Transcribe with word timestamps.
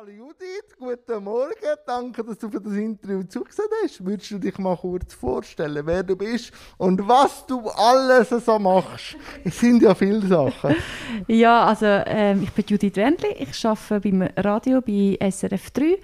Hallo 0.00 0.12
Judith, 0.12 0.78
guten 0.78 1.24
Morgen. 1.24 1.76
Danke, 1.84 2.24
dass 2.24 2.38
du 2.38 2.48
für 2.48 2.60
das 2.60 2.72
Interview 2.72 3.22
zugesehen 3.24 3.68
hast. 3.82 4.02
Würdest 4.02 4.30
du 4.30 4.38
dich 4.38 4.56
mal 4.56 4.74
kurz 4.74 5.12
vorstellen, 5.12 5.84
wer 5.84 6.02
du 6.02 6.16
bist 6.16 6.52
und 6.78 7.06
was 7.06 7.44
du 7.44 7.68
alles 7.68 8.30
so 8.30 8.58
machst? 8.58 9.16
Es 9.44 9.58
sind 9.60 9.82
ja 9.82 9.94
viele 9.94 10.26
Sachen. 10.26 10.76
ja, 11.28 11.66
also 11.66 11.84
ähm, 11.84 12.44
ich 12.44 12.50
bin 12.52 12.64
Judith 12.66 12.96
Wendli. 12.96 13.28
Ich 13.40 13.66
arbeite 13.66 14.00
beim 14.00 14.22
Radio 14.38 14.80
bei 14.80 15.18
SRF 15.30 15.70
3. 15.70 15.98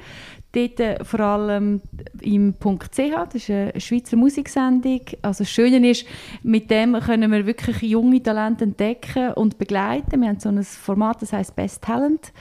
Dort 0.52 0.80
äh, 0.80 1.02
vor 1.02 1.20
allem 1.20 1.80
im 2.20 2.54
.ch, 2.58 2.96
das 2.96 3.34
ist 3.34 3.50
eine 3.50 3.80
Schweizer 3.80 4.16
Musiksendung. 4.16 5.00
Also 5.22 5.44
das 5.44 5.50
Schöne 5.50 5.90
ist, 5.90 6.04
mit 6.42 6.70
dem 6.70 7.00
können 7.00 7.32
wir 7.32 7.46
wirklich 7.46 7.80
junge 7.80 8.22
Talente 8.22 8.64
entdecken 8.64 9.32
und 9.32 9.56
begleiten. 9.56 10.20
Wir 10.20 10.28
haben 10.28 10.40
so 10.40 10.50
ein 10.50 10.62
Format, 10.64 11.22
das 11.22 11.32
heißt 11.32 11.56
Best 11.56 11.82
Talent. 11.82 12.32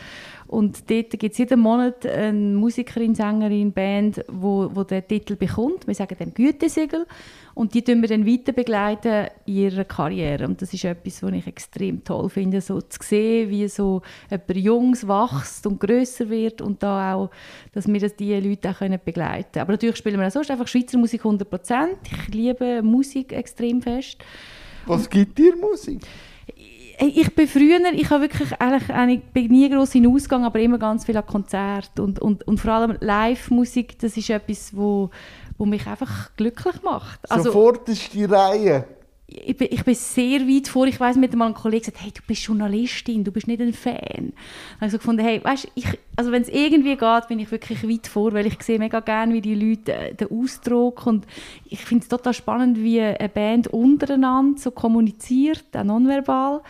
Und 0.56 0.90
dort 0.90 1.10
gibt 1.20 1.34
es 1.34 1.38
jeden 1.38 1.60
Monat 1.60 2.06
eine 2.06 2.56
Musikerin, 2.56 3.14
Sängerin, 3.14 3.74
Band, 3.74 4.24
wo, 4.30 4.70
wo 4.74 4.86
den 4.86 5.06
Titel 5.06 5.36
bekommt. 5.36 5.86
Wir 5.86 5.94
sagen 5.96 6.16
dem 6.18 6.34
Gütesiegel. 6.34 7.06
Und 7.56 7.74
die 7.74 7.82
begleiten 7.82 8.02
wir 8.02 8.08
dann 8.08 8.26
weiter 8.26 8.54
begleiten 8.54 9.28
in 9.46 9.54
ihrer 9.54 9.84
Karriere. 9.84 10.46
Und 10.46 10.62
das 10.62 10.74
ist 10.74 10.86
etwas, 10.86 11.22
was 11.22 11.34
ich 11.34 11.46
extrem 11.46 12.06
toll 12.06 12.30
finde, 12.30 12.62
so 12.62 12.80
zu 12.80 13.00
sehen, 13.02 13.50
wie 13.50 13.68
so 13.68 14.02
jemand 14.32 14.56
Jungs 14.56 15.06
wächst 15.06 15.68
und 15.68 15.78
grösser 15.78 16.30
wird 16.30 16.62
und 16.62 16.82
da 16.82 17.16
auch, 17.16 17.32
dass 17.74 17.86
wir 17.86 18.00
diese 18.00 18.40
Leute 18.40 18.70
auch 18.70 18.98
begleiten 19.00 19.52
können. 19.52 19.62
Aber 19.62 19.74
natürlich 19.74 19.98
spielen 19.98 20.18
wir 20.18 20.28
auch 20.28 20.32
sonst 20.32 20.52
einfach 20.52 20.70
Schweizer 20.70 20.98
Musik 20.98 21.24
100%. 21.24 21.88
Ich 22.10 22.34
liebe 22.34 22.82
Musik 22.82 23.34
extrem 23.34 23.82
fest. 23.82 24.24
Was 24.86 25.10
gibt 25.10 25.38
dir 25.38 25.54
Musik? 25.58 26.00
Ich 27.00 27.36
bin 27.36 27.48
früher, 27.48 27.80
ich 27.94 28.10
habe 28.10 28.24
wirklich 28.24 28.60
eigentlich, 28.60 29.20
ich 29.20 29.24
bin 29.32 29.48
nie 29.48 29.70
groß 29.70 29.96
in 29.96 30.08
Ausgang, 30.08 30.46
aber 30.46 30.60
immer 30.60 30.78
ganz 30.78 31.06
viel 31.06 31.18
an 31.18 31.26
Konzert 31.26 32.00
und, 32.00 32.20
und, 32.20 32.48
und 32.48 32.60
vor 32.60 32.72
allem 32.72 32.98
Live-Musik, 33.00 34.00
das 34.00 34.18
ist 34.18 34.30
etwas, 34.30 34.76
wo, 34.76 35.10
wo 35.58 35.66
mich 35.66 35.86
einfach 35.88 36.36
glücklich 36.36 36.82
macht. 36.84 37.20
Also, 37.30 37.52
Sofort 37.52 37.90
ist 37.90 38.14
die 38.14 38.26
Reihe 38.26 38.86
ich 39.28 39.58
bin, 39.58 39.68
ich 39.72 39.84
bin 39.84 39.96
sehr 39.96 40.42
weit 40.42 40.68
vor. 40.68 40.86
Ich 40.86 41.00
weiß, 41.00 41.16
mit 41.18 41.34
einem 41.34 41.54
Kollegen 41.54 41.82
gesagt, 41.82 42.04
hey, 42.04 42.12
du 42.12 42.22
bist 42.28 42.44
Journalistin, 42.44 43.24
du 43.24 43.32
bist 43.32 43.48
nicht 43.48 43.62
ein 43.62 43.74
Fan. 43.74 43.96
Dann 43.96 44.34
habe 44.78 44.86
ich 44.86 44.92
so 44.92 44.98
gefunden, 44.98 45.24
hey, 45.24 45.44
weißt, 45.44 45.72
ich, 45.74 45.88
also 46.16 46.32
wenn 46.32 46.44
es 46.44 46.50
irgendwie 46.50 46.96
geht, 46.96 47.28
bin 47.28 47.40
ich 47.40 47.50
wirklich 47.50 47.88
weit 47.88 48.08
vor, 48.08 48.34
weil 48.34 48.46
ich 48.46 48.62
sehe 48.62 48.78
mega 48.78 49.00
gerne, 49.00 49.34
wie 49.34 49.42
die 49.42 49.56
Leute 49.56 49.94
äh, 49.94 50.14
den 50.14 50.30
Ausdruck 50.30 51.08
und 51.08 51.26
ich 51.66 51.84
finde 51.84 52.04
es 52.04 52.10
total 52.10 52.34
spannend, 52.34 52.78
wie 52.78 53.02
eine 53.02 53.30
Band 53.30 53.68
untereinander 53.68 54.60
so 54.60 54.72
kommuniziert, 54.72 55.66
auch 55.74 55.84
nonverbal. 55.84 56.62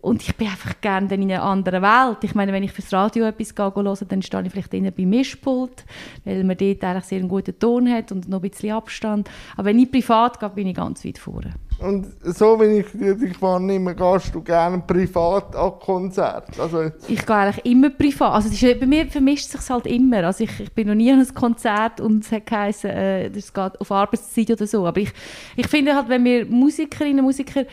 Und 0.00 0.22
ich 0.22 0.36
bin 0.36 0.46
einfach 0.46 0.80
gerne 0.80 1.12
in 1.12 1.22
einer 1.24 1.42
anderen 1.42 1.82
Welt. 1.82 2.18
Ich 2.22 2.34
meine, 2.34 2.52
wenn 2.52 2.62
ich 2.62 2.72
fürs 2.72 2.92
Radio 2.92 3.24
etwas 3.24 3.52
höre, 3.56 3.96
dann 4.08 4.22
stehe 4.22 4.42
ich 4.44 4.52
vielleicht 4.52 4.72
innen 4.72 4.92
beim 4.96 5.10
Mischpult, 5.10 5.84
weil 6.24 6.44
man 6.44 6.56
dort 6.56 6.84
eigentlich 6.84 7.04
sehr 7.04 7.18
einen 7.18 7.28
guten 7.28 7.58
Ton 7.58 7.90
hat 7.90 8.12
und 8.12 8.28
noch 8.28 8.42
ein 8.42 8.48
bisschen 8.48 8.72
Abstand. 8.72 9.28
Aber 9.56 9.66
wenn 9.66 9.78
ich 9.78 9.90
privat 9.90 10.38
gehe, 10.38 10.50
bin 10.50 10.68
ich 10.68 10.76
ganz 10.76 11.04
weit 11.04 11.18
vorne. 11.18 11.54
Und 11.80 12.06
so, 12.24 12.58
wenn 12.58 12.76
ich 12.76 12.86
dich 12.92 13.40
wahrnehme, 13.40 13.94
gehst 13.94 14.34
du 14.34 14.42
gerne 14.42 14.82
privat 14.84 15.54
an 15.54 15.72
Konzerte? 15.78 16.60
Also 16.60 16.90
ich 17.06 17.24
gehe 17.24 17.36
eigentlich 17.36 17.64
immer 17.64 17.90
privat. 17.90 18.32
Also 18.32 18.48
ist, 18.48 18.80
bei 18.80 18.86
mir 18.86 19.06
vermischt 19.06 19.46
es 19.46 19.52
sich 19.52 19.70
halt 19.70 19.86
immer. 19.86 20.24
Also 20.24 20.42
ich, 20.42 20.58
ich 20.58 20.72
bin 20.72 20.88
noch 20.88 20.96
nie 20.96 21.12
an 21.12 21.20
einem 21.20 21.34
Konzert 21.34 22.00
und 22.00 22.24
es 22.24 22.32
hat 22.32 22.46
geheißen, 22.46 22.90
äh, 22.90 23.30
das 23.30 23.52
geht 23.52 23.80
auf 23.80 23.92
Arbeitszeit 23.92 24.50
oder 24.50 24.66
so. 24.66 24.86
Aber 24.86 25.00
ich, 25.00 25.12
ich 25.54 25.68
finde 25.68 25.94
halt, 25.94 26.08
wenn 26.08 26.24
wir 26.24 26.46
Musikerinnen 26.46 27.20
und 27.20 27.26
Musiker 27.26 27.64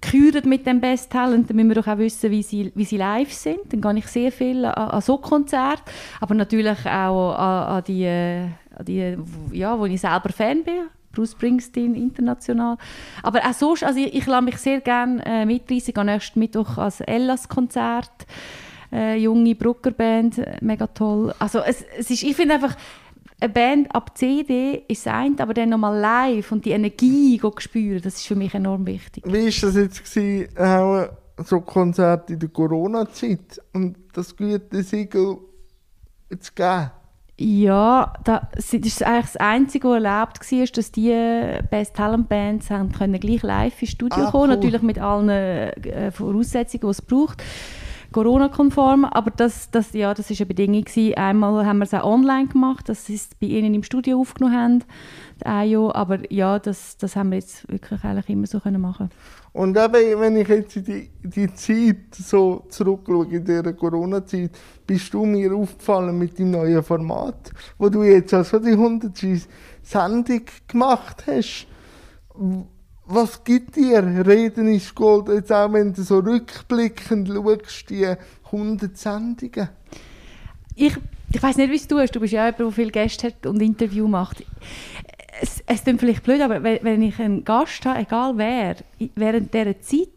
küren 0.00 0.48
mit 0.48 0.66
dem 0.66 0.80
Best 0.80 1.12
Talent, 1.12 1.48
dann 1.48 1.56
müssen 1.56 1.68
wir 1.74 1.82
doch 1.82 1.88
auch 1.88 1.98
wissen, 1.98 2.30
wie 2.30 2.42
sie, 2.42 2.72
wie 2.74 2.84
sie 2.84 2.96
live 2.96 3.32
sind. 3.32 3.72
Dann 3.72 3.80
gehe 3.80 3.98
ich 3.98 4.06
sehr 4.06 4.32
viel 4.32 4.64
an, 4.64 4.90
an 4.90 5.00
so 5.00 5.18
Konzerte, 5.18 5.82
aber 6.20 6.34
natürlich 6.34 6.78
auch 6.86 7.34
an, 7.34 7.76
an 7.76 7.84
die, 7.84 8.04
äh, 8.04 8.48
an 8.76 8.84
die, 8.86 9.16
ja, 9.52 9.78
wo 9.78 9.86
ich 9.86 10.00
selber 10.00 10.30
Fan 10.30 10.64
bin 10.64 10.88
Bruce 11.12 11.32
Springsteen 11.32 11.94
international. 11.94 12.78
Aber 13.22 13.40
auch 13.40 13.52
sonst, 13.52 13.84
also 13.84 14.00
ich, 14.00 14.14
ich 14.14 14.26
lasse 14.26 14.44
mich 14.44 14.56
sehr 14.56 14.80
gerne 14.80 15.24
äh, 15.24 15.44
mitreisen. 15.44 15.88
Ich 15.88 15.94
gehe 15.94 16.04
nächsten 16.04 16.38
Mittwoch 16.38 16.78
als 16.78 17.00
Ellas-Konzert. 17.00 18.10
Äh, 18.90 19.16
junge 19.16 19.54
Bruckerband, 19.54 20.38
äh, 20.38 20.56
mega 20.60 20.86
toll. 20.86 21.34
Also 21.38 21.60
es, 21.60 21.84
es 21.98 22.10
ist, 22.10 22.22
ich 22.22 22.36
finde 22.36 22.54
einfach, 22.54 22.76
eine 23.40 23.52
Band 23.52 23.94
ab 23.94 24.16
CD 24.16 24.84
ist 24.86 25.08
ein, 25.08 25.38
aber 25.40 25.54
dann 25.54 25.70
nochmal 25.70 25.98
live 25.98 26.52
und 26.52 26.64
die 26.64 26.70
Energie 26.70 27.40
spüren, 27.58 28.00
das 28.02 28.16
ist 28.16 28.26
für 28.26 28.36
mich 28.36 28.54
enorm 28.54 28.86
wichtig. 28.86 29.24
Wie 29.26 29.32
war 29.32 29.44
das 29.46 29.74
jetzt 29.74 30.04
gewesen, 30.04 30.56
auch 30.56 31.08
so 31.38 31.60
Konzerte 31.60 32.34
in 32.34 32.38
der 32.38 32.48
Corona-Zeit 32.48 33.60
und 33.72 33.96
das 34.12 34.36
gute 34.36 34.82
Siegel 34.82 35.38
zu 36.38 36.52
geben? 36.54 36.90
Ja, 37.38 38.12
das 38.24 38.72
ist 38.72 39.02
eigentlich 39.02 39.24
das 39.24 39.36
Einzige, 39.38 39.88
was 39.88 40.02
erlebt 40.02 40.52
war, 40.52 40.66
dass 40.66 40.92
die 40.92 41.58
Best 41.70 41.96
Talent 41.96 42.28
Bands 42.28 42.70
haben 42.70 42.92
können 42.92 43.18
gleich 43.18 43.42
live 43.42 43.80
ins 43.82 43.90
Studio 43.90 44.24
ah, 44.24 44.30
kommen, 44.30 44.50
cool. 44.50 44.56
natürlich 44.56 44.82
mit 44.82 44.98
allen 44.98 45.28
äh, 45.28 46.10
Voraussetzungen, 46.12 46.82
die 46.82 46.88
es 46.88 47.02
braucht. 47.02 47.42
Corona-konform, 48.12 49.04
aber 49.04 49.30
das, 49.30 49.70
das, 49.70 49.92
ja, 49.92 50.14
das 50.14 50.30
ist 50.30 50.40
eine 50.40 50.46
Bedingung 50.46 50.84
gewesen. 50.84 51.14
Einmal 51.14 51.66
haben 51.66 51.78
wir 51.78 51.84
es 51.84 51.94
auch 51.94 52.04
online 52.04 52.48
gemacht, 52.48 52.88
dass 52.88 53.06
sie 53.06 53.14
es 53.14 53.30
bei 53.40 53.48
ihnen 53.48 53.74
im 53.74 53.82
Studio 53.82 54.20
aufgenommen 54.20 54.84
haben, 55.44 55.90
aber 55.92 56.32
ja, 56.32 56.58
das, 56.58 56.96
das 56.96 57.16
haben 57.16 57.30
wir 57.30 57.38
jetzt 57.38 57.70
wirklich 57.70 58.04
eigentlich 58.04 58.28
immer 58.28 58.46
so 58.46 58.60
können 58.60 58.80
machen 58.80 59.10
und 59.52 59.76
eben, 59.76 60.20
wenn 60.20 60.36
ich 60.36 60.48
jetzt 60.48 60.76
die, 60.76 61.10
die 61.22 61.54
Zeit 61.54 62.14
so 62.14 62.64
zurückschaue, 62.70 63.26
in 63.26 63.44
dieser 63.44 63.74
Corona-Zeit, 63.74 64.52
bist 64.86 65.12
du 65.12 65.26
mir 65.26 65.54
aufgefallen 65.54 66.18
mit 66.18 66.38
dem 66.38 66.52
neuen 66.52 66.82
Format, 66.82 67.52
wo 67.76 67.90
du 67.90 68.02
jetzt 68.02 68.32
also 68.32 68.58
die 68.58 68.70
100. 68.70 69.12
Sendung 69.82 70.42
gemacht 70.66 71.24
hast. 71.26 71.66
Was 73.14 73.44
gibt 73.44 73.76
dir 73.76 74.02
Reden 74.26 74.68
ist 74.68 74.94
Gold, 74.94 75.28
jetzt 75.28 75.52
auch 75.52 75.70
wenn 75.70 75.92
du 75.92 76.02
so 76.02 76.20
rückblickend 76.20 77.28
schaust, 77.28 77.90
die 77.90 78.06
100 78.46 78.96
Sendungen? 78.96 79.68
Ich, 80.74 80.96
ich 81.30 81.42
weiß 81.42 81.58
nicht, 81.58 81.70
wie 81.70 81.76
es 81.76 81.86
du 81.86 81.98
hast. 81.98 82.16
Du 82.16 82.20
bist 82.20 82.32
ja 82.32 82.46
jemand, 82.46 82.60
der 82.60 82.70
viele 82.70 82.90
Gäste 82.90 83.26
hat 83.26 83.44
und 83.44 83.60
Interview 83.60 84.08
macht 84.08 84.42
es, 85.42 85.62
es 85.66 85.82
klingt 85.82 86.00
vielleicht 86.00 86.22
blöd, 86.22 86.40
aber 86.40 86.62
wenn, 86.62 86.82
wenn 86.82 87.02
ich 87.02 87.18
einen 87.18 87.44
Gast 87.44 87.84
habe, 87.84 88.00
egal 88.00 88.36
wer, 88.36 88.76
während 89.14 89.52
dieser 89.52 89.80
Zeit 89.80 90.08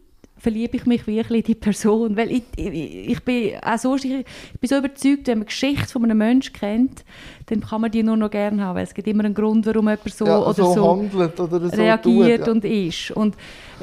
verliebe 0.46 0.76
ich 0.76 0.86
mich 0.86 1.04
wirklich 1.08 1.40
in 1.40 1.54
die 1.54 1.54
Person, 1.56 2.16
weil 2.16 2.30
ich, 2.30 2.44
ich, 2.56 3.10
ich 3.10 3.24
bin 3.24 3.54
auch 3.60 3.78
so, 3.78 3.96
ich, 3.96 4.04
ich, 4.04 4.60
bin 4.60 4.68
so 4.68 4.76
überzeugt, 4.76 5.26
wenn 5.26 5.38
man 5.38 5.46
Geschichte 5.46 5.88
von 5.88 6.04
einem 6.04 6.18
Menschen 6.18 6.52
kennt, 6.52 7.04
dann 7.46 7.62
kann 7.62 7.80
man 7.80 7.90
die 7.90 8.04
nur 8.04 8.16
noch 8.16 8.30
gerne 8.30 8.62
haben, 8.62 8.76
weil 8.76 8.84
es 8.84 8.94
gibt 8.94 9.08
immer 9.08 9.24
einen 9.24 9.34
Grund, 9.34 9.66
warum 9.66 9.88
jemand 9.88 10.08
so 10.08 10.24
ja, 10.24 10.38
oder 10.38 10.54
so, 10.54 10.72
so 10.72 10.88
handelt 10.88 11.40
oder 11.40 11.68
so 11.68 11.76
reagiert 11.76 12.44
tut, 12.44 12.46
ja. 12.46 12.52
und 12.52 12.64
ist. 12.64 13.10
Und 13.10 13.36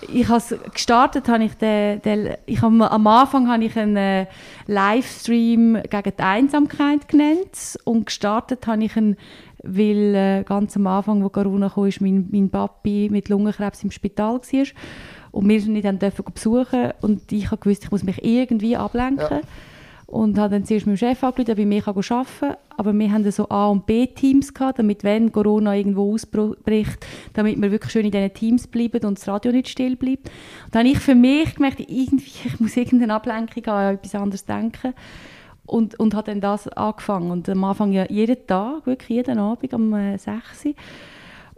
ich 0.09 0.25
habe 0.29 0.41
gestartet, 0.73 1.28
habe 1.28 1.44
ich 1.44 1.53
den, 1.56 2.02
den 2.02 2.35
ich 2.46 2.62
habe, 2.62 2.90
am 2.90 3.07
Anfang 3.07 3.50
habe 3.50 3.66
ich 3.66 3.78
einen 3.78 3.97
äh, 3.97 4.28
Livestream 4.68 5.81
gegen 5.90 6.13
die 6.18 6.23
Einsamkeit 6.23 7.09
genannt 7.09 7.78
und 7.84 8.06
gestartet 8.06 8.66
habe 8.68 8.85
ich 8.85 8.96
einen 8.96 9.18
weil 9.66 10.13
äh, 10.13 10.44
ganz 10.44 10.75
am 10.75 10.88
Anfang, 10.88 11.23
wo 11.23 11.29
Corona 11.29 11.69
kam, 11.69 11.85
ist 11.85 12.02
mein, 12.02 12.28
mein 12.31 12.50
Papi 12.50 13.07
mit 13.09 13.29
Lungenkrebs 13.29 13.84
im 13.84 13.91
Spital 13.91 14.41
war 14.41 14.66
und 15.33 15.49
wir 15.49 15.59
ihn 15.59 15.73
nicht 15.73 16.01
dürfen 16.01 16.25
besuchen 16.33 16.91
und 17.01 17.29
ich 17.31 17.47
habe 17.47 17.57
gewusst, 17.57 17.83
ich 17.83 17.91
muss 17.91 18.03
mich 18.03 18.23
irgendwie 18.23 18.77
ablenken 18.77 19.39
ja. 19.39 19.41
und 20.05 20.38
habe 20.38 20.53
dann 20.53 20.63
zuerst 20.63 20.85
mit 20.85 20.95
dem 20.95 20.97
Chef 20.97 21.23
angerufen, 21.23 21.51
ob 21.51 21.57
ich 21.57 21.66
mehr 21.66 21.88
arbeiten 21.88 22.29
kann, 22.39 22.55
aber 22.77 22.94
wir 22.94 23.11
haben 23.11 23.31
so 23.31 23.49
A- 23.49 23.67
und 23.67 23.88
B-Teams 23.88 24.53
gehabt, 24.53 24.77
damit 24.77 25.03
wenn 25.03 25.31
Corona 25.31 25.75
irgendwo 25.75 26.13
ausbricht, 26.13 27.05
damit 27.33 27.59
wir 27.59 27.72
wirklich 27.72 27.91
schön 27.91 28.05
in 28.05 28.11
diesen 28.11 28.33
Teams 28.33 28.67
bleiben 28.67 29.03
und 29.05 29.17
das 29.17 29.27
Radio 29.27 29.51
nicht 29.51 29.69
still 29.69 29.95
bleibt. 29.95 30.29
Und 30.66 30.75
dann 30.75 30.85
habe 30.85 30.95
ich 30.95 30.99
für 30.99 31.16
mich 31.16 31.55
gemerkt, 31.55 31.79
irgendwie, 31.79 32.31
ich 32.45 32.59
muss 32.59 32.77
irgendeine 32.77 33.16
Ablenkung 33.16 33.63
haben, 33.66 33.88
an 33.88 33.95
etwas 33.95 34.13
anderes 34.13 34.45
denken 34.45 34.93
und, 35.66 35.99
und 35.99 36.13
habe 36.13 36.29
dann 36.29 36.41
das 36.41 36.67
angefangen. 36.67 37.31
Und 37.31 37.49
am 37.49 37.63
Anfang 37.63 37.91
ja 37.91 38.05
jeden 38.08 38.46
Tag, 38.46 38.85
wirklich 38.85 39.09
jeden 39.09 39.40
Abend 39.40 39.73
um 39.73 39.96
äh, 39.96 40.17
6 40.17 40.66
Uhr. 40.66 40.73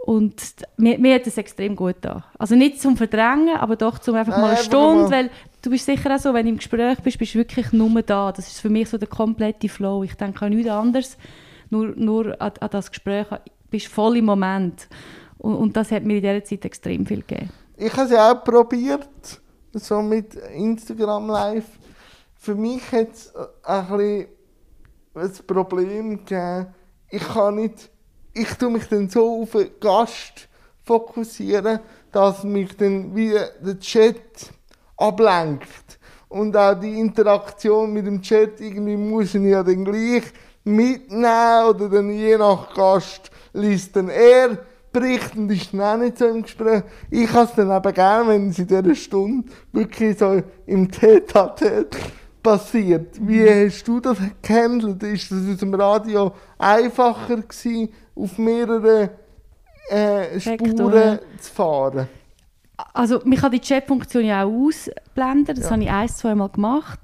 Und 0.06 0.36
mir, 0.78 1.00
mir 1.00 1.16
hat 1.16 1.26
es 1.26 1.38
extrem 1.38 1.76
gut 1.76 1.96
da. 2.02 2.26
Also 2.38 2.56
nicht 2.56 2.80
zum 2.80 2.96
Verdrängen, 2.96 3.58
aber 3.58 3.76
doch 3.76 3.98
zum 3.98 4.16
einfach 4.16 4.38
mal 4.38 4.52
eine 4.52 4.58
Stunde, 4.58 5.10
weil 5.10 5.32
du 5.64 5.72
bist 5.72 5.86
sicher 5.86 6.14
auch 6.16 6.20
so, 6.20 6.34
wenn 6.34 6.46
du 6.46 6.52
im 6.52 6.58
Gespräch 6.58 7.00
bist, 7.00 7.18
bist 7.18 7.34
du 7.34 7.40
wirklich 7.40 7.72
nur 7.72 8.02
da. 8.04 8.32
Das 8.32 8.48
ist 8.48 8.60
für 8.60 8.70
mich 8.70 8.88
so 8.88 9.00
der 9.00 9.08
komplette 9.08 9.68
Flow. 9.68 10.04
Ich 10.04 10.14
denke 10.14 10.46
an 10.46 10.52
nichts 10.52 10.70
anderes, 10.70 11.18
nur, 11.72 11.88
nur 11.96 12.40
an, 12.40 12.52
an 12.60 12.70
das 12.70 12.92
Gespräch. 12.92 13.28
Du 13.30 13.38
bist 13.72 13.88
voll 13.88 14.18
im 14.18 14.26
Moment. 14.26 14.88
Und, 15.40 15.56
und 15.56 15.76
das 15.76 15.92
hat 15.92 16.04
mir 16.04 16.18
in 16.18 16.22
dieser 16.22 16.44
Zeit 16.44 16.66
extrem 16.66 17.06
viel 17.06 17.22
gegeben. 17.22 17.50
Ich 17.78 17.92
habe 17.94 18.04
es 18.04 18.12
ja 18.12 18.32
auch 18.32 18.44
probiert, 18.44 19.10
so 19.74 20.02
mit 20.02 20.36
Instagram 20.36 21.28
Live 21.28 21.66
für 22.46 22.54
mich 22.54 22.92
hat 22.92 23.12
es 23.12 23.34
ein 23.64 23.88
bisschen 23.88 24.28
ein 25.16 25.48
Problem 25.48 26.18
gegeben. 26.18 26.68
Ich 27.10 27.24
kann 27.24 27.56
nicht, 27.56 27.90
ich 28.36 28.54
tue 28.54 28.70
mich 28.70 28.88
dann 28.88 29.10
so 29.10 29.42
auf 29.42 29.52
den 29.52 29.70
Gast 29.80 30.48
fokussieren, 30.84 31.80
dass 32.12 32.44
mich 32.44 32.76
dann 32.78 33.16
wie 33.16 33.32
der 33.32 33.80
Chat 33.80 34.52
ablenkt. 34.98 36.00
und 36.30 36.56
auch 36.58 36.80
die 36.80 37.00
Interaktion 37.00 37.94
mit 37.94 38.06
dem 38.06 38.22
Chat, 38.22 38.60
irgendwie 38.60 38.98
muss 38.98 39.36
ich 39.36 39.44
ja 39.44 39.64
dann 39.64 39.86
gleich 39.86 40.24
mitnehmen 40.64 41.66
oder 41.70 41.90
dann 41.90 42.10
je 42.10 42.38
nach 42.38 42.74
Gast 42.74 43.32
liest 43.54 43.96
dann 43.96 44.10
er 44.10 44.58
Bericht 44.92 45.36
und 45.36 45.52
ist 45.52 45.74
dann 45.74 45.82
auch 45.82 45.98
nicht 45.98 46.18
so 46.18 46.26
im 46.26 46.44
Gespräch. 46.44 46.84
Ich 47.10 47.32
habe 47.32 47.46
es 47.46 47.56
dann 47.56 47.72
eben 47.72 47.94
gerne, 47.94 48.30
wenn 48.30 48.50
es 48.50 48.60
in 48.60 48.68
dieser 48.68 48.96
Stunde 48.96 49.50
wirklich 49.72 50.18
so 50.18 50.42
im 50.66 50.90
Tete-a-Tete 50.90 51.98
passiert. 52.46 53.16
Wie 53.20 53.44
hast 53.50 53.88
du 53.88 54.00
das 54.00 54.18
gehandelt? 54.42 55.02
Ist 55.04 55.32
das 55.32 55.40
aus 55.52 55.58
dem 55.58 55.74
Radio 55.74 56.32
einfacher 56.60 57.38
gewesen, 57.38 57.90
auf 58.16 58.38
mehrere 58.38 59.10
äh, 59.90 60.40
Spuren 60.40 61.20
zu 61.40 61.52
fahren? 61.54 62.08
Also, 62.94 63.22
mich 63.24 63.40
kann 63.40 63.52
die 63.52 63.62
Chat-Funktion 63.62 64.26
ja 64.26 64.44
auch 64.44 64.52
ausblenden. 64.52 65.56
Das 65.56 65.66
Ja. 65.66 65.72
habe 65.72 65.84
ich 65.84 65.90
ein, 65.90 66.10
zwei 66.10 66.36
Mal 66.36 66.50
gemacht. 66.50 67.00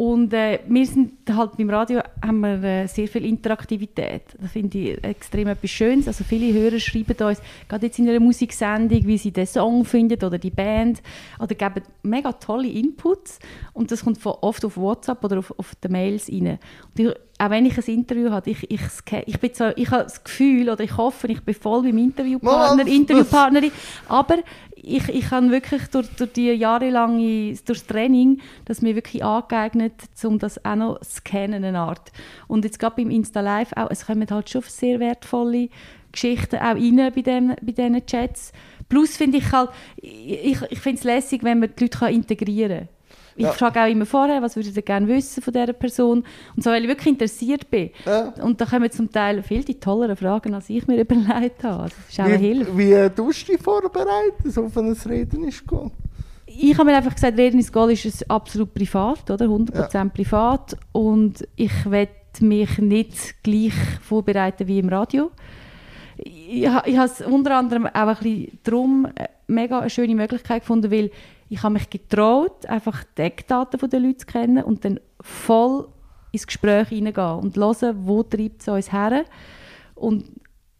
Und 0.00 0.32
äh, 0.32 0.60
wir 0.66 0.86
sind 0.86 1.12
halt 1.30 1.58
beim 1.58 1.68
Radio 1.68 2.00
haben 2.24 2.40
wir 2.40 2.64
äh, 2.64 2.86
sehr 2.86 3.06
viel 3.06 3.22
Interaktivität. 3.26 4.22
Das 4.40 4.50
finde 4.50 4.78
ich 4.78 5.04
extrem 5.04 5.48
etwas 5.48 5.70
Schönes. 5.70 6.08
Also 6.08 6.24
viele 6.24 6.58
Hörer 6.58 6.80
schreiben 6.80 7.14
uns, 7.26 7.42
gerade 7.68 7.84
jetzt 7.84 7.98
in 7.98 8.08
einer 8.08 8.18
Musiksendung, 8.18 9.06
wie 9.06 9.18
sie 9.18 9.30
den 9.30 9.44
Song 9.44 9.84
finden 9.84 10.24
oder 10.24 10.38
die 10.38 10.48
Band, 10.48 11.02
oder 11.38 11.54
geben 11.54 11.82
mega 12.02 12.32
tolle 12.32 12.68
Inputs. 12.68 13.40
Und 13.74 13.92
das 13.92 14.02
kommt 14.02 14.16
von, 14.16 14.36
oft 14.40 14.64
auf 14.64 14.78
WhatsApp 14.78 15.22
oder 15.22 15.40
auf, 15.40 15.52
auf 15.58 15.74
die 15.74 15.88
Mails 15.88 16.30
rein. 16.30 16.58
Und 16.96 16.98
ich, 16.98 17.14
auch 17.38 17.50
wenn 17.50 17.66
ich 17.66 17.76
ein 17.76 17.94
Interview 17.94 18.30
habe, 18.30 18.50
ich, 18.50 18.70
ich, 18.70 18.80
ich, 19.26 19.38
bin 19.38 19.50
so, 19.52 19.68
ich 19.76 19.90
habe 19.90 20.04
das 20.04 20.24
Gefühl 20.24 20.70
oder 20.70 20.82
ich 20.82 20.96
hoffe, 20.96 21.26
ich 21.26 21.42
bin 21.42 21.54
voll 21.54 21.82
beim 21.82 21.96
Interviewpartner, 21.96 22.86
Interviewpartnerin, 22.86 23.72
aber 24.08 24.38
ich, 24.82 25.08
ich 25.08 25.30
habe 25.30 25.50
wirklich 25.50 25.86
durch, 25.88 26.08
durch 26.16 26.32
die 26.32 26.50
jahrelange 26.50 27.54
durch 27.66 27.80
das 27.80 27.86
Training, 27.86 28.40
das 28.64 28.82
mir 28.82 28.94
wirklich 28.94 29.24
angeeignet, 29.24 29.94
um 30.24 30.38
das 30.38 30.64
auch 30.64 30.76
noch 30.76 31.00
zu 31.00 31.16
scannen, 31.16 31.64
eine 31.64 31.78
Art. 31.78 32.12
Und 32.48 32.64
jetzt 32.64 32.78
gerade 32.78 32.96
beim 32.96 33.10
Insta 33.10 33.40
Live 33.40 33.72
auch, 33.76 33.90
es 33.90 34.06
kommen 34.06 34.26
halt 34.30 34.50
schon 34.50 34.62
sehr 34.62 35.00
wertvolle 35.00 35.68
Geschichten 36.12 36.56
auch 36.56 36.74
rein 36.74 37.12
bei, 37.14 37.22
dem, 37.22 37.48
bei 37.48 37.72
diesen 37.72 38.04
Chats. 38.06 38.52
Plus 38.88 39.16
finde 39.16 39.38
ich 39.38 39.52
halt, 39.52 39.70
ich, 39.96 40.60
ich 40.70 40.78
finde 40.80 40.98
es 40.98 41.04
lässig, 41.04 41.44
wenn 41.44 41.60
man 41.60 41.70
die 41.78 41.84
Leute 41.84 42.06
integrieren 42.06 42.78
kann. 42.78 42.99
Ich 43.36 43.44
Ja. 43.44 43.52
frage 43.52 43.80
auch 43.82 43.86
immer 43.88 44.06
vorher, 44.06 44.42
was 44.42 44.56
würdet 44.56 44.76
ihr 44.76 44.82
gerne 44.82 45.06
wissen 45.08 45.42
von 45.42 45.52
dieser 45.52 45.72
Person. 45.72 46.24
Und 46.56 46.62
so, 46.62 46.70
weil 46.70 46.82
ich 46.82 46.88
wirklich 46.88 47.08
interessiert 47.08 47.70
bin. 47.70 47.90
Ja. 48.04 48.32
Und 48.42 48.60
da 48.60 48.66
kommen 48.66 48.90
zum 48.90 49.10
Teil 49.10 49.42
viel 49.42 49.64
die 49.64 49.78
tolleren 49.78 50.16
Fragen, 50.16 50.54
als 50.54 50.68
ich 50.70 50.86
mir 50.86 51.00
überlegt 51.00 51.62
habe. 51.64 51.84
Also, 51.84 51.94
das 51.96 52.08
ist 52.10 52.20
auch 52.20 52.24
eine 52.24 52.36
Hilfe. 52.36 52.76
Wie, 52.76 52.90
wie 52.90 53.10
tust 53.10 53.48
du 53.48 53.52
dich 53.52 53.62
vorbereiten, 53.62 54.50
so 54.50 54.64
auf 54.64 54.76
ein 54.76 54.92
Reden 54.92 55.44
ist 55.44 55.66
gut? 55.66 55.92
ich 56.52 56.76
habe 56.76 56.90
mir 56.90 56.96
einfach 56.96 57.14
gesagt, 57.14 57.38
Reden 57.38 57.58
ins 57.58 57.72
Goal 57.72 57.92
ist 57.92 58.04
es 58.04 58.28
absolut 58.28 58.74
privat, 58.74 59.30
oder? 59.30 59.46
100% 59.46 60.10
privat. 60.10 60.76
Und 60.92 61.46
ich 61.56 61.88
werde 61.88 62.10
mich 62.40 62.76
nicht 62.78 63.42
gleich 63.44 63.72
vorbereiten 64.02 64.66
wie 64.66 64.80
im 64.80 64.88
Radio. 64.88 65.30
Ich, 66.16 66.64
ich 66.64 66.68
habe 66.68 66.88
es 67.04 67.20
unter 67.22 67.56
anderem 67.56 67.86
auch 67.86 67.92
ein 67.94 68.16
bisschen 68.16 68.58
darum 68.64 69.06
äh, 69.14 69.28
mega 69.46 69.78
eine 69.78 69.90
schöne 69.90 70.14
Möglichkeit 70.14 70.62
gefunden, 70.62 70.90
weil 70.90 71.10
ich 71.50 71.64
habe 71.64 71.74
mich 71.74 71.90
getraut, 71.90 72.64
einfach 72.66 73.02
die 73.18 73.22
Eckdaten 73.22 73.90
der 73.90 74.00
Leute 74.00 74.18
zu 74.18 74.26
kennen 74.26 74.62
und 74.62 74.84
dann 74.84 75.00
voll 75.20 75.88
ins 76.30 76.46
Gespräch 76.46 76.88
hineingehen 76.88 77.40
und 77.40 77.56
hören, 77.56 78.06
wo 78.06 78.22
treibt 78.22 78.62
es 78.62 78.68
uns 78.68 78.92
her. 78.92 79.24
Und 79.96 80.30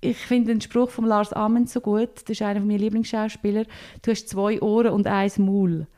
ich 0.00 0.16
finde 0.16 0.52
den 0.52 0.60
Spruch 0.60 0.88
von 0.88 1.06
Lars 1.06 1.32
Ament 1.32 1.68
so 1.68 1.80
gut, 1.80 2.10
das 2.14 2.30
ist 2.30 2.42
einer 2.42 2.60
meiner 2.60 2.78
Lieblingsschauspieler, 2.78 3.64
du 4.02 4.10
hast 4.12 4.28
zwei 4.28 4.62
Ohren 4.62 4.92
und 4.92 5.08
ein 5.08 5.30
Maul. 5.38 5.88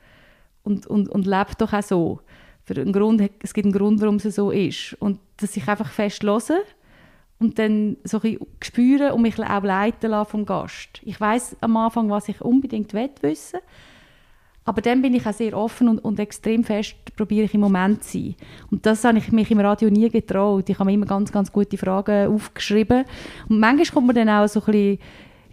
Und, 0.64 0.86
und, 0.86 1.10
und 1.10 1.26
lebe 1.26 1.54
doch 1.58 1.72
auch 1.74 1.82
so. 1.82 2.20
Für 2.64 2.80
einen 2.80 2.94
Grund, 2.94 3.30
es 3.42 3.52
gibt 3.52 3.66
einen 3.66 3.74
Grund, 3.74 4.00
warum 4.00 4.16
es 4.16 4.22
so 4.22 4.50
ist. 4.50 4.94
Und 5.00 5.20
dass 5.36 5.56
ich 5.56 5.68
einfach 5.68 5.90
fest 5.90 6.22
höre 6.22 6.62
und 7.38 7.58
dann 7.58 7.98
so 8.04 8.20
ein 8.22 8.38
spüren 8.62 9.12
und 9.12 9.20
mich 9.20 9.38
auch 9.38 9.62
leiten 9.64 10.12
lassen 10.12 10.30
vom 10.30 10.46
Gast. 10.46 11.00
Ich 11.02 11.20
weiß 11.20 11.56
am 11.60 11.76
Anfang, 11.76 12.08
was 12.08 12.28
ich 12.30 12.40
unbedingt 12.40 12.94
will 12.94 13.10
wissen 13.20 13.60
aber 14.64 14.80
dann 14.80 15.02
bin 15.02 15.14
ich 15.14 15.26
auch 15.26 15.32
sehr 15.32 15.56
offen 15.56 15.88
und, 15.88 15.98
und 15.98 16.20
extrem 16.20 16.62
fest 16.62 16.94
probiere 17.16 17.46
ich 17.46 17.54
im 17.54 17.60
Moment 17.60 18.04
zu 18.04 18.18
sein. 18.18 18.34
Und 18.70 18.86
das 18.86 19.02
habe 19.04 19.18
ich 19.18 19.32
mich 19.32 19.50
im 19.50 19.60
Radio 19.60 19.90
nie 19.90 20.08
getraut. 20.08 20.68
Ich 20.68 20.78
habe 20.78 20.90
mir 20.90 20.94
immer 20.94 21.06
ganz, 21.06 21.32
ganz 21.32 21.50
gute 21.50 21.76
Fragen 21.76 22.32
aufgeschrieben. 22.32 23.04
Und 23.48 23.58
manchmal 23.58 23.86
kommt 23.86 24.06
man 24.06 24.16
dann 24.16 24.28
auch 24.28 24.48
so 24.48 24.60
ein 24.60 24.66
bisschen 24.66 24.98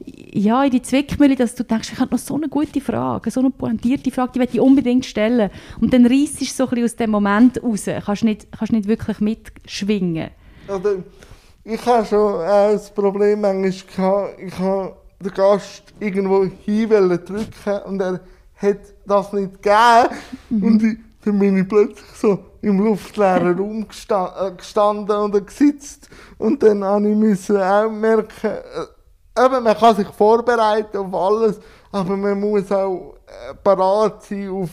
ja, 0.05 0.63
in 0.63 0.71
die 0.71 0.81
Zwickmühle, 0.81 1.35
dass 1.35 1.55
du 1.55 1.63
denkst, 1.63 1.91
ich 1.93 1.99
habe 1.99 2.11
noch 2.11 2.19
so 2.19 2.35
eine 2.35 2.47
gute 2.47 2.81
Frage, 2.81 3.31
so 3.31 3.41
eine 3.41 3.49
pointierte 3.49 4.11
Frage, 4.11 4.33
die 4.33 4.39
möchte 4.39 4.57
ich 4.57 4.61
unbedingt 4.61 5.05
stellen. 5.05 5.49
Und 5.81 5.93
dann 5.93 6.05
reißt 6.05 6.39
du 6.39 6.45
so 6.45 6.63
ein 6.63 6.69
bisschen 6.69 6.85
aus 6.85 6.95
dem 6.95 7.11
Moment 7.11 7.61
raus. 7.61 7.85
Kannst 8.05 8.23
nicht, 8.23 8.47
kannst 8.51 8.71
nicht 8.71 8.87
wirklich 8.87 9.19
mitschwingen. 9.19 10.29
Oder 10.67 10.97
ich 11.63 11.85
habe 11.85 12.05
schon 12.05 12.39
das 12.39 12.93
Problem 12.93 13.41
manchmal 13.41 13.71
gehabt, 13.71 14.39
ich 14.39 14.57
habe 14.59 14.95
den 15.19 15.33
Gast 15.33 15.93
irgendwo 15.99 16.45
hin 16.45 16.89
drücken 16.89 17.81
und 17.85 18.01
er 18.01 18.21
hat 18.61 18.79
das 19.05 19.33
nicht 19.33 19.61
gegeben. 19.61 20.15
Und 20.49 20.83
ich, 20.83 20.97
dann 21.23 21.39
bin 21.39 21.57
ich 21.57 21.67
plötzlich 21.67 22.11
so 22.15 22.39
im 22.61 22.79
luftleeren 22.79 23.57
Raum 23.57 23.85
äh, 23.85 24.51
gestanden 24.51 25.15
oder 25.15 25.41
gesitzt. 25.41 26.09
Und 26.37 26.61
dann 26.61 26.83
habe 26.83 27.09
ich 27.09 27.15
müssen 27.15 27.57
auch 27.57 27.89
merken, 27.89 28.47
äh, 28.47 29.45
eben, 29.45 29.63
man 29.63 29.77
kann 29.77 29.95
sich 29.95 30.07
vorbereiten 30.07 30.97
auf 30.97 31.13
alles, 31.13 31.59
aber 31.91 32.17
man 32.17 32.39
muss 32.39 32.71
auch 32.71 33.15
äh, 33.27 33.53
parat 33.55 34.23
sein 34.23 34.49
auf, 34.49 34.69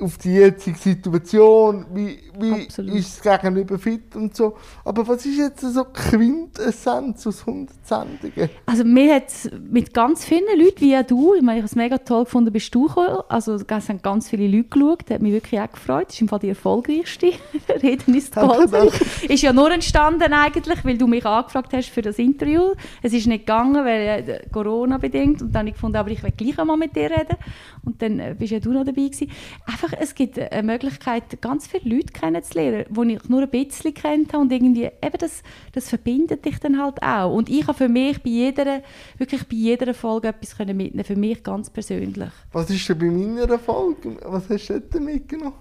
auf 0.00 0.18
die 0.18 0.34
jetzige 0.34 0.78
Situation, 0.78 1.86
wie, 1.92 2.18
wie 2.38 2.64
Absolut. 2.64 2.94
ist 2.94 3.24
das 3.24 3.40
Gegenüber 3.40 3.78
fit 3.78 4.16
und 4.16 4.34
so. 4.36 4.56
Aber 4.84 5.06
was 5.06 5.26
ist 5.26 5.38
jetzt 5.38 5.60
so 5.60 5.84
Quintessenz 5.84 7.26
aus 7.26 7.46
100 7.46 7.74
Sendungen? 7.86 8.50
Also 8.66 8.84
mir 8.84 9.14
hat 9.16 9.32
mit 9.70 9.92
ganz 9.92 10.24
vielen 10.24 10.58
Leuten, 10.58 10.80
wie 10.80 10.96
auch 10.96 11.02
du, 11.02 11.34
ich 11.34 11.42
meine, 11.42 11.58
ich 11.58 11.62
habe 11.62 11.70
es 11.70 11.76
mega 11.76 11.98
toll 11.98 12.24
gefunden, 12.24 12.52
bist 12.52 12.74
du 12.74 12.86
gekommen. 12.86 13.18
Also 13.28 13.54
es 13.54 13.64
haben 13.68 14.02
ganz 14.02 14.28
viele 14.28 14.48
Leute 14.48 14.68
geschaut, 14.68 15.02
das 15.06 15.14
hat 15.16 15.22
mich 15.22 15.32
wirklich 15.32 15.60
auch 15.60 15.70
gefreut. 15.70 16.08
Das 16.08 16.14
ist 16.14 16.20
im 16.20 16.28
Fall 16.28 16.38
die 16.38 16.48
erfolgreichste 16.48 17.32
Reden 17.82 18.14
ist 18.14 18.36
Danke, 18.36 18.56
Gold. 18.56 18.72
danke. 18.72 19.04
Ist 19.28 19.42
ja 19.42 19.52
nur 19.52 19.70
entstanden 19.70 20.32
eigentlich, 20.32 20.84
weil 20.84 20.98
du 20.98 21.06
mich 21.06 21.24
angefragt 21.24 21.72
hast 21.72 21.88
für 21.90 22.02
das 22.02 22.18
Interview. 22.18 22.72
Es 23.02 23.12
ist 23.12 23.26
nicht 23.26 23.46
gegangen, 23.46 23.84
weil 23.84 24.28
äh, 24.28 24.40
Corona 24.52 24.98
bedingt. 24.98 25.42
Und 25.42 25.52
dann 25.52 25.60
habe 25.60 25.68
ich 25.70 25.74
gefunden, 25.74 25.96
aber 25.96 26.10
ich 26.10 26.22
will 26.22 26.32
gleich 26.36 26.58
einmal 26.58 26.76
mit 26.76 26.96
dir 26.96 27.10
reden. 27.10 27.36
Und 27.84 28.00
dann 28.02 28.18
äh, 28.20 28.34
bist 28.38 28.52
ja 28.52 28.60
du 28.60 28.72
noch 28.72 28.84
dabei 28.84 29.02
gewesen. 29.02 29.30
Einfach, 29.66 29.89
es 29.98 30.14
gibt 30.14 30.38
eine 30.38 30.62
Möglichkeit, 30.62 31.40
ganz 31.40 31.66
viele 31.66 31.96
Leute 31.96 32.12
kennenzulernen, 32.12 32.84
die 32.90 33.14
ich 33.14 33.28
nur 33.28 33.42
ein 33.42 33.50
bisschen 33.50 33.94
kennt 33.94 34.32
habe 34.32 34.42
und 34.42 34.52
irgendwie, 34.52 34.84
eben 34.84 35.18
das, 35.18 35.42
das 35.72 35.88
verbindet 35.88 36.44
dich 36.44 36.58
dann 36.60 36.80
halt 36.80 37.02
auch. 37.02 37.32
Und 37.34 37.48
ich 37.48 37.66
habe 37.66 37.76
für 37.76 37.88
mich 37.88 38.22
bei 38.22 38.30
jeder, 38.30 38.82
wirklich 39.18 39.46
bei 39.48 39.56
jeder 39.56 39.92
Folge 39.94 40.28
etwas 40.28 40.56
können 40.56 40.76
mitnehmen, 40.76 41.04
für 41.04 41.16
mich 41.16 41.42
ganz 41.42 41.70
persönlich. 41.70 42.30
Was 42.52 42.70
ist 42.70 42.88
denn 42.88 42.98
bei 42.98 43.06
meiner 43.06 43.58
Folge? 43.58 44.16
Was 44.24 44.48
hast 44.48 44.68
du 44.68 44.80
dort 44.80 45.02
mitgenommen? 45.02 45.54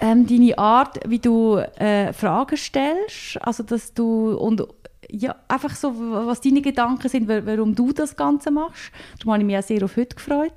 Ähm, 0.00 0.26
deine 0.26 0.56
Art, 0.56 1.00
wie 1.08 1.18
du 1.18 1.56
äh, 1.56 2.12
Fragen 2.12 2.56
stellst, 2.56 3.36
also 3.40 3.62
dass 3.64 3.92
du 3.94 4.32
und 4.36 4.62
ja, 5.10 5.34
einfach 5.48 5.74
so, 5.74 5.92
was 6.26 6.40
deine 6.40 6.60
Gedanken 6.60 7.08
sind, 7.08 7.26
wa- 7.28 7.40
warum 7.44 7.74
du 7.74 7.92
das 7.92 8.14
Ganze 8.14 8.50
machst. 8.50 8.92
Darum 9.18 9.32
habe 9.32 9.42
ich 9.42 9.46
mich 9.46 9.56
auch 9.56 9.62
sehr 9.62 9.82
auf 9.82 9.96
heute 9.96 10.14
gefreut. 10.14 10.52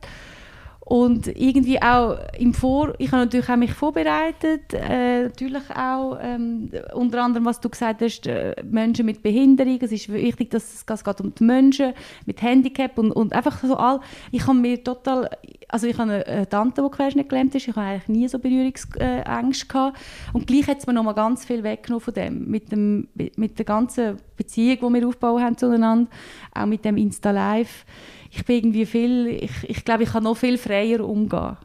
Und 0.92 1.28
irgendwie 1.28 1.82
auch 1.82 2.18
im 2.38 2.54
Vor... 2.54 2.96
Ich 2.98 3.14
habe 3.14 3.24
natürlich 3.24 3.48
auch 3.48 3.56
mich 3.56 3.72
vorbereitet. 3.72 4.74
Äh, 4.74 5.24
natürlich 5.24 5.64
auch 5.74 6.18
ähm, 6.22 6.70
unter 6.94 7.24
anderem, 7.24 7.46
was 7.46 7.62
du 7.62 7.70
gesagt 7.70 8.02
hast, 8.02 8.28
äh, 8.28 8.56
Menschen 8.70 9.06
mit 9.06 9.24
Behinderung. 9.24 9.80
Es 9.80 9.94
ist 9.94 10.12
wichtig, 10.12 10.52
dass 10.52 10.64
es, 10.66 10.86
es 10.86 11.04
geht 11.06 11.22
um 11.22 11.34
die 11.34 11.46
Menschen 11.46 11.94
mit 12.26 12.42
Handicap 12.42 12.98
und, 12.98 13.14
und 13.14 13.32
einfach 13.32 13.64
so 13.64 13.78
all... 13.78 14.02
Ich 14.32 14.46
habe 14.46 14.58
mir 14.58 14.84
total... 14.84 15.30
Also 15.70 15.88
ich 15.88 15.98
habe 15.98 16.26
eine, 16.28 16.50
Tante, 16.50 16.84
die 16.84 16.90
querschnittgelähmt 16.94 17.56
ist. 17.56 17.70
Ich 17.70 17.74
habe 17.74 17.88
eigentlich 17.88 18.10
nie 18.10 18.28
so 18.28 18.38
Berührungsängste 18.38 19.68
gehabt. 19.68 19.98
Und 20.34 20.46
gleich 20.46 20.68
hat 20.68 20.80
es 20.80 20.88
mir 20.88 20.94
noch 20.94 21.04
mal 21.04 21.14
ganz 21.14 21.46
viel 21.46 21.64
weggenommen 21.64 22.02
von 22.02 22.14
dem. 22.14 22.52
Mit, 22.52 22.70
dem, 22.74 23.08
mit 23.38 23.58
der 23.58 23.66
ganzen 23.66 24.18
Beziehung, 24.36 24.94
die 24.94 25.00
wir 25.00 25.08
aufgebaut 25.08 25.42
haben 25.42 25.58
zueinander. 25.58 26.12
Auch 26.54 26.66
mit 26.66 26.84
dem 26.84 26.98
Insta-Live 26.98 27.86
ich 28.32 28.46
bin 28.46 28.56
irgendwie 28.58 28.86
viel, 28.86 29.28
ich, 29.28 29.52
ich 29.70 29.84
glaube, 29.86 30.04
ich 30.04 30.12
kann 30.12 30.24
noch 30.24 30.38
viel 30.38 30.58
freier 30.58 31.02
umgehen. 31.08 31.58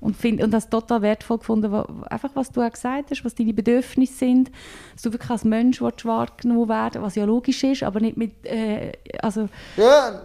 Und, 0.00 0.16
find, 0.16 0.42
und 0.42 0.50
das 0.50 0.68
total 0.68 1.00
wertvoll 1.02 1.38
gefunden, 1.38 1.70
wa- 1.70 1.86
einfach 2.10 2.30
was 2.34 2.50
du 2.50 2.60
auch 2.60 2.72
gesagt 2.72 3.10
hast, 3.10 3.24
was 3.24 3.36
deine 3.36 3.54
Bedürfnisse 3.54 4.14
sind, 4.14 4.50
dass 4.94 5.02
du 5.02 5.12
wirklich 5.12 5.30
als 5.30 5.44
Mensch 5.44 5.80
wahrgenommen 5.80 6.68
werden 6.68 7.02
was 7.02 7.14
ja 7.14 7.24
logisch 7.24 7.62
ist, 7.62 7.84
aber 7.84 8.00
nicht 8.00 8.16
mit, 8.16 8.44
äh, 8.44 8.92
also 9.20 9.48
Ja, 9.76 10.22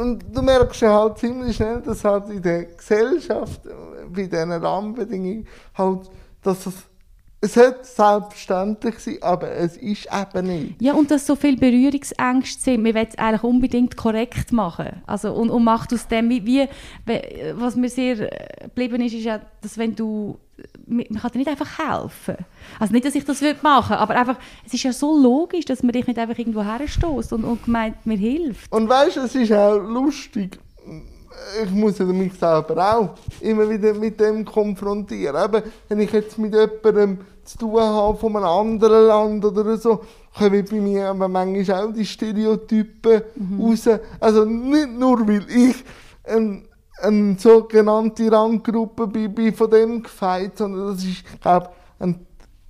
und 0.00 0.24
du 0.34 0.42
merkst 0.42 0.80
ja 0.80 0.92
halt 0.92 1.18
ziemlich 1.18 1.54
schnell, 1.54 1.80
dass 1.80 2.02
halt 2.04 2.28
in 2.28 2.42
der 2.42 2.64
Gesellschaft, 2.64 3.60
bei 4.12 4.22
diesen 4.26 4.50
Rahmenbedingungen, 4.52 5.46
halt, 5.74 6.10
dass 6.42 6.66
es, 6.66 6.74
es 7.42 7.54
sollte 7.54 7.84
selbstverständlich 7.84 8.98
sein, 8.98 9.18
aber 9.22 9.50
es 9.50 9.76
ist 9.78 10.08
eben 10.12 10.46
nicht. 10.46 10.82
Ja, 10.82 10.92
und 10.92 11.10
dass 11.10 11.26
so 11.26 11.36
viele 11.36 11.56
Berührungsängste 11.56 12.62
sind. 12.62 12.82
Man 12.82 12.94
will 12.94 13.06
es 13.08 13.16
eigentlich 13.16 13.42
unbedingt 13.42 13.96
korrekt 13.96 14.52
machen. 14.52 15.02
Also, 15.06 15.32
und, 15.32 15.48
und 15.48 15.64
macht 15.64 15.92
aus 15.94 16.06
dem, 16.06 16.28
wie, 16.28 16.44
wie, 16.44 16.68
was 17.54 17.76
mir 17.76 17.88
sehr 17.88 18.20
äh, 18.20 18.64
geblieben 18.64 19.00
ist, 19.00 19.14
ist 19.14 19.24
ja, 19.24 19.40
dass 19.62 19.78
wenn 19.78 19.94
du 19.94 20.38
man 20.86 21.06
kann 21.06 21.30
dir 21.32 21.38
nicht 21.38 21.48
einfach 21.48 21.78
helfen. 21.78 22.36
Also 22.78 22.92
nicht, 22.92 23.06
dass 23.06 23.14
ich 23.14 23.24
das 23.24 23.40
machen 23.62 23.90
würde, 23.90 23.98
aber 23.98 24.14
einfach, 24.14 24.36
es 24.66 24.74
ist 24.74 24.82
ja 24.82 24.92
so 24.92 25.16
logisch, 25.16 25.64
dass 25.64 25.82
man 25.82 25.92
dich 25.92 26.06
nicht 26.06 26.18
einfach 26.18 26.38
irgendwo 26.38 26.62
herstößt 26.62 27.32
und, 27.32 27.44
und 27.44 27.64
gemeint, 27.64 28.04
mir 28.04 28.18
hilft. 28.18 28.70
Und 28.70 28.88
weißt 28.88 29.16
du, 29.16 29.20
es 29.20 29.34
ist 29.34 29.52
auch 29.52 29.78
lustig, 29.78 30.58
ich 31.62 31.70
muss 31.70 31.98
mich 31.98 32.34
selber 32.34 32.94
auch 32.94 33.10
immer 33.40 33.68
wieder 33.68 33.94
mit 33.94 34.18
dem 34.20 34.44
konfrontieren. 34.44 35.44
Eben, 35.44 35.62
wenn 35.88 36.00
ich 36.00 36.12
jetzt 36.12 36.38
mit 36.38 36.54
jemandem 36.54 37.18
zu 37.44 37.58
tun 37.58 37.80
habe 37.80 38.18
von 38.18 38.36
einem 38.36 38.46
anderen 38.46 39.06
Land 39.06 39.44
oder 39.44 39.76
so, 39.76 40.00
kommen 40.36 40.64
bei 40.70 40.80
mir 40.80 41.08
aber 41.08 41.28
manchmal 41.28 41.86
auch 41.86 41.92
die 41.92 42.04
Stereotypen 42.04 43.22
mhm. 43.34 43.60
raus. 43.60 43.88
Also 44.18 44.44
nicht 44.44 44.90
nur, 44.90 45.26
weil 45.26 45.46
ich 45.50 45.84
ein, 46.24 46.68
eine 47.00 47.38
sogenannte 47.38 48.30
Randgruppe 48.30 49.06
bin, 49.06 49.34
bin 49.34 49.54
von 49.54 49.70
dem 49.70 50.02
gefeit, 50.02 50.58
sondern 50.58 50.94
das 50.94 51.04
ist, 51.04 51.24
glaube 51.40 51.70
ein 51.98 52.26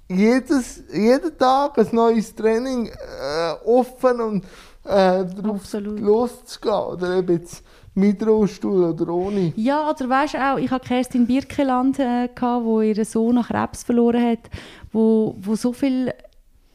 jedes, 0.09 0.83
jeden 0.93 1.39
Tag 1.39 1.79
ein 1.79 1.89
neues 1.93 2.35
Training 2.35 2.87
äh, 2.89 3.53
offen 3.65 4.21
und 4.21 4.45
äh, 4.85 5.25
darauf 5.25 5.63
loszugehen. 5.73 6.75
Oder 6.75 7.19
eben 7.19 7.39
jetzt 7.39 7.63
mit 7.95 8.25
Rollstuhl 8.25 8.85
oder 8.85 9.13
ohne? 9.13 9.53
Ja, 9.57 9.91
oder 9.91 10.09
weißt 10.09 10.35
du 10.35 10.39
auch, 10.39 10.59
ich 10.59 10.71
hatte 10.71 10.89
Kerstin 10.89 11.27
Birkeland, 11.27 11.99
äh, 11.99 12.29
wo 12.41 12.81
ihren 12.81 13.05
Sohn 13.05 13.35
nach 13.35 13.49
Krebs 13.49 13.83
verloren 13.83 14.25
hat, 14.25 14.51
wo, 14.93 15.37
wo 15.41 15.55
so 15.57 15.73
viel 15.73 16.13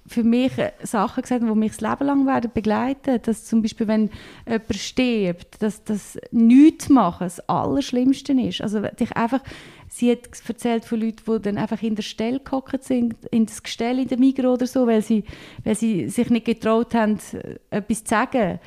für 0.07 0.23
mich 0.23 0.57
äh, 0.57 0.71
Sachen 0.83 1.21
gesagt 1.21 1.41
haben, 1.41 1.51
die 1.51 1.59
mich 1.59 1.77
das 1.77 1.81
Leben 1.81 2.05
lang 2.05 2.27
werden 2.27 2.51
begleiten. 2.53 3.19
Dass 3.23 3.45
zum 3.45 3.61
Beispiel, 3.61 3.87
wenn 3.87 4.09
jemand 4.47 4.75
stirbt, 4.75 5.61
dass 5.61 5.83
das 5.83 6.17
nichts 6.31 6.89
machen 6.89 7.25
das 7.25 7.39
Allerschlimmste 7.49 8.33
ist. 8.33 8.61
Also 8.61 8.81
dich 8.81 9.15
einfach, 9.15 9.41
sie 9.89 10.11
hat 10.11 10.29
erzählt 10.47 10.85
von 10.85 10.99
Leuten, 10.99 11.23
die 11.27 11.41
dann 11.41 11.57
einfach 11.57 11.81
in 11.81 11.95
der 11.95 12.03
Stelle 12.03 12.39
gehockt 12.39 12.83
sind, 12.83 13.15
in 13.31 13.45
das 13.47 13.63
Gestell 13.63 13.99
in 13.99 14.07
der 14.07 14.19
Migros 14.19 14.57
oder 14.57 14.67
so, 14.67 14.87
weil 14.87 15.01
sie, 15.01 15.23
weil 15.63 15.75
sie 15.75 16.09
sich 16.09 16.29
nicht 16.29 16.45
getraut 16.45 16.93
haben, 16.93 17.17
äh, 17.33 17.77
etwas 17.77 18.03
zu 18.03 18.09
sagen. 18.09 18.59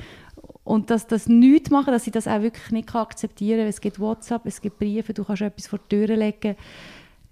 Und 0.69 0.91
dass 0.91 1.07
das 1.07 1.27
nichts 1.27 1.71
machen, 1.71 1.91
dass 1.91 2.03
sie 2.03 2.11
das 2.11 2.27
auch 2.27 2.43
wirklich 2.43 2.69
nicht 2.69 2.93
akzeptieren 2.93 3.61
kann. 3.61 3.69
Es 3.69 3.81
gibt 3.81 3.99
WhatsApp, 3.99 4.45
es 4.45 4.61
gibt 4.61 4.77
Briefe, 4.77 5.15
du 5.15 5.23
kannst 5.23 5.41
etwas 5.41 5.65
vor 5.65 5.79
die 5.79 5.95
Tür 5.95 6.15
legen. 6.15 6.55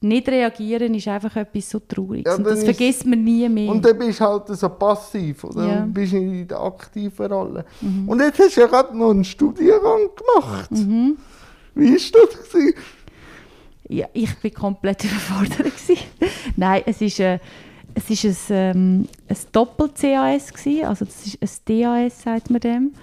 Nicht 0.01 0.27
reagieren 0.27 0.95
ist 0.95 1.07
einfach 1.07 1.35
etwas 1.35 1.69
so 1.69 1.79
Trauriges. 1.79 2.25
Ja, 2.25 2.35
und 2.35 2.45
das 2.45 2.63
vergisst 2.63 3.05
man 3.05 3.23
nie 3.23 3.47
mehr. 3.47 3.69
Und 3.69 3.85
dann 3.85 3.95
bist 3.95 4.19
du 4.19 4.25
halt 4.25 4.47
so 4.47 4.69
passiv, 4.69 5.43
oder? 5.43 5.67
Ja. 5.67 5.85
bist 5.85 6.13
in 6.13 6.47
der 6.47 6.59
aktiven 6.59 7.31
Rolle. 7.31 7.63
Mhm. 7.79 8.09
Und 8.09 8.19
jetzt 8.21 8.39
hast 8.39 8.57
du 8.57 8.61
ja 8.61 8.65
gerade 8.65 8.97
noch 8.97 9.11
einen 9.11 9.23
Studiengang 9.23 10.09
gemacht. 10.15 10.71
Mhm. 10.71 11.17
Wie 11.75 11.91
war 11.91 11.93
das? 11.93 12.51
Gewesen? 12.51 12.73
Ja, 13.87 14.07
ich 14.13 14.43
war 14.43 14.49
komplett 14.49 15.03
überfordert. 15.03 15.73
Nein, 16.55 16.81
es 16.87 17.01
ist... 17.01 17.19
Äh, 17.19 17.37
es 17.93 18.09
war 18.09 18.29
ein, 18.29 18.37
ähm, 18.75 19.07
ein 19.27 19.37
Doppel-CAS, 19.51 20.53
also 20.83 21.05
das 21.05 21.25
ist 21.25 21.39
ein 21.41 21.81
DAS, 21.81 22.21
sagt 22.21 22.51
man 22.51 22.59
dem 22.59 22.93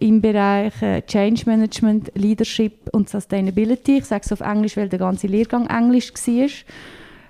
im 0.00 0.20
Bereich 0.20 0.80
äh, 0.82 1.02
Change 1.02 1.42
Management, 1.46 2.10
Leadership 2.14 2.88
und 2.92 3.08
Sustainability. 3.08 3.98
Ich 3.98 4.06
sage 4.06 4.22
es 4.24 4.32
auf 4.32 4.40
Englisch, 4.40 4.76
weil 4.76 4.88
der 4.88 4.98
ganze 4.98 5.26
Lehrgang 5.26 5.66
Englisch 5.66 6.12
war. 6.12 6.48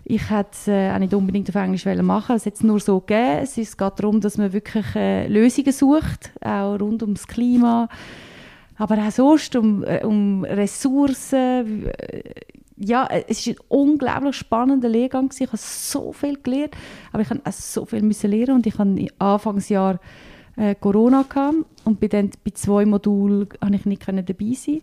Ich 0.05 0.31
hätte 0.31 0.51
es 0.53 0.69
äh, 0.69 0.91
auch 0.93 0.99
nicht 0.99 1.13
unbedingt 1.13 1.49
auf 1.49 1.57
Englisch 1.57 1.85
machen 1.85 2.37
Es 2.37 2.47
hat 2.47 2.63
nur 2.63 2.81
so 2.81 3.01
gegeben. 3.01 3.41
Es 3.43 3.55
geht 3.55 3.93
darum, 3.97 4.21
dass 4.21 4.39
man 4.39 4.53
wirklich 4.53 4.87
äh, 4.95 5.27
Lösungen 5.27 5.73
sucht, 5.73 6.31
auch 6.41 6.81
rund 6.81 7.03
ums 7.03 7.27
Klima, 7.27 7.89
aber 8.77 8.99
auch 8.99 9.11
sonst 9.11 9.57
um, 9.57 9.85
um 10.03 10.45
Ressourcen. 10.45 11.91
Ja, 12.77 13.07
es 13.29 13.47
war 13.47 13.53
ein 13.53 13.59
unglaublich 13.69 14.37
spannender 14.37 14.89
Lehrgang. 14.89 15.31
Ich 15.39 15.47
habe 15.47 15.57
so 15.57 16.13
viel 16.13 16.39
gelernt, 16.43 16.75
aber 17.13 17.23
ich 17.23 17.31
musste 17.31 17.47
auch 17.47 17.53
so 17.53 17.85
viel 17.85 18.31
lernen 18.31 18.55
und 18.55 18.67
ich 18.67 18.79
habe 18.79 19.07
Anfangsjahr 19.19 19.99
äh, 20.57 20.75
Corona 20.75 21.23
gehabt 21.23 21.57
und 21.85 22.01
bei, 22.01 22.09
den, 22.09 22.31
bei 22.45 22.51
zwei 22.53 22.85
Modulen 22.85 23.49
konnte 23.49 23.77
ich 23.77 23.87
nicht 23.87 24.07
dabei 24.07 24.53
sein. 24.55 24.83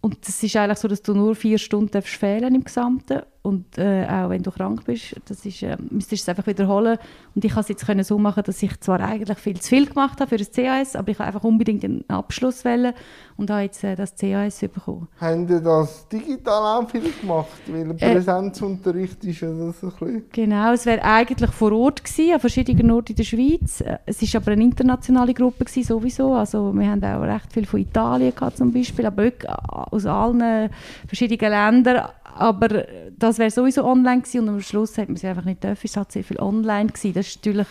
Und 0.00 0.16
es 0.26 0.42
ist 0.42 0.56
eigentlich 0.56 0.78
so, 0.78 0.88
dass 0.88 1.02
du 1.02 1.14
nur 1.14 1.34
vier 1.34 1.58
Stunden 1.58 2.00
fehlen 2.02 2.54
im 2.54 2.64
Gesamten 2.64 3.22
und 3.48 3.78
äh, 3.78 4.06
auch 4.06 4.28
wenn 4.28 4.42
du 4.42 4.50
krank 4.50 4.84
bist, 4.84 5.16
das 5.24 5.44
ist, 5.46 5.62
äh, 5.62 5.78
müsstest 5.88 6.28
du 6.28 6.30
es 6.30 6.36
einfach 6.36 6.46
wiederholen. 6.46 6.98
Und 7.34 7.42
ich 7.42 7.54
konnte 7.54 7.72
es 7.72 7.82
jetzt 7.82 8.08
so 8.08 8.18
machen, 8.18 8.42
dass 8.44 8.62
ich 8.62 8.78
zwar 8.80 9.00
eigentlich 9.00 9.38
viel 9.38 9.58
zu 9.58 9.70
viel 9.70 9.86
gemacht 9.86 10.20
habe 10.20 10.28
für 10.28 10.36
das 10.36 10.52
CAS, 10.52 10.94
aber 10.94 11.10
ich 11.10 11.18
habe 11.18 11.28
einfach 11.28 11.44
unbedingt 11.44 11.82
einen 11.82 12.04
Abschluss 12.08 12.64
wählen 12.66 12.92
und 13.38 13.50
habe 13.50 13.62
jetzt 13.62 13.82
äh, 13.84 13.96
das 13.96 14.14
CAS 14.16 14.60
bekommen. 14.60 15.08
Haben 15.18 15.48
Sie 15.48 15.62
das 15.62 16.06
digital 16.08 16.82
auch 16.82 16.90
viel 16.90 17.10
gemacht? 17.20 17.48
Weil 17.66 17.90
äh, 17.92 17.94
Präsenzunterricht 17.94 19.24
ist 19.24 19.40
ja 19.40 19.48
das 19.48 19.82
ein 19.82 19.90
bisschen... 19.90 20.24
Genau, 20.30 20.72
es 20.72 20.84
wäre 20.84 21.02
eigentlich 21.02 21.50
vor 21.50 21.72
Ort 21.72 22.04
gewesen, 22.04 22.34
an 22.34 22.40
verschiedenen 22.40 22.90
Orten 22.90 23.12
in 23.12 23.16
der 23.16 23.24
Schweiz. 23.24 23.80
Äh, 23.80 23.98
es 24.04 24.20
war 24.34 24.42
aber 24.42 24.52
eine 24.52 24.64
internationale 24.64 25.32
Gruppe 25.32 25.64
gewesen, 25.64 25.84
sowieso. 25.84 26.34
Also 26.34 26.72
wir 26.74 26.86
haben 26.86 27.02
auch 27.02 27.22
recht 27.22 27.50
viel 27.50 27.64
von 27.64 27.80
Italien 27.80 28.34
gehabt, 28.34 28.58
zum 28.58 28.72
Beispiel, 28.72 29.06
aber 29.06 29.22
wirklich 29.22 29.50
aus 29.50 30.04
allen 30.04 30.68
verschiedenen 31.06 31.50
Ländern 31.50 32.08
aber 32.38 32.86
das 33.18 33.38
wäre 33.38 33.50
sowieso 33.50 33.84
online 33.84 34.22
gewesen 34.22 34.40
und 34.40 34.48
am 34.48 34.60
Schluss 34.60 34.96
hat 34.96 35.08
man 35.08 35.16
sie 35.16 35.26
einfach 35.26 35.44
nicht 35.44 35.62
dürfen. 35.62 35.86
Es 35.86 35.96
halt 35.96 36.12
sehr 36.12 36.24
viel 36.24 36.38
online 36.38 36.86
gewesen. 36.86 37.14
Das 37.14 37.26
war 37.26 37.36
natürlich 37.36 37.66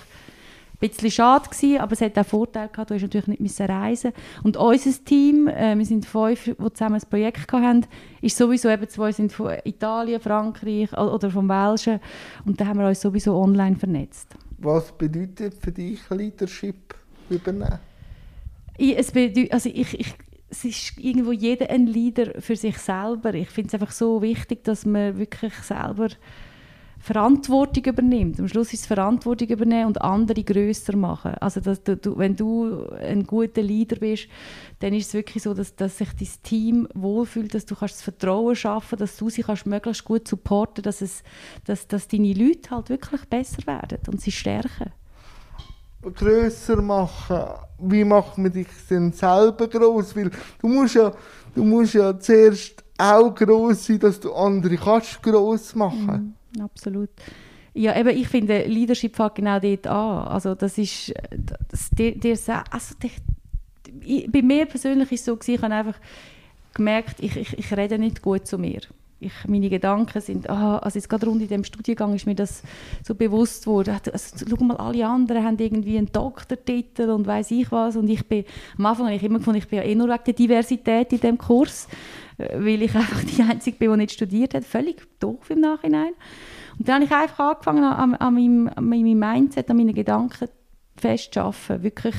ein 0.79 0.89
bisschen 0.89 1.11
schade 1.11 1.49
gewesen, 1.49 1.79
aber 1.79 1.93
es 1.93 2.01
hat 2.01 2.17
auch 2.17 2.25
Vorteile 2.25 2.69
gehabt. 2.69 2.89
Du 2.89 2.93
musst 2.93 3.03
natürlich 3.03 3.27
nicht 3.27 3.41
müssen 3.41 3.65
reisen. 3.65 4.11
Und 4.43 4.57
unser 4.57 5.03
Team, 5.03 5.47
äh, 5.47 5.77
wir 5.77 5.85
sind 5.85 6.05
fünf, 6.05 6.43
die 6.43 6.73
zusammen 6.73 6.95
ein 6.95 7.09
Projekt 7.09 7.51
hatten, 7.51 7.85
ist 8.21 8.37
sowieso 8.37 8.69
eben 8.69 8.87
zwei 8.87 9.11
sind 9.11 9.31
von 9.31 9.55
Italien, 9.63 10.21
Frankreich 10.21 10.91
oder 10.93 11.31
vom 11.31 11.49
Welschen 11.49 11.99
und 12.45 12.61
da 12.61 12.67
haben 12.67 12.79
wir 12.79 12.87
uns 12.87 13.01
sowieso 13.01 13.35
online 13.35 13.75
vernetzt. 13.75 14.35
Was 14.59 14.91
bedeutet 14.91 15.55
für 15.55 15.71
dich 15.71 15.99
Leadership 16.09 16.95
übernehmen? 17.29 17.79
Ich, 18.77 18.97
es 18.97 19.11
bedeutet, 19.11 19.51
also 19.53 19.69
ich, 19.73 19.99
ich 19.99 20.13
es 20.49 20.63
ist 20.63 20.97
irgendwo 20.97 21.31
jeder 21.31 21.69
ein 21.69 21.87
Leader 21.87 22.41
für 22.41 22.55
sich 22.55 22.77
selber. 22.77 23.33
Ich 23.33 23.49
finde 23.49 23.67
es 23.67 23.73
einfach 23.73 23.91
so 23.91 24.21
wichtig, 24.21 24.63
dass 24.63 24.85
man 24.85 25.17
wirklich 25.17 25.53
selber 25.55 26.07
Verantwortung 26.99 27.85
übernimmt. 27.85 28.39
Am 28.39 28.47
Schluss 28.47 28.73
ist 28.73 28.81
es 28.81 28.85
Verantwortung 28.87 29.47
übernehmen 29.47 29.87
und 29.87 30.01
andere 30.01 30.43
größer 30.43 30.95
machen. 30.95 31.35
Also 31.35 31.59
dass 31.59 31.83
du, 31.83 32.17
wenn 32.17 32.35
du 32.35 32.87
ein 32.99 33.25
guter 33.25 33.61
Leader 33.61 33.97
bist, 33.97 34.27
dann 34.79 34.93
ist 34.93 35.07
es 35.07 35.13
wirklich 35.13 35.43
so, 35.43 35.53
dass, 35.53 35.75
dass 35.75 35.97
sich 35.97 36.09
dein 36.13 36.43
Team 36.43 36.87
wohlfühlt, 36.95 37.53
dass 37.53 37.65
du 37.65 37.75
kannst 37.75 37.95
das 37.95 38.01
Vertrauen 38.01 38.55
schaffen, 38.55 38.97
dass 38.97 39.17
du 39.17 39.29
sie 39.29 39.43
kannst 39.43 39.65
möglichst 39.65 40.05
gut 40.05 40.27
supporten, 40.27 40.81
dass 40.81 41.03
dass, 41.65 41.87
dass 41.87 42.07
deine 42.07 42.33
Leute 42.33 42.71
halt 42.71 42.89
wirklich 42.89 43.25
besser 43.25 43.65
werden 43.67 43.99
und 44.07 44.19
sie 44.19 44.31
stärken 44.31 44.91
grösser 46.01 46.81
machen. 46.81 47.39
Wie 47.79 48.03
macht 48.03 48.37
man 48.37 48.51
dich 48.51 48.67
denn 48.89 49.11
selber 49.11 49.67
groß? 49.67 50.15
Weil 50.15 50.31
du 50.59 50.67
musst 50.67 50.95
ja, 50.95 51.11
du 51.53 51.63
musst 51.63 51.93
ja 51.93 52.17
zuerst 52.19 52.83
auch 52.97 53.33
groß 53.33 53.85
sein, 53.85 53.99
dass 53.99 54.19
du 54.19 54.33
andere 54.33 54.77
kannst 54.77 55.21
groß 55.21 55.75
machen. 55.75 56.35
Mm, 56.55 56.61
absolut. 56.61 57.09
Ja, 57.73 57.95
eben, 57.95 58.09
ich 58.09 58.27
finde, 58.27 58.65
Leadership 58.65 59.15
fängt 59.15 59.35
genau 59.35 59.59
dort 59.59 59.85
an. 59.85 60.27
Also 60.27 60.55
das 60.55 60.77
ist, 60.79 61.13
das, 61.69 61.89
dir, 61.91 62.17
dir, 62.17 62.37
also, 62.71 62.95
ich, 64.01 64.31
bei 64.31 64.41
mir 64.41 64.65
persönlich 64.65 65.11
ist 65.11 65.21
es 65.21 65.25
so 65.25 65.37
ich 65.45 65.61
habe 65.61 65.73
einfach 65.73 65.99
gemerkt, 66.73 67.17
ich, 67.19 67.35
ich, 67.35 67.57
ich 67.57 67.77
rede 67.77 67.99
nicht 67.99 68.21
gut 68.21 68.47
zu 68.47 68.57
mir 68.57 68.81
ich, 69.19 69.33
meine 69.47 69.69
Gedanken 69.69 70.21
sind, 70.21 70.49
ah, 70.49 70.77
also 70.77 70.97
jetzt 70.97 71.09
gerade 71.09 71.25
rund 71.25 71.41
in 71.41 71.47
dem 71.47 71.63
Studiengang 71.63 72.13
ist 72.13 72.27
mir 72.27 72.35
das 72.35 72.61
so 73.03 73.15
bewusst 73.15 73.65
geworden. 73.65 73.99
Also, 74.13 74.45
schau 74.47 74.63
mal, 74.63 74.77
alle 74.77 75.07
anderen 75.07 75.43
haben 75.43 75.57
irgendwie 75.57 75.97
einen 75.97 76.11
Doktortitel 76.11 77.09
und 77.09 77.25
weiß 77.25 77.51
ich 77.51 77.71
was 77.71 77.95
und 77.95 78.09
ich 78.09 78.27
bin, 78.27 78.45
am 78.77 78.85
Anfang 78.85 79.07
habe 79.07 79.15
ich 79.15 79.23
immer 79.23 79.39
gefunden, 79.39 79.57
ich 79.57 79.67
bin 79.67 79.79
ja 79.79 79.85
eh 79.85 79.95
nur 79.95 80.07
wegen 80.07 80.23
der 80.23 80.33
Diversität 80.33 81.13
in 81.13 81.19
dem 81.19 81.37
Kurs, 81.37 81.87
äh, 82.37 82.59
weil 82.59 82.81
ich 82.83 82.93
einfach 82.93 83.23
die 83.23 83.41
Einzige 83.41 83.77
bin, 83.77 83.91
die 83.91 83.97
nicht 83.97 84.13
studiert 84.13 84.53
hat, 84.53 84.63
völlig 84.63 85.01
doof 85.19 85.49
im 85.49 85.61
Nachhinein. 85.61 86.13
Und 86.77 86.87
dann 86.87 86.95
habe 86.95 87.05
ich 87.05 87.11
einfach 87.11 87.51
angefangen, 87.51 87.83
an, 87.83 88.13
an, 88.15 88.33
meinem, 88.35 88.69
an 88.75 88.85
meinem 88.85 89.17
Mindset, 89.17 89.69
an 89.71 89.77
meinen 89.77 89.95
Gedanken 89.95 90.47
festzuarbeiten. 90.95 91.81
Wirklich, 91.81 92.15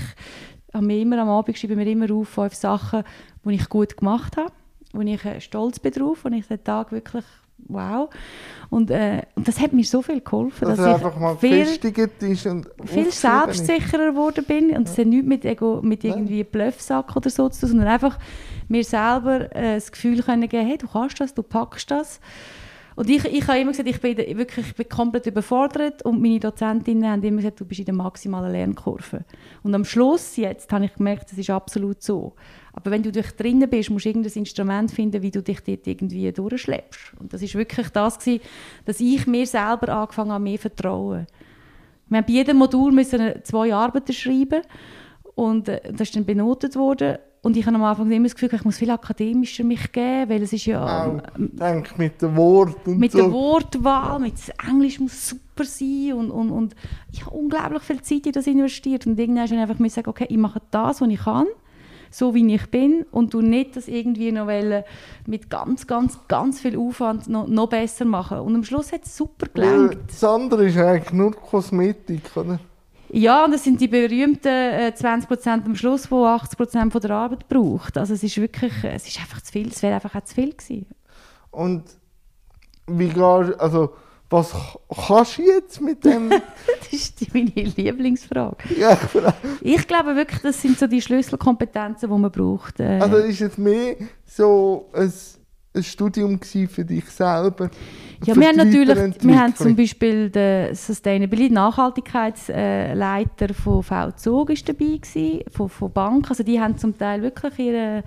an 0.72 0.86
mir 0.86 1.00
immer 1.00 1.18
am 1.18 1.28
Abend 1.28 1.62
ich 1.62 1.68
mir 1.68 1.86
immer 1.86 2.12
auf 2.12 2.28
fünf 2.28 2.54
Sachen, 2.54 3.04
die 3.44 3.54
ich 3.54 3.68
gut 3.68 3.96
gemacht 3.96 4.36
habe 4.36 4.50
wo 4.92 5.00
ich 5.00 5.24
äh, 5.24 5.40
stolz 5.40 5.78
bin 5.78 5.92
drauf, 5.92 6.24
wo 6.24 6.28
ich 6.28 6.46
den 6.46 6.62
Tag 6.62 6.92
wirklich 6.92 7.24
wow. 7.66 8.08
Und, 8.70 8.90
äh, 8.90 9.22
und 9.34 9.48
das 9.48 9.58
hat 9.60 9.72
mir 9.72 9.84
so 9.84 10.02
viel 10.02 10.20
geholfen, 10.20 10.68
dass, 10.68 10.78
dass 10.78 10.86
ich 10.86 10.94
einfach 10.94 11.18
mal 11.18 11.36
viel, 11.36 11.60
ist 11.60 12.46
und 12.46 12.68
viel 12.84 13.10
selbstsicherer 13.10 14.12
geworden 14.12 14.44
bin. 14.46 14.76
Und 14.76 14.88
es 14.88 14.96
ja. 14.96 15.04
hat 15.04 15.10
nichts 15.10 15.28
mit, 15.28 15.44
Ego, 15.44 15.80
mit 15.82 16.04
irgendwie 16.04 16.44
Bluffsack 16.44 17.16
oder 17.16 17.30
so 17.30 17.48
zu 17.48 17.60
tun, 17.60 17.70
sondern 17.70 17.88
einfach 17.88 18.18
mir 18.68 18.84
selber 18.84 19.54
äh, 19.54 19.74
das 19.74 19.90
Gefühl 19.90 20.22
können 20.22 20.48
geben, 20.48 20.66
hey, 20.66 20.78
du 20.78 20.86
kannst 20.86 21.20
das, 21.20 21.34
du 21.34 21.42
packst 21.42 21.90
das. 21.90 22.20
Und 22.98 23.08
ich, 23.08 23.24
ich 23.26 23.46
habe 23.46 23.60
immer 23.60 23.70
gesagt, 23.70 23.88
ich 23.88 24.00
bin 24.00 24.16
wirklich 24.16 24.66
ich 24.66 24.74
bin 24.74 24.88
komplett 24.88 25.24
überfordert 25.26 26.02
und 26.02 26.20
meine 26.20 26.40
Dozentinnen 26.40 27.08
haben 27.08 27.22
immer 27.22 27.36
gesagt, 27.36 27.60
du 27.60 27.64
bist 27.64 27.78
in 27.78 27.86
der 27.86 27.94
maximalen 27.94 28.50
Lernkurve. 28.50 29.24
Und 29.62 29.72
am 29.72 29.84
Schluss 29.84 30.36
jetzt 30.36 30.72
habe 30.72 30.86
ich 30.86 30.94
gemerkt, 30.94 31.30
das 31.30 31.38
ist 31.38 31.48
absolut 31.48 32.02
so. 32.02 32.34
Aber 32.78 32.92
wenn 32.92 33.02
du 33.02 33.10
durch 33.10 33.32
drinnen 33.32 33.68
bist, 33.68 33.90
musst 33.90 34.04
du 34.04 34.10
irgendein 34.10 34.32
Instrument 34.34 34.92
finden, 34.92 35.20
wie 35.20 35.32
du 35.32 35.42
dich 35.42 35.58
dort 35.64 35.84
irgendwie 35.84 36.30
durchschleppst. 36.30 37.14
Und 37.18 37.32
das 37.32 37.42
ist 37.42 37.56
wirklich 37.56 37.88
das 37.88 38.20
gewesen, 38.20 38.40
dass 38.84 39.00
ich 39.00 39.26
mir 39.26 39.48
selber 39.48 39.88
angefangen 39.88 40.30
habe, 40.30 40.44
mehr 40.44 40.60
vertrauen. 40.60 41.26
Wir 42.06 42.18
haben 42.18 42.24
bei 42.24 42.34
jedem 42.34 42.56
Modul 42.58 42.92
müssen 42.92 43.32
zwei 43.42 43.74
Arbeiten 43.74 44.12
schreiben 44.12 44.62
und 45.34 45.68
äh, 45.68 45.80
das 45.90 46.02
ist 46.02 46.14
dann 46.14 46.24
benotet 46.24 46.76
worden. 46.76 47.18
Und 47.42 47.56
ich 47.56 47.66
habe 47.66 47.74
am 47.74 47.82
Anfang 47.82 48.12
immer 48.12 48.26
das 48.26 48.36
Gefühl, 48.36 48.50
ich 48.52 48.64
muss 48.64 48.78
viel 48.78 48.90
akademischer 48.92 49.64
mich 49.64 49.90
geben, 49.90 50.30
weil 50.30 50.42
es 50.42 50.52
ist 50.52 50.66
ja... 50.66 51.06
Auch, 51.06 51.20
denk 51.36 51.98
mit 51.98 52.22
dem 52.22 52.36
Wort 52.36 52.86
und 52.86 52.98
mit 52.98 53.10
so. 53.10 53.18
der 53.18 53.32
Wortwahl, 53.32 54.20
mit 54.20 54.34
dem 54.38 54.70
Englisch 54.70 55.00
muss 55.00 55.30
super 55.30 55.64
sein 55.64 56.12
und, 56.12 56.30
und, 56.30 56.50
und 56.52 56.76
ich 57.10 57.26
habe 57.26 57.34
unglaublich 57.36 57.82
viel 57.82 58.02
Zeit 58.02 58.26
in 58.26 58.32
das 58.32 58.46
investiert 58.46 59.04
und 59.08 59.18
irgendwann 59.18 59.50
habe 59.50 59.54
ich 59.56 59.60
einfach 59.60 59.90
sagen, 59.90 60.10
okay, 60.10 60.26
ich 60.28 60.36
mache 60.36 60.62
das, 60.70 61.00
was 61.00 61.08
ich 61.08 61.18
kann, 61.18 61.46
so 62.10 62.34
wie 62.34 62.54
ich 62.54 62.70
bin 62.70 63.04
und 63.10 63.34
du 63.34 63.40
nicht 63.40 63.76
das 63.76 63.88
irgendwie 63.88 64.32
noch 64.32 64.48
mit 65.26 65.50
ganz, 65.50 65.86
ganz, 65.86 66.18
ganz 66.28 66.60
viel 66.60 66.78
Aufwand 66.78 67.28
noch, 67.28 67.46
noch 67.46 67.68
besser 67.68 68.04
machen. 68.04 68.40
Und 68.40 68.54
am 68.54 68.64
Schluss 68.64 68.92
hat 68.92 69.04
es 69.04 69.16
super 69.16 69.46
gelangt. 69.52 69.98
Das 70.06 70.24
andere 70.24 70.66
ist 70.66 70.76
eigentlich 70.76 71.12
nur 71.12 71.32
Kosmetik, 71.32 72.36
oder? 72.36 72.58
Ja, 73.10 73.44
und 73.44 73.52
das 73.52 73.64
sind 73.64 73.80
die 73.80 73.88
berühmten 73.88 74.48
äh, 74.48 74.92
20% 74.94 75.64
am 75.64 75.76
Schluss, 75.76 76.02
die 76.02 76.08
80% 76.08 76.90
von 76.90 77.00
der 77.00 77.10
Arbeit 77.10 77.48
braucht. 77.48 77.96
Also 77.96 78.12
es 78.12 78.22
ist 78.22 78.36
wirklich, 78.36 78.72
äh, 78.84 78.94
es 78.94 79.08
ist 79.08 79.18
einfach 79.18 79.40
zu 79.40 79.52
viel, 79.52 79.68
es 79.68 79.82
wäre 79.82 79.94
einfach 79.94 80.14
auch 80.14 80.24
zu 80.24 80.34
viel 80.34 80.52
gewesen. 80.52 80.86
Und 81.50 81.84
wie 82.86 83.08
gehst 83.08 83.60
also 83.60 83.94
was 84.30 84.54
kannst 85.06 85.38
du 85.38 85.42
jetzt 85.42 85.80
mit 85.80 86.04
dem? 86.04 86.30
Das 86.80 86.92
ist 86.92 87.20
die, 87.20 87.28
meine 87.32 87.68
Lieblingsfrage. 87.70 88.56
ja, 88.78 88.92
ich 88.92 88.98
frage- 88.98 89.34
Ich 89.60 89.86
glaube 89.86 90.16
wirklich, 90.16 90.40
das 90.42 90.60
sind 90.60 90.78
so 90.78 90.86
die 90.86 91.00
Schlüsselkompetenzen, 91.00 92.10
die 92.10 92.18
man 92.18 92.30
braucht. 92.30 92.80
Äh, 92.80 92.98
also 93.00 93.16
ist 93.16 93.40
es 93.40 93.56
mehr 93.58 93.96
so 94.26 94.88
ein, 94.92 95.12
ein 95.74 95.82
Studium 95.82 96.40
für 96.42 96.84
dich 96.84 97.08
selber? 97.10 97.70
ja, 98.24 98.34
wir 98.36 98.48
haben 98.48 98.56
natürlich, 98.56 98.98
wir 99.22 99.38
haben 99.40 99.54
zum 99.54 99.76
Beispiel 99.76 100.30
den 100.30 100.74
Sustainability 100.74 101.54
Nachhaltigkeitsleiter 101.54 103.54
von 103.54 103.82
VZOG 103.82 104.50
ist 104.50 104.68
dabei 104.68 104.98
gewesen, 105.00 105.40
von, 105.50 105.68
von 105.68 105.92
Bank. 105.92 106.28
Also 106.30 106.42
die 106.42 106.60
haben 106.60 106.76
zum 106.78 106.96
Teil 106.98 107.22
wirklich 107.22 107.58
ihren, 107.58 108.02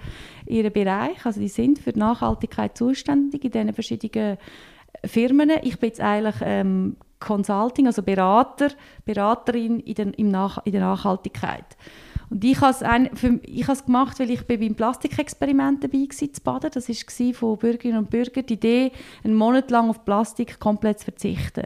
ihren 0.46 0.72
Bereich, 0.72 1.26
also 1.26 1.40
die 1.40 1.48
sind 1.48 1.80
für 1.80 1.94
die 1.94 2.00
Nachhaltigkeit 2.00 2.78
zuständig 2.78 3.44
in 3.46 3.52
diesen 3.52 3.74
verschiedenen 3.74 4.38
Firmen. 5.06 5.52
Ich 5.64 5.80
bin 5.80 5.90
jetzt 5.90 6.02
eigentlich 6.02 6.36
ähm, 6.42 6.98
Consulting, 7.20 7.88
also 7.88 8.02
Berater, 8.04 8.70
Beraterin 9.06 9.80
in, 9.80 9.96
den, 9.96 10.32
Nach 10.32 10.66
in 10.66 10.74
der 10.74 10.82
Nachhaltigkeit. 10.82 11.78
Und 12.30 12.44
ich 12.44 12.62
habe 12.62 12.72
es 12.72 13.86
gemacht, 13.86 14.20
weil 14.20 14.32
ich 14.32 14.48
beim 14.48 14.74
Plastikexperiment 14.74 15.84
dabei 15.84 16.00
war, 16.00 16.10
zu 16.34 16.42
Baden. 16.42 16.72
Das 16.74 16.88
war 16.88 17.34
von 17.34 17.58
Bürgerinnen 17.58 18.00
und 18.00 18.10
Bürgern 18.10 18.46
die 18.46 18.54
Idee, 18.54 18.92
einen 19.24 19.36
Monat 19.36 19.70
lang 19.70 19.90
auf 19.90 20.06
Plastik 20.06 20.60
komplett 20.60 21.00
zu 21.00 21.06
verzichten. 21.06 21.64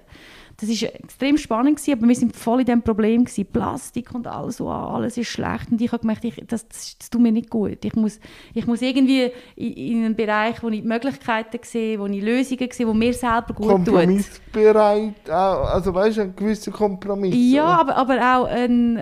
Das 0.57 0.69
war 0.69 0.95
extrem 0.95 1.37
spannend, 1.37 1.77
gewesen, 1.77 1.97
aber 1.97 2.07
wir 2.07 2.15
waren 2.15 2.31
voll 2.31 2.59
in 2.61 2.65
diesem 2.65 2.81
Problem. 2.81 3.25
Gewesen. 3.25 3.45
Plastik 3.45 4.13
und 4.13 4.27
alles, 4.27 4.57
so, 4.57 4.69
alles 4.69 5.17
ist 5.17 5.27
schlecht. 5.27 5.71
Und 5.71 5.81
ich 5.81 5.91
habe 5.91 6.01
gemerkt, 6.01 6.23
ich, 6.23 6.35
das, 6.47 6.67
das, 6.67 6.97
das 6.97 7.09
tut 7.09 7.21
mir 7.21 7.31
nicht 7.31 7.49
gut. 7.49 7.83
Ich 7.83 7.93
muss, 7.95 8.19
ich 8.53 8.65
muss 8.65 8.81
irgendwie 8.81 9.31
in, 9.55 9.73
in 9.73 10.05
einen 10.05 10.15
Bereich, 10.15 10.63
wo 10.63 10.69
ich 10.69 10.83
Möglichkeiten 10.83 11.59
sehe, 11.63 11.99
wo 11.99 12.05
ich 12.05 12.21
Lösungen 12.21 12.69
sehe, 12.71 12.87
wo 12.87 12.93
mir 12.93 13.13
selber 13.13 13.53
gut 13.53 13.67
tut. 13.67 13.85
Kompromissbereit, 13.85 15.29
also 15.29 15.93
weißt 15.93 16.17
du, 16.17 16.21
ein 16.21 16.35
gewisser 16.35 16.71
Kompromiss. 16.71 17.35
Ja, 17.35 17.81
oder? 17.81 17.95
aber, 17.95 18.13
aber 18.15 18.37
auch 18.37 18.45
ein, 18.45 18.99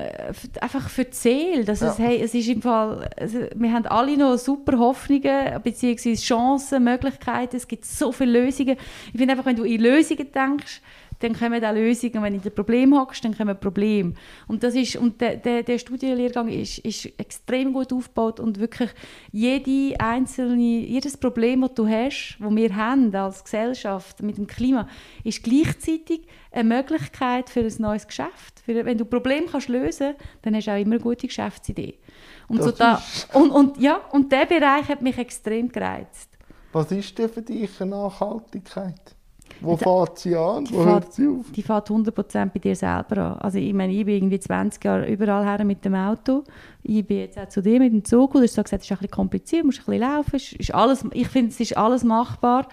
einfach 0.60 0.90
für 0.90 1.06
die 1.06 1.16
Seele. 1.16 1.66
Dass 1.66 1.82
es, 1.82 1.98
Ja. 1.98 2.06
hey, 2.06 2.22
es 2.22 2.34
ist 2.34 2.48
im 2.48 2.62
Fall, 2.62 3.10
also 3.18 3.40
wir 3.54 3.72
haben 3.72 3.86
alle 3.86 4.18
noch 4.18 4.38
super 4.38 4.78
Hoffnungen, 4.80 5.62
beziehungsweise 5.64 6.22
Chancen, 6.22 6.84
Möglichkeiten. 6.84 7.56
Es 7.56 7.68
gibt 7.68 7.86
so 7.86 8.12
viele 8.12 8.44
Lösungen. 8.44 8.78
Ich 9.12 9.20
finde 9.20 9.34
einfach, 9.34 9.46
wenn 9.46 9.56
du 9.56 9.64
in 9.64 9.82
Lösungen 9.82 10.32
denkst, 10.32 10.82
dann 11.24 11.34
kommen 11.34 11.64
auch 11.64 11.74
Lösungen. 11.74 12.22
Wenn 12.22 12.34
du 12.34 12.40
in 12.40 12.46
ein 12.46 12.56
Problem 12.56 12.98
hockst, 12.98 13.24
dann 13.24 13.36
kommen 13.36 13.58
Probleme. 13.58 14.14
Und, 14.48 14.64
das 14.64 14.76
ist, 14.76 14.98
und 14.98 15.22
der, 15.22 15.38
der, 15.38 15.64
der 15.64 15.78
Studienlehrgang 15.78 16.50
ist, 16.50 16.80
ist 16.80 17.06
extrem 17.18 17.74
gut 17.74 17.94
aufgebaut 17.94 18.40
und 18.40 18.60
wirklich 18.60 18.90
jede 19.32 20.00
einzelne, 20.00 20.62
jedes 20.62 21.16
Problem, 21.18 21.62
das 21.62 21.74
du 21.76 21.88
hast, 21.88 22.38
das 22.40 22.56
wir 22.56 22.76
haben 22.76 23.16
als 23.16 23.44
Gesellschaft 23.44 24.22
mit 24.22 24.38
dem 24.38 24.48
Klima, 24.48 24.88
ist 25.24 25.44
gleichzeitig 25.44 26.28
eine 26.52 26.76
Möglichkeit 26.76 27.50
für 27.50 27.62
ein 27.62 27.76
neues 27.80 28.06
Geschäft. 28.06 28.62
Für, 28.66 28.86
wenn 28.86 28.98
du 28.98 29.06
Probleme 29.06 29.48
kannst 29.48 29.70
lösen 29.70 30.16
dann 30.42 30.56
hast 30.56 30.68
du 30.68 30.72
auch 30.72 30.80
immer 30.80 30.96
eine 30.96 31.04
gute 31.04 31.28
Geschäftsidee. 31.28 32.00
Und, 32.48 32.62
so 32.62 32.70
Das 32.70 32.76
da, 32.76 32.96
ist- 32.96 33.34
und, 33.34 33.52
und, 33.52 33.78
ja, 33.78 33.98
und 34.12 34.32
der 34.32 34.46
Bereich 34.46 34.88
hat 34.90 35.02
mich 35.02 35.18
extrem 35.18 35.70
gereizt. 35.70 36.38
Was 36.74 36.92
ist 36.92 37.18
denn 37.18 37.30
für 37.30 37.42
dich 37.42 37.80
eine 37.80 37.92
Nachhaltigkeit? 37.92 39.16
Wo 39.62 39.78
fährt 39.78 40.20
sie 40.20 40.36
an? 40.36 40.68
Wo 40.72 40.84
hört 40.86 41.14
sie 41.14 41.28
auf? 41.28 41.52
Die 41.56 41.62
fährt 41.64 41.90
100% 41.90 42.46
bei 42.54 42.60
dir 42.60 42.76
selber 42.76 43.18
an. 43.18 43.38
Also 43.40 43.58
ich 43.60 43.74
meine, 43.74 43.94
ich 43.94 44.06
bin 44.06 44.16
irgendwie 44.16 44.40
20 44.40 44.84
Jahre 44.84 45.08
überall 45.10 45.46
her 45.46 45.64
mit 45.66 45.84
dem 45.86 45.96
Auto. 45.96 46.44
Ich 46.84 47.06
bin 47.06 47.18
jetzt 47.20 47.38
auch 47.40 47.48
zu 47.50 47.62
dir 47.62 47.80
mit 47.80 47.94
dem 47.94 48.04
Zug. 48.04 48.34
Du 48.34 48.42
hast 48.42 48.54
so 48.56 48.64
gesagt, 48.64 48.82
es 48.84 48.88
ist 48.88 48.92
ein 48.92 48.98
bisschen 48.98 49.12
kompliziert, 49.12 49.64
musst 49.66 49.80
ein 49.80 49.86
bisschen 49.86 50.02
laufen. 50.02 50.36
Es 50.36 50.54
Ist 50.54 50.74
alles, 50.74 51.06
ich 51.14 51.28
finde, 51.28 51.52
es 51.52 51.60
ist 51.60 51.78
alles 51.78 52.04
machbar. 52.04 52.68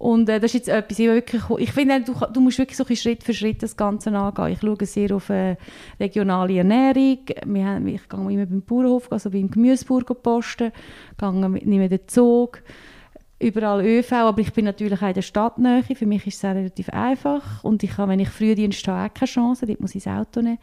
Und 0.00 0.28
äh, 0.28 0.38
das 0.38 0.54
ist 0.54 0.66
jetzt 0.66 0.68
etwas, 0.68 0.98
ich, 1.00 1.06
wirklich, 1.08 1.42
ich 1.58 1.72
finde, 1.72 2.00
du, 2.02 2.14
du 2.32 2.40
musst 2.40 2.58
wirklich 2.58 2.76
so 2.76 2.84
Schritt 2.84 3.24
für 3.24 3.34
Schritt 3.34 3.62
das 3.64 3.76
Ganze 3.76 4.12
angehen. 4.16 4.52
Ich 4.52 4.60
schaue 4.60 4.86
sehr 4.86 5.14
auf 5.16 5.28
äh, 5.28 5.56
regionale 5.98 6.56
Ernährung. 6.58 7.18
Wir 7.44 7.64
haben, 7.66 7.88
ich 7.88 8.08
gehe 8.08 8.20
immer 8.32 8.46
beim 8.46 8.62
Bauernhof, 8.62 9.10
also 9.10 9.28
beim 9.30 9.50
Gemüseburg 9.50 10.22
posten, 10.22 10.70
gehe, 11.18 11.32
mit- 11.48 11.66
nehme 11.66 11.88
den 11.88 12.06
Zug, 12.06 12.62
überall 13.40 13.84
ÖV, 13.84 14.12
aber 14.12 14.40
ich 14.40 14.52
bin 14.52 14.64
natürlich 14.64 15.00
auch 15.00 15.08
in 15.08 15.14
der 15.14 15.22
Stadtnähe. 15.22 15.82
Für 15.82 16.06
mich 16.06 16.26
ist 16.26 16.36
es 16.36 16.44
relativ 16.44 16.88
einfach. 16.90 17.62
Und 17.62 17.82
ich 17.82 17.96
habe, 17.96 18.12
wenn 18.12 18.20
ich 18.20 18.28
Frühdienst 18.30 18.86
habe, 18.88 19.08
auch 19.10 19.14
keine 19.14 19.28
Chance, 19.28 19.66
dort 19.66 19.80
muss 19.80 19.94
ich 19.94 20.04
das 20.04 20.12
Auto 20.12 20.40
nehmen. 20.42 20.58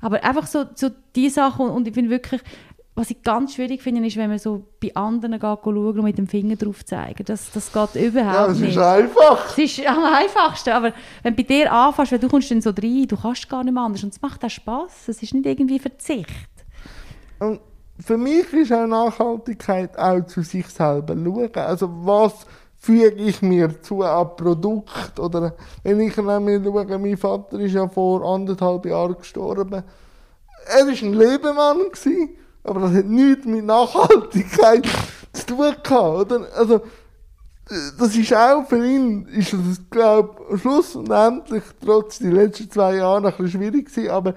Aber 0.00 0.22
einfach 0.22 0.46
so, 0.46 0.64
so 0.74 0.88
die 1.14 1.28
Sachen, 1.28 1.68
und 1.68 1.86
ich 1.86 1.94
finde 1.94 2.10
wirklich, 2.10 2.40
was 2.94 3.10
ich 3.10 3.22
ganz 3.22 3.54
schwierig 3.54 3.80
finde, 3.80 4.06
ist, 4.06 4.16
wenn 4.16 4.28
man 4.28 4.38
so 4.38 4.66
bei 4.80 4.94
anderen 4.94 5.32
geht, 5.32 5.42
schauen 5.42 5.66
und 5.98 6.02
mit 6.02 6.18
dem 6.18 6.26
Finger 6.26 6.56
drauf 6.56 6.84
zeigen. 6.84 7.24
Das, 7.24 7.50
das 7.50 7.72
geht 7.72 7.94
überhaupt 8.04 8.34
Ja, 8.34 8.46
es 8.48 8.58
nicht. 8.58 8.70
ist 8.72 8.78
einfach. 8.78 9.46
Es 9.50 9.58
ist 9.58 9.86
am 9.86 10.04
einfachsten, 10.04 10.70
aber 10.70 10.92
wenn 11.22 11.34
du 11.34 11.42
bei 11.42 11.48
dir 11.48 11.72
anfängst, 11.72 12.12
weil 12.12 12.18
du 12.18 12.28
kommst 12.28 12.50
dann 12.50 12.60
so 12.60 12.70
rein, 12.70 13.06
du 13.08 13.16
kannst 13.16 13.48
gar 13.48 13.64
nicht 13.64 13.72
mehr 13.72 13.82
anders 13.82 14.04
und 14.04 14.12
es 14.12 14.20
macht 14.20 14.44
auch 14.44 14.50
Spass. 14.50 15.08
Es 15.08 15.22
ist 15.22 15.32
nicht 15.32 15.46
irgendwie 15.46 15.78
Verzicht. 15.78 16.28
Und 17.38 17.60
für 18.04 18.16
mich 18.16 18.52
ist 18.52 18.72
auch 18.72 18.86
Nachhaltigkeit 18.86 19.98
auch 19.98 20.24
zu 20.26 20.42
sich 20.42 20.66
selber 20.68 21.14
schauen. 21.14 21.54
Also 21.54 21.90
was 22.04 22.46
füge 22.78 23.14
ich 23.14 23.42
mir 23.42 23.80
zu 23.82 24.02
einem 24.02 24.36
Produkt? 24.36 25.18
Oder 25.18 25.54
wenn 25.82 26.00
ich 26.00 26.16
nämlich 26.16 26.64
schaue, 26.64 26.98
mein 26.98 27.16
Vater 27.16 27.60
ist 27.60 27.74
ja 27.74 27.88
vor 27.88 28.24
anderthalb 28.24 28.86
Jahren 28.86 29.16
gestorben. 29.16 29.82
Er 30.66 30.86
war 30.86 30.92
ein 30.92 31.14
Lebemann, 31.14 31.78
aber 32.64 32.80
das 32.80 32.92
hat 32.92 33.06
nichts 33.06 33.46
mit 33.46 33.64
Nachhaltigkeit 33.64 34.86
zu 35.32 35.46
tun 35.46 35.74
gehabt, 35.82 36.32
oder? 36.32 36.46
Also, 36.56 36.80
das 37.98 38.16
ist 38.16 38.34
auch 38.34 38.66
für 38.68 38.84
ihn, 38.84 39.26
ist 39.26 39.52
das, 39.52 39.80
glaube 39.90 40.54
ich, 40.54 40.60
schlussendlich, 40.60 41.62
trotz 41.84 42.18
die 42.18 42.30
letzten 42.30 42.70
zwei 42.70 42.96
Jahre, 42.96 43.28
ein 43.28 43.36
bisschen 43.36 43.60
schwierig 43.60 43.86
gewesen, 43.86 44.10
aber 44.10 44.34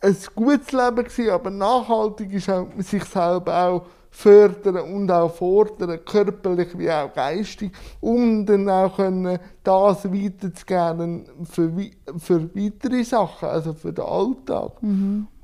ein 0.00 0.16
gutes 0.34 0.72
Leben 0.72 1.04
gewesen, 1.04 1.30
aber 1.30 1.50
nachhaltig 1.50 2.32
ist 2.32 2.48
auch 2.48 2.66
sich 2.78 3.04
selber 3.04 3.66
auch 3.66 3.86
fördern 4.10 4.76
und 4.94 5.10
auch 5.10 5.34
fordern, 5.34 6.02
körperlich 6.06 6.68
wie 6.78 6.90
auch 6.90 7.12
geistig, 7.12 7.70
um 8.00 8.46
dann 8.46 8.68
auch 8.70 8.96
können, 8.96 9.38
das 9.62 10.10
weiterzugeben 10.10 11.26
für, 11.44 11.70
für 12.16 12.54
weitere 12.54 13.04
Sachen, 13.04 13.48
also 13.48 13.74
für 13.74 13.92
den 13.92 14.04
Alltag. 14.06 14.72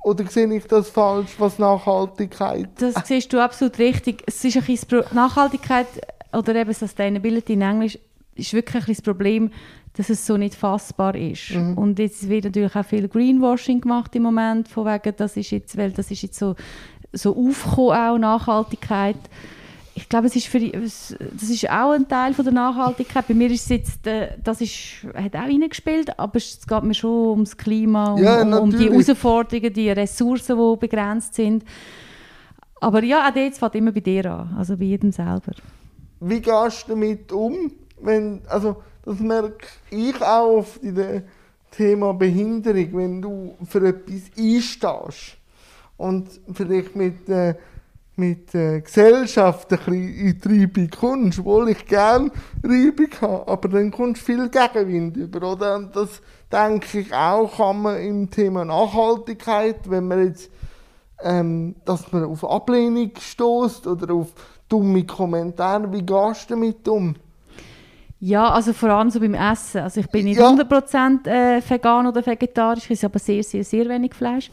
Oder 0.03 0.25
sehe 0.25 0.51
ich 0.51 0.65
das 0.65 0.89
falsch, 0.89 1.35
was 1.37 1.59
Nachhaltigkeit 1.59 2.69
Das 2.79 2.95
siehst 3.05 3.31
du 3.31 3.39
absolut 3.39 3.77
richtig. 3.77 4.23
Es 4.25 4.43
ist 4.43 4.57
ein 4.57 4.63
bisschen 4.63 5.03
Nachhaltigkeit 5.11 5.87
oder 6.33 6.55
eben 6.55 6.73
Sustainability 6.73 7.53
in 7.53 7.61
Englisch 7.61 7.99
ist 8.35 8.53
wirklich 8.53 8.75
ein 8.75 8.79
bisschen 8.79 8.95
das 8.95 9.01
Problem, 9.03 9.51
dass 9.95 10.09
es 10.09 10.25
so 10.25 10.37
nicht 10.37 10.55
fassbar 10.55 11.15
ist. 11.15 11.51
Und 11.75 11.99
jetzt 11.99 12.27
wird 12.27 12.45
natürlich 12.45 12.75
auch 12.75 12.85
viel 12.85 13.07
Greenwashing 13.07 13.81
gemacht 13.81 14.15
im 14.15 14.23
Moment, 14.23 14.67
von 14.67 14.85
wegen, 14.85 15.15
das 15.15 15.37
ist 15.37 15.51
jetzt, 15.51 15.77
weil 15.77 15.91
das 15.91 16.09
ist 16.09 16.23
jetzt 16.23 16.39
so, 16.39 16.55
so 17.11 17.35
aufgekommen, 17.35 17.93
auch 17.93 18.17
Nachhaltigkeit. 18.17 19.17
Ich 19.95 20.09
glaube, 20.09 20.25
es 20.25 20.35
ist 20.35 20.47
für 20.47 20.59
die, 20.59 20.71
das 20.71 21.11
ist 21.49 21.69
auch 21.69 21.91
ein 21.91 22.07
Teil 22.07 22.33
von 22.33 22.43
der 22.43 22.53
Nachhaltigkeit. 22.53 23.27
Bei 23.27 23.35
mir 23.35 23.51
ist 23.51 23.63
es 23.65 23.69
jetzt, 23.69 24.07
äh, 24.07 24.29
das 24.43 24.59
ist, 24.59 25.05
hat 25.13 25.35
auch 25.35 25.41
reingespielt, 25.41 26.17
aber 26.17 26.37
es 26.37 26.65
geht 26.65 26.83
mir 26.83 26.95
schon 26.95 27.29
ums 27.29 27.55
Klima, 27.55 28.13
um, 28.13 28.23
Ja, 28.23 28.41
um, 28.41 28.71
die. 28.71 28.89
Herausforderungen, 28.89 29.71
die 29.71 29.91
Ressourcen, 29.91 30.57
die 30.57 30.79
begrenzt 30.79 31.35
sind. 31.35 31.63
Aber 32.81 33.03
ja, 33.03 33.27
auch 33.29 33.33
dort 33.33 33.53
fängt 33.53 33.75
immer 33.75 33.91
bei 33.91 33.99
dir 33.99 34.25
an, 34.25 34.55
also 34.57 34.75
bei 34.75 34.85
jedem 34.85 35.11
selber. 35.11 35.53
Wie 36.19 36.41
gehst 36.41 36.85
du 36.87 36.93
damit 36.93 37.31
um, 37.31 37.71
wenn, 38.05 38.41
also 38.47 38.77
das 39.05 39.19
merke 39.19 39.67
ich 39.89 40.21
auch 40.21 40.65
in 40.81 40.95
dem 40.95 41.23
Thema 41.71 42.13
Behinderung, 42.13 42.89
wenn 42.93 43.21
du 43.21 43.55
für 43.67 43.87
etwas 43.87 44.31
einstehst 44.37 45.37
und 45.97 46.29
vielleicht 46.53 46.95
mit, 46.95 47.27
äh, 47.29 47.55
mit 48.15 48.53
der 48.53 48.81
Gesellschaft 48.81 49.71
ein 49.71 49.77
bisschen 49.79 49.93
in 49.93 50.39
die 50.39 50.47
Reibung 50.47 50.89
kommst, 50.89 51.39
obwohl 51.39 51.69
ich 51.69 51.85
gerne 51.85 52.31
Reibung 52.63 53.09
habe, 53.21 53.47
aber 53.47 53.69
dann 53.69 53.91
kommst 53.91 54.21
du 54.21 54.25
viel 54.25 54.49
Gegenwind 54.49 55.17
über, 55.17 55.51
oder? 55.51 55.75
Und 55.75 55.95
das 55.95 56.21
denke 56.51 56.99
ich 56.99 57.13
auch, 57.13 57.57
kann 57.57 57.81
man 57.81 57.99
im 58.01 58.29
Thema 58.29 58.63
Nachhaltigkeit, 58.65 59.89
wenn 59.89 60.07
man 60.07 60.27
jetzt, 60.27 60.51
ähm, 61.23 61.75
dass 61.85 62.11
man 62.11 62.25
auf 62.25 62.47
Ablehnung 62.47 63.11
stößt 63.19 63.87
oder 63.87 64.13
auf 64.13 64.33
dumme 64.69 65.05
Kommentare, 65.05 65.91
wie 65.91 66.05
gehst 66.05 66.49
du 66.49 66.53
damit 66.53 66.87
um? 66.87 67.15
Ja, 68.25 68.51
also 68.51 68.71
vor 68.71 68.87
allem 68.87 69.09
so 69.09 69.19
beim 69.19 69.33
Essen. 69.33 69.81
Also 69.81 69.99
ich 69.99 70.07
bin 70.07 70.23
nicht 70.23 70.39
Ja. 70.39 70.47
100% 70.49 71.27
äh, 71.27 71.61
vegan 71.69 72.07
oder 72.07 72.25
vegetarisch, 72.25 72.85
ich 72.85 72.91
esse 72.91 73.07
aber 73.07 73.19
sehr, 73.19 73.43
sehr, 73.43 73.65
sehr 73.65 73.89
wenig 73.89 74.13
Fleisch. 74.13 74.49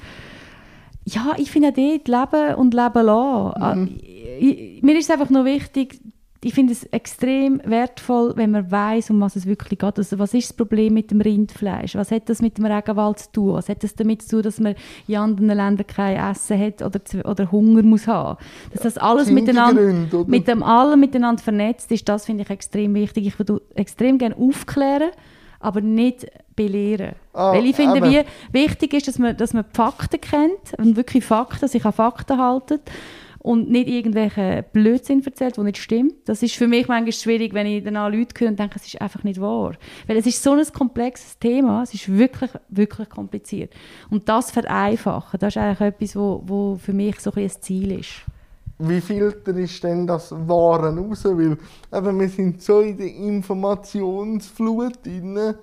Ja, 1.04 1.35
ich 1.37 1.52
finde 1.52 1.68
auch 1.68 1.74
dort 1.74 2.33
leben 2.33 2.54
und 2.56 2.74
leben 2.74 3.06
lassen. 3.06 4.00
Ich, 4.40 4.59
ich, 4.59 4.83
mir 4.83 4.98
ist 4.98 5.04
es 5.04 5.11
einfach 5.12 5.30
nur 5.30 5.44
wichtig, 5.44 6.00
ich 6.42 6.55
finde 6.55 6.72
es 6.72 6.85
extrem 6.85 7.61
wertvoll, 7.64 8.33
wenn 8.37 8.53
man 8.53 8.70
weiß, 8.70 9.11
um 9.11 9.20
was 9.20 9.37
es 9.37 9.44
wirklich 9.44 9.79
geht. 9.79 9.98
Also 9.98 10.18
was 10.18 10.33
ist 10.33 10.48
das 10.48 10.57
Problem 10.57 10.94
mit 10.94 11.11
dem 11.11 11.20
Rindfleisch? 11.20 11.94
Was 11.96 12.11
hat 12.11 12.31
das 12.31 12.40
mit 12.40 12.57
dem 12.57 12.64
Regenwald 12.64 13.18
zu 13.18 13.33
tun? 13.33 13.55
Was 13.55 13.68
hat 13.68 13.83
das 13.85 13.94
damit 13.94 14.22
zu 14.22 14.37
tun, 14.37 14.42
dass 14.42 14.59
man 14.59 14.74
in 15.07 15.16
anderen 15.16 15.48
Ländern 15.48 15.87
kein 15.87 16.16
Essen 16.16 16.59
hat 16.59 16.81
oder, 16.81 17.00
oder 17.29 17.53
Hunger 17.53 17.83
muss 17.83 18.07
haben? 18.07 18.38
Dass 18.72 18.83
das 18.83 18.96
alles 18.96 19.31
miteinander, 19.31 19.83
Gründe, 19.83 20.24
mit 20.29 20.48
dem 20.48 20.62
allem 20.62 21.00
miteinander 21.00 21.42
vernetzt 21.42 21.92
ist, 21.92 22.09
das 22.09 22.24
finde 22.24 22.44
ich 22.44 22.50
extrem 22.50 22.94
wichtig. 22.94 23.26
Ich 23.26 23.38
würde 23.38 23.61
extrem 23.74 24.16
gerne 24.16 24.37
aufklären, 24.38 25.11
aber 25.59 25.83
nicht 25.83 26.26
belehren. 26.57 27.16
Ah, 27.35 27.53
Weil 27.53 27.66
ich 27.66 27.76
finde, 27.76 27.98
eben. 27.98 28.11
wie 28.50 28.62
wichtig 28.62 28.94
ist, 28.94 29.09
dass 29.09 29.18
man, 29.18 29.37
dass 29.37 29.53
man 29.53 29.66
die 29.70 29.76
Fakten 29.76 30.22
kennt 30.22 30.79
und 30.79 30.96
wirklich 30.96 31.22
Fakten, 31.22 31.68
sich 31.68 31.85
an 31.85 31.92
Fakten 31.92 32.38
haltet 32.38 32.81
und 33.40 33.70
nicht 33.70 33.88
irgendwelche 33.88 34.64
Blödsinn 34.72 35.24
erzählt, 35.24 35.57
der 35.57 35.64
nicht 35.64 35.79
stimmt. 35.79 36.14
Das 36.26 36.42
ist 36.42 36.55
für 36.55 36.68
mich 36.68 36.88
manchmal 36.88 37.12
schwierig, 37.12 37.55
wenn 37.55 37.66
ich 37.66 37.83
danach 37.83 38.11
Leute 38.11 38.35
höre 38.38 38.48
und 38.48 38.59
denke, 38.59 38.76
es 38.76 38.87
ist 38.87 39.00
einfach 39.00 39.24
nicht 39.24 39.40
wahr. 39.40 39.72
Weil 40.07 40.18
es 40.18 40.26
ist 40.26 40.42
so 40.42 40.53
ein 40.53 40.64
komplexes 40.72 41.38
Thema, 41.38 41.83
es 41.83 41.94
ist 41.94 42.09
wirklich, 42.09 42.50
wirklich 42.68 43.09
kompliziert. 43.09 43.72
Und 44.11 44.29
das 44.29 44.50
vereinfachen, 44.50 45.40
das 45.40 45.57
ist 45.57 45.62
eigentlich 45.62 45.81
etwas, 45.81 46.16
wo, 46.16 46.42
wo 46.44 46.76
für 46.76 46.92
mich 46.92 47.18
so 47.18 47.33
ein 47.35 47.40
ein 47.42 47.62
Ziel 47.62 47.92
ist. 48.00 48.22
Wie 48.79 49.00
filter 49.00 49.55
ist 49.57 49.83
denn 49.85 50.07
das 50.07 50.33
Waren 50.33 50.98
raus? 50.98 51.24
Weil 51.24 51.59
eben, 51.92 52.20
wir 52.20 52.29
sind 52.29 52.62
so 52.62 52.81
in 52.81 52.96
der 52.96 53.14
Informationsflut 53.14 55.05
drin. 55.05 55.55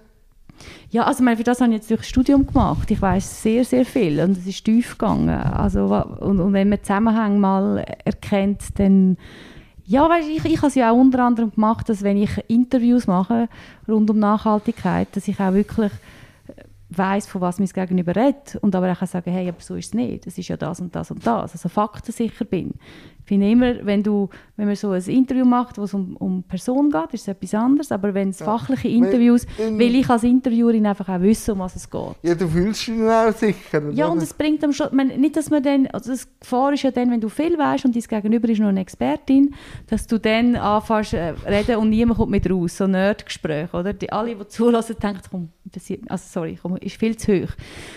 Ja, 0.89 1.03
also 1.03 1.23
meine, 1.23 1.37
für 1.37 1.43
das 1.43 1.61
habe 1.61 1.71
ich 1.71 1.77
jetzt 1.77 1.89
durch 1.89 2.01
das 2.01 2.09
Studium 2.09 2.47
gemacht. 2.47 2.89
Ich 2.91 3.01
weiß 3.01 3.43
sehr, 3.43 3.65
sehr 3.65 3.85
viel 3.85 4.19
und 4.19 4.37
es 4.37 4.45
ist 4.45 4.63
tief 4.63 4.97
gegangen. 4.97 5.29
Also, 5.29 5.85
und, 5.85 6.39
und 6.39 6.53
wenn 6.53 6.69
man 6.69 6.81
Zusammenhänge 6.81 7.39
mal 7.39 7.85
erkennt, 8.03 8.79
dann... 8.79 9.17
Ja, 9.89 10.09
weißt, 10.09 10.27
ich, 10.27 10.43
ich 10.43 10.57
habe 10.57 10.67
es 10.67 10.75
ja 10.75 10.91
auch 10.91 10.97
unter 10.97 11.23
anderem 11.23 11.51
gemacht, 11.51 11.87
dass 11.87 12.03
wenn 12.03 12.17
ich 12.17 12.31
Interviews 12.49 13.07
mache 13.07 13.47
rund 13.87 14.09
um 14.09 14.19
Nachhaltigkeit, 14.19 15.07
dass 15.15 15.29
ich 15.29 15.39
auch 15.39 15.53
wirklich 15.53 15.93
weiß, 16.89 17.27
von 17.27 17.41
was 17.41 17.59
mein 17.59 17.67
Gegenüber 17.67 18.15
redet 18.15 18.57
und 18.61 18.75
aber 18.75 18.91
auch 18.91 19.07
sagen, 19.07 19.31
hey, 19.31 19.47
aber 19.47 19.61
so 19.61 19.75
ist 19.75 19.87
es 19.87 19.93
nicht. 19.93 20.27
Es 20.27 20.37
ist 20.37 20.47
ja 20.47 20.57
das 20.57 20.79
und 20.79 20.95
das 20.95 21.11
und 21.11 21.25
das. 21.25 21.53
Also 21.53 21.69
faktensicher 21.69 22.45
bin. 22.45 22.73
Ich 23.27 23.29
finde 23.29 23.51
immer, 23.51 23.85
wenn, 23.85 24.01
du, 24.01 24.29
wenn 24.55 24.67
man 24.67 24.75
so 24.77 24.91
ein 24.91 25.03
Interview 25.03 25.43
macht, 25.43 25.77
wo 25.77 25.83
es 25.83 25.93
um, 25.93 26.15
um 26.15 26.43
Person 26.43 26.89
geht, 26.89 27.13
ist 27.13 27.23
es 27.23 27.27
etwas 27.27 27.53
anderes. 27.55 27.91
Aber 27.91 28.13
wenn 28.13 28.29
es 28.29 28.37
fachliche 28.37 28.87
Interviews, 28.87 29.45
Wenn- 29.57 29.77
will 29.77 29.95
ich 29.95 30.09
als 30.09 30.23
Interviewerin 30.23 30.85
einfach 30.85 31.09
auch 31.09 31.19
wissen, 31.19 31.51
um 31.51 31.59
was 31.59 31.75
es 31.75 31.89
geht. 31.89 32.15
Ja, 32.21 32.35
du 32.35 32.47
fühlst 32.47 32.87
dich 32.87 33.01
auch 33.01 33.33
sicher. 33.33 33.91
Ja, 33.91 34.05
oder? 34.05 34.13
und 34.13 34.23
es 34.23 34.33
bringt 34.33 34.63
am 34.63 34.71
Schluss, 34.71 34.93
man, 34.93 35.07
nicht, 35.07 35.35
dass 35.35 35.49
man 35.49 35.61
dann, 35.61 35.87
also 35.87 36.11
das 36.11 36.25
Gefahr 36.39 36.71
ist 36.71 36.83
ja 36.83 36.91
dann, 36.91 37.11
wenn 37.11 37.19
du 37.19 37.27
viel 37.27 37.57
weißt 37.57 37.83
und 37.83 37.97
dein 37.97 38.03
Gegenüber 38.03 38.47
ist 38.47 38.59
noch 38.59 38.69
eine 38.69 38.79
Expertin, 38.79 39.53
dass 39.87 40.07
du 40.07 40.21
dann 40.21 40.55
anfängst 40.55 41.11
äh, 41.11 41.33
reden 41.45 41.75
und 41.75 41.89
niemand 41.89 42.19
kommt 42.19 42.31
mit 42.31 42.49
raus, 42.49 42.77
so 42.77 42.87
Nerdgespräche, 42.87 43.75
oder? 43.75 43.91
Die, 43.91 44.09
alle, 44.09 44.35
die 44.35 44.47
zulassen, 44.47 44.95
denken, 45.03 45.21
komm, 45.29 45.49
interessiert 45.65 46.09
also 46.09 46.23
sorry, 46.29 46.57
komm, 46.61 46.77
ist 46.77 46.95
viel 46.95 47.17
zu 47.17 47.33
hoch. 47.33 47.51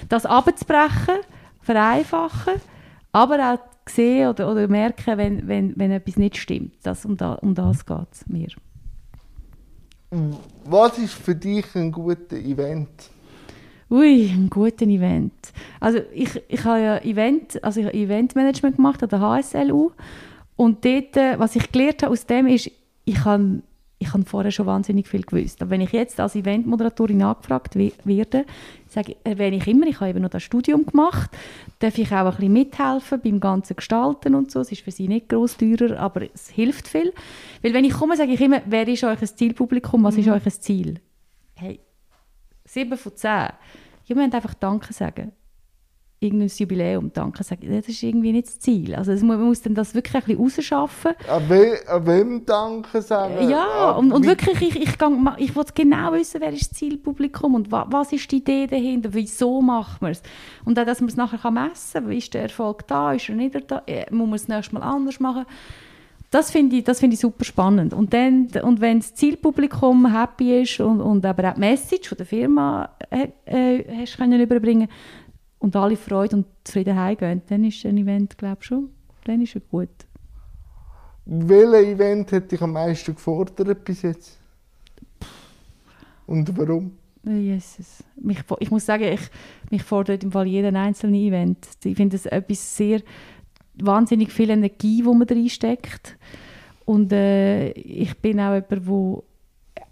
Das 0.09 0.27
abzubrechen, 0.27 1.21
vereinfachen, 1.61 2.55
aber 3.13 3.53
auch 3.53 3.59
sehen 3.95 4.29
oder, 4.29 4.51
oder 4.51 4.69
merken, 4.69 5.19
wenn, 5.19 5.49
wenn, 5.49 5.75
wenn 5.77 5.91
etwas 5.91 6.17
nicht 6.17 6.37
stimmt. 6.37 6.75
Das, 6.83 7.05
um, 7.05 7.17
da, 7.17 7.35
um 7.35 7.55
das 7.55 7.85
geht 7.85 8.09
es 8.13 8.27
mir. 8.27 8.49
Was 10.65 10.99
ist 10.99 11.15
für 11.15 11.35
dich 11.35 11.67
ein 11.75 11.93
guter 11.93 12.37
Event? 12.37 13.11
Ui, 13.91 14.31
ein 14.31 14.49
guter 14.51 14.87
Event. 14.87 15.53
Also 15.81 15.99
ich, 16.13 16.41
ich 16.49 16.65
habe 16.65 16.81
ja 16.81 16.99
Event, 16.99 17.63
also 17.63 17.81
ich 17.81 17.87
habe 17.87 17.97
Eventmanagement 17.97 18.77
gemacht 18.77 19.03
an 19.03 19.09
der 19.09 19.21
HSLU 19.21 19.93
und 20.57 20.85
dort, 20.85 21.17
äh, 21.17 21.39
was 21.39 21.57
ich 21.57 21.73
gelernt 21.73 22.03
habe 22.03 22.13
aus 22.13 22.27
dem 22.27 22.47
ist, 22.47 22.71
ich 23.05 23.25
habe 23.25 23.63
ich 24.03 24.15
habe 24.15 24.25
vorher 24.25 24.51
schon 24.51 24.65
wahnsinnig 24.65 25.07
viel 25.07 25.23
gewusst. 25.23 25.61
Aber 25.61 25.73
wenn 25.73 25.83
ich 25.83 25.93
jetzt 25.93 26.19
als 26.21 26.35
Eventmoderatorin 26.35 27.23
angefragt 27.23 27.77
we- 27.77 27.93
werde, 28.05 28.47
sage 28.89 29.13
ich, 29.13 29.17
erwähne 29.25 29.57
ich 29.57 29.67
immer, 29.67 29.87
ich 29.87 30.01
habe 30.01 30.09
eben 30.09 30.23
noch 30.23 30.31
das 30.31 30.43
Studium 30.43 30.87
gemacht, 30.87 31.31
darf 31.81 31.99
ich 31.99 32.11
auch 32.11 32.25
ein 32.25 32.31
bisschen 32.31 32.53
mithelfen 32.55 33.21
beim 33.23 33.41
ganzen 33.41 33.77
Gestalten 33.77 34.35
und 34.35 34.51
so. 34.51 34.61
Es 34.61 34.73
ist 34.73 34.81
für 34.81 34.91
sie 34.91 35.07
nicht 35.07 35.29
gross 35.29 35.59
teurer, 35.59 35.99
aber 36.01 36.23
es 36.35 36.49
hilft 36.49 36.89
viel. 36.89 37.13
Weil 37.61 37.75
wenn 37.75 37.85
ich 37.85 37.93
komme, 37.93 38.17
sage 38.17 38.33
ich 38.33 38.41
immer, 38.41 38.63
wer 38.65 38.89
ist 38.89 39.05
euch 39.05 39.21
ein 39.21 39.29
Zielpublikum, 39.29 40.03
was 40.03 40.17
ist 40.17 40.29
euch 40.29 40.47
ein 40.47 40.51
Ziel? 40.53 40.95
Hey, 41.57 41.79
7 42.65 42.97
von 42.97 43.15
10. 43.15 43.31
Ja, 43.31 43.53
wir 44.17 44.23
einfach 44.23 44.55
Danke 44.55 44.95
sagen. 44.95 45.33
Irgendein 46.23 46.49
Jubiläum 46.55 47.11
Danke 47.15 47.43
sagen. 47.43 47.67
Das 47.75 47.89
ist 47.89 48.03
irgendwie 48.03 48.33
nicht 48.33 48.47
das 48.47 48.59
Ziel. 48.59 48.95
Also 48.95 49.11
es 49.13 49.23
mu- 49.23 49.29
man 49.29 49.41
muss 49.41 49.63
dann 49.63 49.75
das 49.75 49.95
wirklich 49.95 50.15
ein 50.17 50.27
bisschen 50.27 50.39
rausschaffen. 50.45 51.13
An, 51.27 51.49
we 51.49 51.79
an 51.89 52.07
wem 52.07 52.45
Danke 52.45 53.01
sagen? 53.01 53.49
Ja, 53.49 53.93
und, 53.93 54.13
und 54.13 54.27
wirklich, 54.27 54.61
ich, 54.61 54.83
ich, 54.83 54.99
gang, 54.99 55.35
ich 55.39 55.57
will 55.57 55.65
genau 55.75 56.13
wissen, 56.13 56.43
wer 56.43 56.53
ist 56.53 56.73
das 56.73 56.79
Zielpublikum 56.79 57.55
und 57.55 57.73
wa, 57.73 57.87
was 57.91 58.13
ist 58.13 58.31
die 58.31 58.37
Idee 58.37 58.67
dahinter, 58.67 59.15
wieso 59.15 59.63
machen 59.63 59.97
wir 60.03 60.11
es. 60.11 60.23
Und 60.67 60.79
auch, 60.79 60.85
dass 60.85 61.01
man 61.01 61.09
es 61.09 61.17
nachher 61.17 61.51
messen 61.51 62.05
kann. 62.05 62.13
Ist 62.13 62.35
der 62.35 62.43
Erfolg 62.43 62.87
da, 62.87 63.15
ist 63.15 63.27
er 63.31 63.37
nicht 63.37 63.57
da, 63.69 63.83
äh, 63.87 64.05
muss 64.13 64.27
man 64.29 64.35
es 64.37 64.47
nächstes 64.47 64.73
Mal 64.73 64.83
anders 64.83 65.21
machen. 65.21 65.47
Das 66.31 66.53
finde 66.53 66.77
ich, 66.77 66.85
das 66.85 67.01
finde 67.01 67.15
ich 67.15 67.21
super 67.21 67.45
spannend. 67.45 67.93
Und, 67.93 68.15
dann, 68.15 68.47
und 68.63 68.81
wenn 68.81 69.01
das 69.01 69.15
Zielpublikum 69.17 70.17
happy 70.17 70.63
ist 70.63 70.79
und, 70.79 71.01
und 71.01 71.27
aber 71.27 71.49
auch 71.51 71.55
die 71.55 71.61
Message 71.61 72.09
von 72.09 72.19
der 72.19 72.27
Firma 72.27 72.89
äh, 73.11 73.29
äh, 73.47 73.85
hast 74.03 74.17
können 74.17 74.41
überbringen 74.41 74.89
und 75.61 75.77
alle 75.77 75.97
Freude 75.97 76.37
und 76.37 76.47
zufrieden 76.65 76.99
heimgehen, 76.99 77.43
dann 77.49 77.65
ist 77.65 77.87
ein 77.87 77.97
Event, 77.97 78.37
glaube 78.37 78.59
ich, 78.61 78.67
schon, 78.67 78.89
dann 79.25 79.41
ist 79.41 79.55
er 79.55 79.61
gut. 79.61 79.89
Welches 81.27 81.87
Event 81.87 82.33
hat 82.33 82.51
dich 82.51 82.61
am 82.61 82.73
meisten 82.73 83.15
gefordert 83.15 83.85
bis 83.85 84.03
jetzt? 84.03 84.39
Und 86.27 86.57
warum? 86.59 86.93
Jesus. 87.23 88.03
Mich, 88.17 88.39
ich 88.59 88.71
muss 88.71 88.87
sagen, 88.87 89.05
ich, 89.05 89.21
mich 89.71 89.83
fordert 89.83 90.25
im 90.25 90.33
Fall 90.33 90.47
jeden 90.47 90.75
einzelne 90.75 91.19
Event. 91.19 91.69
Ich 91.85 91.97
finde 91.97 92.17
es 92.17 92.27
etwas 92.27 92.77
sehr 92.77 93.03
wahnsinnig 93.75 94.33
viel 94.33 94.51
Energie, 94.51 95.05
wo 95.05 95.13
man 95.13 95.29
reinsteckt. 95.29 96.17
Und 96.87 97.13
äh, 97.13 97.71
ich 97.73 98.17
bin 98.19 98.41
auch 98.41 98.55
jemand, 98.55 98.87
wo 98.87 99.25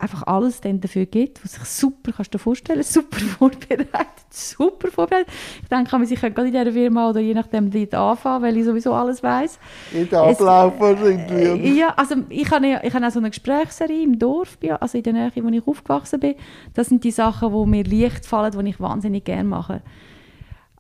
einfach 0.00 0.22
alles 0.28 0.61
dann 0.61 0.80
dafür 0.80 1.06
gibt, 1.06 1.42
was 1.44 1.54
sich 1.54 1.64
super, 1.64 2.12
kannst 2.12 2.32
du 2.32 2.38
dir 2.38 2.42
vorstellen, 2.42 2.82
super 2.84 3.18
vorbereitet, 3.18 3.88
super 4.30 4.88
vorbereitet. 4.88 5.28
Ich 5.62 5.68
denke, 5.68 5.96
ich 6.04 6.20
könnte 6.20 6.34
gerade 6.34 6.48
in 6.48 6.52
dieser 6.54 6.72
Firma 6.72 7.11
oder 7.11 7.20
je 7.20 7.34
nachdem 7.34 7.70
dort 7.70 7.94
anfangen, 7.94 8.42
weil 8.44 8.56
ich 8.56 8.64
sowieso 8.64 8.94
alles 8.94 9.22
weiß. 9.22 9.58
Jeder 9.92 10.28
Es- 10.28 10.40
Ablauf 10.40 10.74
irgendwie. 11.02 11.48
oder? 11.48 11.56
Ja, 11.64 11.94
also 11.96 12.14
ich 12.28 12.48
habe, 12.50 12.80
ich 12.82 12.94
habe 12.94 13.06
auch 13.06 13.11
so 13.11 13.18
eine 13.18 13.30
Gesprächsserie 13.30 14.04
im 14.04 14.18
Dorf, 14.18 14.56
also 14.80 14.98
in 14.98 15.04
der 15.04 15.12
Nähe, 15.14 15.32
wo 15.34 15.48
ich 15.48 15.66
aufgewachsen 15.66 16.20
bin. 16.20 16.34
Das 16.74 16.88
sind 16.88 17.02
die 17.02 17.11
Sachen, 17.11 17.52
die 17.52 17.66
mir 17.68 17.84
leicht 17.84 18.24
fallen, 18.24 18.52
die 18.64 18.70
ich 18.70 18.78
wahnsinnig 18.80 19.24
gerne 19.24 19.44
mache. 19.48 19.82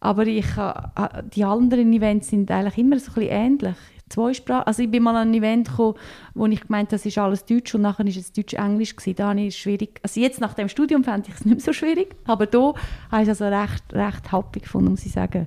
Aber 0.00 0.26
ich, 0.28 0.46
äh, 0.56 1.22
die 1.34 1.42
anderen 1.42 1.92
Events 1.92 2.28
sind 2.28 2.48
eigentlich 2.52 2.78
immer 2.78 3.00
so 3.00 3.10
ein 3.10 3.14
bisschen 3.14 3.30
ähnlich. 3.32 3.76
Zweisprach 4.08 4.66
also 4.66 4.82
ich 4.82 4.90
bin 4.90 5.02
mal 5.02 5.16
an 5.16 5.30
ein 5.30 5.34
Event 5.34 5.68
gekommen, 5.68 5.94
wo 6.34 6.46
ich 6.46 6.60
gemeint 6.60 6.92
das 6.92 7.06
ist 7.06 7.18
alles 7.18 7.44
Deutsch 7.44 7.74
und 7.74 7.82
nachher 7.82 8.06
ist 8.06 8.16
es 8.16 8.32
Deutsch-Englisch 8.32 8.96
gewesen. 8.96 9.16
Da 9.16 9.28
habe 9.28 9.46
es 9.46 9.56
schwierig, 9.56 10.00
also 10.02 10.20
jetzt 10.20 10.40
nach 10.40 10.54
dem 10.54 10.68
Studium 10.68 11.04
fand 11.04 11.28
ich 11.28 11.34
es 11.34 11.44
nicht 11.44 11.56
mehr 11.56 11.64
so 11.64 11.72
schwierig, 11.72 12.14
aber 12.24 12.46
da 12.46 12.74
habe 13.10 13.22
ich 13.22 13.28
es 13.28 13.42
also 13.42 13.56
recht, 13.56 13.84
recht 13.92 14.32
happy 14.32 14.60
gefunden, 14.60 14.90
muss 14.90 15.06
ich 15.06 15.12
sagen. 15.12 15.46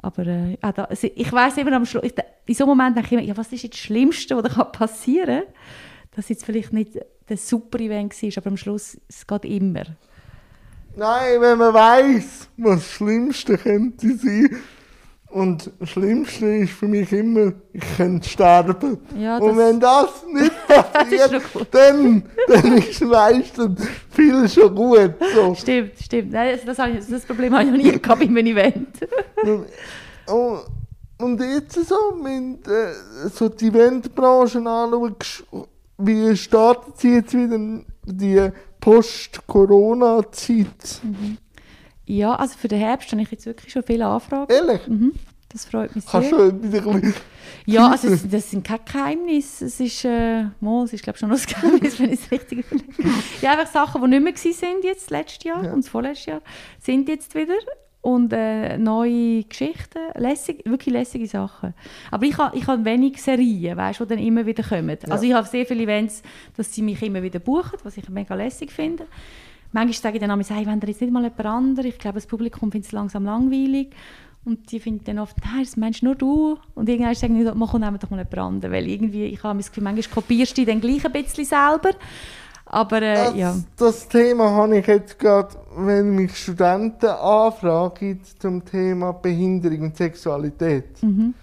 Aber 0.00 0.26
äh, 0.26 0.56
also 0.60 1.08
ich 1.14 1.32
weiß 1.32 1.56
immer 1.58 1.72
am 1.72 1.84
Schluss, 1.84 2.04
in 2.46 2.54
so 2.54 2.64
einem 2.64 2.76
Moment 2.76 2.96
denke 2.96 3.08
ich 3.08 3.12
immer, 3.12 3.22
ja, 3.22 3.36
was 3.36 3.52
ist 3.52 3.62
jetzt 3.62 3.74
das 3.74 3.80
Schlimmste, 3.80 4.36
was 4.36 4.54
da 4.54 4.64
passieren 4.64 5.44
kann? 5.44 5.54
Dass 6.14 6.28
jetzt 6.28 6.44
vielleicht 6.44 6.72
nicht 6.72 6.98
das 7.26 7.48
super 7.48 7.78
Event 7.80 8.14
war, 8.22 8.30
aber 8.36 8.46
am 8.46 8.56
Schluss, 8.56 8.98
es 9.08 9.26
geht 9.26 9.44
immer. 9.44 9.84
Nein, 10.96 11.40
wenn 11.40 11.58
man 11.58 11.74
weiß, 11.74 12.48
was 12.56 12.80
das 12.80 12.90
Schlimmste 12.90 13.58
könnte 13.58 14.16
sein 14.16 14.48
Und 15.30 15.70
das 15.78 15.90
Schlimmste 15.90 16.46
ist 16.46 16.72
für 16.72 16.88
mich 16.88 17.12
immer, 17.12 17.52
ich 17.72 17.82
könnte 17.96 18.26
sterben. 18.28 18.98
Ja, 19.18 19.36
und 19.36 19.48
das- 19.48 19.56
wenn 19.58 19.80
das 19.80 20.08
nicht 20.32 20.52
passiert, 20.92 21.52
gut. 21.52 21.66
dann, 21.70 22.22
dann 22.48 22.78
ist 22.78 23.04
meistens 23.04 23.86
viel 24.10 24.48
schon 24.48 24.74
gut. 24.74 25.14
So. 25.34 25.54
Stimmt, 25.54 25.92
stimmt. 26.02 26.32
Nein, 26.32 26.58
das, 26.64 26.76
das, 26.76 26.88
ich, 26.88 27.06
das 27.10 27.24
Problem 27.26 27.52
habe 27.52 27.64
ich 27.64 27.70
noch 27.70 27.76
nie 27.76 27.98
gehabt 28.00 28.20
beim 28.20 28.36
Event. 28.38 28.88
Und, 30.26 30.60
und 31.18 31.40
jetzt 31.40 31.74
so, 31.86 31.94
wenn 32.22 32.60
du 32.62 32.70
äh, 32.70 32.92
so 33.32 33.48
die 33.48 33.68
Eventbranche 33.68 34.58
anschaust, 34.58 35.44
wie 35.98 36.36
startet 36.36 36.98
sie 36.98 37.14
jetzt 37.14 37.32
wieder 37.34 37.58
die 38.04 38.50
Post-Corona-Zeit? 38.78 41.00
Ja, 42.08 42.34
also 42.34 42.56
für 42.56 42.68
den 42.68 42.78
Herbst 42.80 43.12
habe 43.12 43.20
ich 43.20 43.30
jetzt 43.30 43.44
wirklich 43.46 43.72
schon 43.72 43.82
viele 43.82 44.06
Anfragen. 44.06 44.50
Ehrlich? 44.50 44.86
Mhm, 44.88 45.12
das 45.50 45.66
freut 45.66 45.94
mich 45.94 46.06
Kannst 46.06 46.30
sehr. 46.30 46.38
du 46.38 46.44
ein 46.48 46.60
bisschen... 46.70 47.14
Ja, 47.66 47.88
also 47.90 48.08
es, 48.08 48.26
das 48.26 48.50
sind 48.50 48.66
keine 48.66 48.80
Geheimnisse. 48.90 49.66
Es 49.66 49.78
ist, 49.78 50.02
äh, 50.06 50.44
mal, 50.60 50.84
es 50.84 50.94
ist 50.94 51.02
glaube 51.02 51.18
schon 51.18 51.28
noch 51.28 51.38
ein 51.38 51.44
Geheimnis, 51.46 51.98
wenn 52.00 52.12
ich 52.12 52.20
es 52.20 52.30
richtig 52.30 52.64
überlege. 52.66 53.10
Ja, 53.42 53.52
einfach 53.52 53.70
Sachen, 53.70 54.00
die 54.02 54.08
nicht 54.08 54.24
mehr 54.24 54.36
sind 54.36 54.84
jetzt 54.84 55.10
letztes 55.10 55.44
Jahr 55.44 55.62
Ja. 55.62 55.72
und 55.72 55.84
das 55.84 55.90
vorletzte 55.90 56.30
Jahr, 56.30 56.40
sind 56.80 57.08
jetzt 57.10 57.34
wieder. 57.34 57.54
Und 58.00 58.32
äh, 58.32 58.78
neue 58.78 59.42
Geschichten, 59.44 59.98
lässig, 60.14 60.62
wirklich 60.64 60.94
lässige 60.94 61.26
Sachen. 61.26 61.74
Aber 62.10 62.24
ich 62.24 62.38
habe 62.38 62.56
ich 62.56 62.66
ha 62.66 62.78
wenig 62.84 63.20
Serien, 63.20 63.76
weißt, 63.76 64.00
die 64.00 64.06
dann 64.06 64.18
immer 64.18 64.46
wieder 64.46 64.62
kommen. 64.62 64.96
Also 65.10 65.24
ich 65.24 65.34
habe 65.34 65.46
sehr 65.46 65.66
viele 65.66 65.82
Events, 65.82 66.22
dass 66.56 66.72
sie 66.72 66.80
mich 66.80 67.02
immer 67.02 67.22
wieder 67.22 67.40
buchen, 67.40 67.78
was 67.82 67.96
ich 67.98 68.08
mega 68.08 68.34
lässig 68.34 68.70
finde. 68.70 69.06
Manchmal 69.72 69.94
sage 69.94 70.16
ich 70.16 70.20
dann 70.20 70.30
auch, 70.30 70.50
hey, 70.50 70.66
wenn 70.66 70.80
da 70.80 70.86
jetzt 70.86 71.00
nicht 71.00 71.12
mal 71.12 71.22
jemand 71.22 71.44
anderes, 71.44 71.86
ich 71.86 71.98
glaube, 71.98 72.16
das 72.16 72.26
Publikum 72.26 72.72
findet 72.72 72.86
es 72.86 72.92
langsam 72.92 73.24
langweilig. 73.24 73.90
Und 74.44 74.72
die 74.72 74.80
finden 74.80 75.04
dann 75.04 75.18
oft, 75.18 75.36
nein, 75.44 75.62
das 75.62 75.76
meinst 75.76 76.02
nur 76.02 76.14
du. 76.14 76.56
Und 76.74 76.88
irgendwann 76.88 77.14
sagen 77.14 77.38
die, 77.38 77.50
mach 77.54 77.74
und 77.74 77.82
nehmen 77.82 77.98
doch 77.98 78.08
mal 78.08 78.18
jemand 78.18 78.38
anderen. 78.38 78.72
Weil 78.72 78.86
irgendwie, 78.88 79.24
ich 79.24 79.42
habe 79.42 79.58
das 79.58 79.68
Gefühl, 79.68 79.84
manchmal 79.84 80.14
kopierst 80.14 80.52
du 80.52 80.64
dich 80.64 80.66
dann 80.66 80.80
gleich 80.80 81.04
ein 81.04 81.12
bisschen 81.12 81.44
selber. 81.44 81.90
Aber 82.64 83.02
äh, 83.02 83.14
Das, 83.14 83.34
ja. 83.36 83.56
das 83.76 84.08
Thema 84.08 84.50
habe 84.50 84.78
ich 84.78 84.86
jetzt 84.86 85.18
gerade, 85.18 85.54
wenn 85.76 86.14
mich 86.14 86.36
Studenten 86.36 87.06
anfragen 87.06 88.20
zum 88.38 88.64
Thema 88.64 89.12
Behinderung 89.12 89.82
und 89.82 89.96
Sexualität. 89.96 91.02
Mhm. 91.02 91.34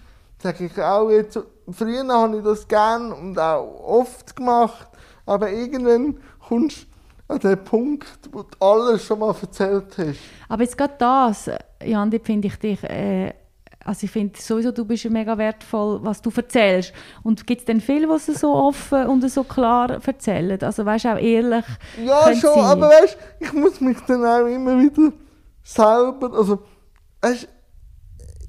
Sage 0.42 0.66
ich 0.66 0.80
auch 0.80 1.10
jetzt, 1.10 1.38
früher 1.70 2.06
habe 2.06 2.38
ich 2.38 2.44
das 2.44 2.68
gern 2.68 3.12
und 3.12 3.38
auch 3.38 3.82
oft 3.84 4.36
gemacht, 4.36 4.88
aber 5.24 5.50
irgendwann 5.50 6.18
kommst 6.46 6.82
du 6.82 6.95
an 7.28 7.38
den 7.40 7.62
Punkt, 7.64 8.06
wo 8.32 8.42
du 8.42 8.56
alles 8.60 9.04
schon 9.04 9.18
mal 9.18 9.34
erzählt 9.40 9.98
hast. 9.98 10.18
Aber 10.48 10.62
jetzt 10.62 10.78
gerade 10.78 10.94
das, 10.98 11.50
Jan, 11.84 12.10
finde 12.22 12.48
ich 12.48 12.56
dich, 12.56 12.82
äh, 12.84 13.32
also 13.84 14.04
ich 14.04 14.10
finde 14.10 14.38
sowieso, 14.40 14.72
du 14.72 14.84
bist 14.84 15.08
mega 15.10 15.38
wertvoll, 15.38 16.00
was 16.02 16.20
du 16.20 16.30
erzählst. 16.34 16.92
Und 17.22 17.46
gibt 17.46 17.60
es 17.60 17.64
denn 17.66 17.80
viele, 17.80 18.06
die 18.08 18.12
es 18.14 18.40
so 18.40 18.52
offen 18.54 19.06
und 19.06 19.28
so 19.30 19.44
klar 19.44 19.90
erzählen? 20.04 20.60
Also 20.62 20.84
weißt 20.84 21.04
du, 21.04 21.08
auch 21.14 21.18
ehrlich 21.18 21.64
Ja, 22.04 22.34
schon, 22.34 22.54
sein. 22.54 22.64
aber 22.64 22.88
weißt 22.88 23.16
ich 23.40 23.52
muss 23.52 23.80
mich 23.80 23.98
dann 24.06 24.24
auch 24.24 24.46
immer 24.46 24.78
wieder 24.78 25.12
selber, 25.62 26.32
also, 26.36 26.58
weißt 27.22 27.48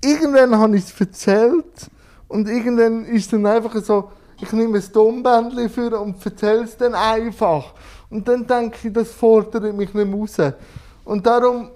irgendwann 0.04 0.58
habe 0.58 0.78
ich 0.78 0.86
es 0.86 1.00
erzählt 1.00 1.90
und 2.28 2.48
irgendwann 2.48 3.06
ist 3.06 3.32
dann 3.34 3.46
einfach 3.46 3.76
so, 3.84 4.12
ich 4.42 4.52
nehme 4.52 4.78
ein 4.78 4.94
Tonbändchen 4.94 5.70
für 5.70 6.00
und 6.00 6.24
erzähle 6.24 6.64
es 6.64 6.78
dann 6.78 6.94
einfach. 6.94 7.74
Und 8.10 8.28
dann 8.28 8.48
denke 8.48 8.78
ich, 8.84 8.94
das 8.94 9.12
fordert 9.12 9.64
mich 9.64 9.94
nicht 9.94 9.96
mehr 9.96 10.08
raus. 10.08 10.38
Und 11.04 11.26
darum 11.26 11.72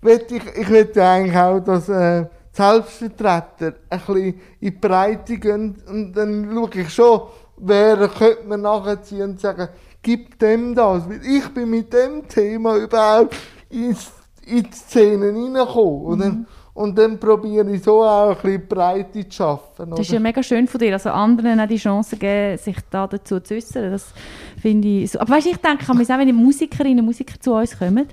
will 0.00 0.24
ich, 0.28 0.70
ich 0.70 0.96
ja 0.96 1.12
eigentlich 1.12 1.36
auch, 1.36 1.60
dass 1.60 1.88
äh, 1.88 2.22
die 2.22 2.28
Selbstvertreter 2.56 3.74
ein 3.90 3.98
bisschen 4.00 4.16
in 4.16 4.40
die 4.60 4.70
Breite 4.70 5.38
gehen 5.38 5.76
und 5.88 6.12
dann 6.12 6.50
schaue 6.52 6.70
ich 6.74 6.90
schon, 6.92 7.22
wer 7.56 8.08
könnte 8.08 8.46
man 8.46 8.62
nachziehen 8.62 9.30
und 9.30 9.40
sagen, 9.40 9.68
gib 10.02 10.38
dem 10.38 10.74
das. 10.74 11.08
Weil 11.08 11.20
ich 11.24 11.48
bin 11.48 11.70
mit 11.70 11.92
dem 11.92 12.28
Thema 12.28 12.76
überhaupt 12.76 13.36
in 13.70 13.96
die 14.46 14.70
Szene 14.72 15.28
reingekommen. 15.28 16.18
Dann, 16.20 16.46
und 16.74 16.98
dann 16.98 17.18
probiere 17.18 17.70
ich 17.70 17.82
so 17.82 18.02
auch 18.02 18.30
ein 18.30 18.42
bisschen 18.42 18.68
Breite 18.68 19.28
zu 19.28 19.36
schaffen. 19.36 19.90
Das 19.90 20.00
ist 20.00 20.10
ja 20.10 20.18
mega 20.18 20.42
schön 20.42 20.66
von 20.66 20.80
dir, 20.80 20.92
also 20.92 21.10
anderen 21.10 21.60
auch 21.60 21.68
die 21.68 21.76
Chance 21.76 22.16
geben, 22.16 22.58
sich 22.58 22.76
da 22.90 23.06
dazu 23.06 23.38
zu 23.40 23.54
äußern. 23.54 23.92
Das 23.92 24.12
finde 24.60 24.88
ich 24.88 25.12
so. 25.12 25.20
Aber 25.20 25.34
weißt, 25.34 25.46
ich 25.46 25.56
denke, 25.58 25.84
auch 25.90 25.96
wenn 25.96 26.26
die 26.26 26.32
Musikerinnen 26.32 26.98
und 26.98 27.06
Musiker 27.06 27.38
zu 27.38 27.54
uns 27.54 27.78
kommen 27.78 28.08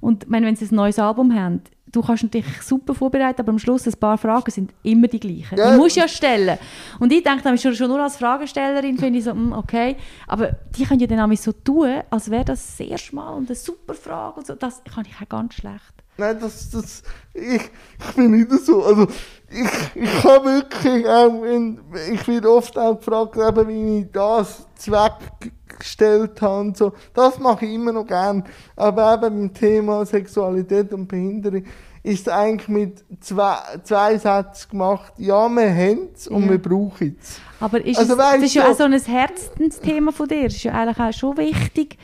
und 0.00 0.28
meine, 0.28 0.46
wenn 0.46 0.56
sie 0.56 0.66
ein 0.66 0.74
neues 0.74 0.98
Album 0.98 1.32
haben, 1.32 1.62
du 1.92 2.02
kannst 2.02 2.24
natürlich 2.24 2.62
super 2.62 2.94
vorbereiten, 2.94 3.40
aber 3.40 3.50
am 3.50 3.58
Schluss 3.60 3.86
ein 3.86 3.94
paar 3.94 4.18
Fragen 4.18 4.50
sind 4.50 4.72
immer 4.82 5.06
die 5.06 5.20
gleichen. 5.20 5.56
Ja. 5.56 5.72
Die 5.72 5.76
musst 5.76 5.96
du 5.96 6.00
ja 6.00 6.08
stellen. 6.08 6.58
Und 6.98 7.12
ich 7.12 7.22
denke, 7.22 7.42
dann 7.42 7.58
schon, 7.58 7.74
schon 7.74 7.88
nur 7.88 8.00
als 8.00 8.16
Fragestellerin 8.16 8.98
finde 8.98 9.20
ich 9.20 9.24
so, 9.24 9.34
mm, 9.34 9.52
okay, 9.52 9.96
aber 10.26 10.52
die 10.76 10.84
können 10.84 11.00
ja 11.00 11.06
dann 11.06 11.30
auch 11.30 11.36
so 11.36 11.52
tun, 11.52 12.02
als 12.10 12.30
wäre 12.30 12.44
das 12.44 12.76
das 12.76 12.88
erste 12.88 13.14
Mal 13.14 13.34
und 13.34 13.48
eine 13.48 13.56
super 13.56 13.94
Frage 13.94 14.38
und 14.38 14.46
so. 14.46 14.54
Das 14.54 14.82
kann 14.84 15.04
ich 15.06 15.14
auch 15.22 15.28
ganz 15.28 15.54
schlecht. 15.54 15.94
Nein, 16.20 16.36
das, 16.38 16.68
das, 16.70 17.02
ich, 17.32 17.62
ich 17.62 18.14
bin 18.14 18.30
nicht 18.32 18.50
so. 18.64 18.84
Also, 18.84 19.06
ich, 19.50 20.02
ich 20.02 20.24
habe 20.24 20.44
wirklich 20.44 21.06
auch, 21.08 21.42
in, 21.44 21.80
ich 22.12 22.28
werde 22.28 22.52
oft 22.52 22.78
auch 22.78 22.98
gefragt, 22.98 23.36
eben, 23.36 23.68
wie 23.68 23.98
ich 24.00 24.06
das 24.12 24.66
zweckgestellt 24.76 26.40
habe 26.42 26.60
und 26.60 26.76
so. 26.76 26.92
Das 27.14 27.38
mache 27.38 27.64
ich 27.64 27.72
immer 27.72 27.92
noch 27.92 28.06
gern. 28.06 28.44
Aber 28.76 29.14
eben 29.14 29.20
beim 29.22 29.54
Thema 29.54 30.04
Sexualität 30.04 30.92
und 30.92 31.08
Behinderung 31.08 31.64
ist 32.02 32.26
es 32.26 32.28
eigentlich 32.32 32.68
mit 32.68 33.04
zwei, 33.20 33.56
zwei 33.82 34.18
Sätzen 34.18 34.70
gemacht. 34.70 35.12
Ja, 35.16 35.48
wir 35.48 35.70
haben 35.74 36.08
es 36.14 36.28
und 36.28 36.44
Ja. 36.44 36.50
wir 36.50 36.58
brauchen 36.62 37.16
es. 37.20 37.38
Aber 37.60 37.84
ist 37.84 37.98
Also 37.98 38.12
es, 38.12 38.18
das 38.18 38.42
ist 38.42 38.54
ja 38.54 38.70
auch 38.70 38.76
so 38.76 38.84
ein 38.84 38.92
Herzensthema 38.92 40.12
von 40.12 40.28
dir. 40.28 40.46
Es 40.46 40.56
ist 40.56 40.64
ja 40.64 40.72
eigentlich 40.72 40.98
auch 40.98 41.12
schon 41.12 41.36
wichtig, 41.38 41.98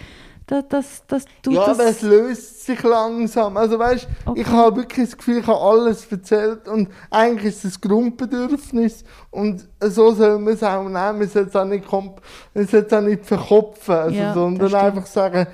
dass, 0.46 0.68
dass, 0.68 1.06
dass 1.06 1.24
du 1.42 1.50
Ja, 1.50 1.66
das... 1.66 1.78
aber 1.78 1.88
es 1.88 2.02
löst 2.02 2.64
sich 2.66 2.82
langsam. 2.82 3.56
Also 3.56 3.78
weißt, 3.78 4.06
Okay. 4.26 4.40
ich 4.40 4.46
habe 4.46 4.76
wirklich 4.76 5.08
das 5.10 5.16
Gefühl, 5.18 5.38
ich 5.38 5.46
habe 5.46 5.60
alles 5.60 6.06
erzählt 6.10 6.68
und 6.68 6.88
eigentlich 7.10 7.54
ist 7.54 7.64
es 7.64 7.76
ein 7.76 7.80
Grundbedürfnis 7.88 9.04
und 9.30 9.66
so 9.80 10.12
soll 10.12 10.38
man 10.38 10.54
es 10.54 10.62
auch 10.62 10.82
nehmen. 10.84 10.92
Man 11.18 11.28
soll 11.28 11.44
es 11.44 11.56
auch 11.56 11.64
nicht, 11.64 11.86
komp 11.86 12.20
es 12.54 12.74
auch 12.92 13.00
nicht 13.00 13.24
verkopfen, 13.26 13.94
also, 13.94 14.14
Ja, 14.16 14.26
das 14.26 14.34
sondern 14.34 14.74
einfach 14.74 15.06
sagen, 15.06 15.46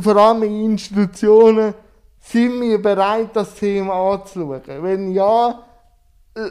vor 0.00 0.16
allem 0.16 0.42
in 0.44 0.72
Institutionen, 0.72 1.74
sind 2.20 2.60
wir 2.60 2.80
bereit, 2.80 3.30
das 3.34 3.54
Thema 3.54 4.12
anzuschauen? 4.12 4.62
Wenn 4.66 5.12
ja, 5.12 5.62
äh, 6.34 6.50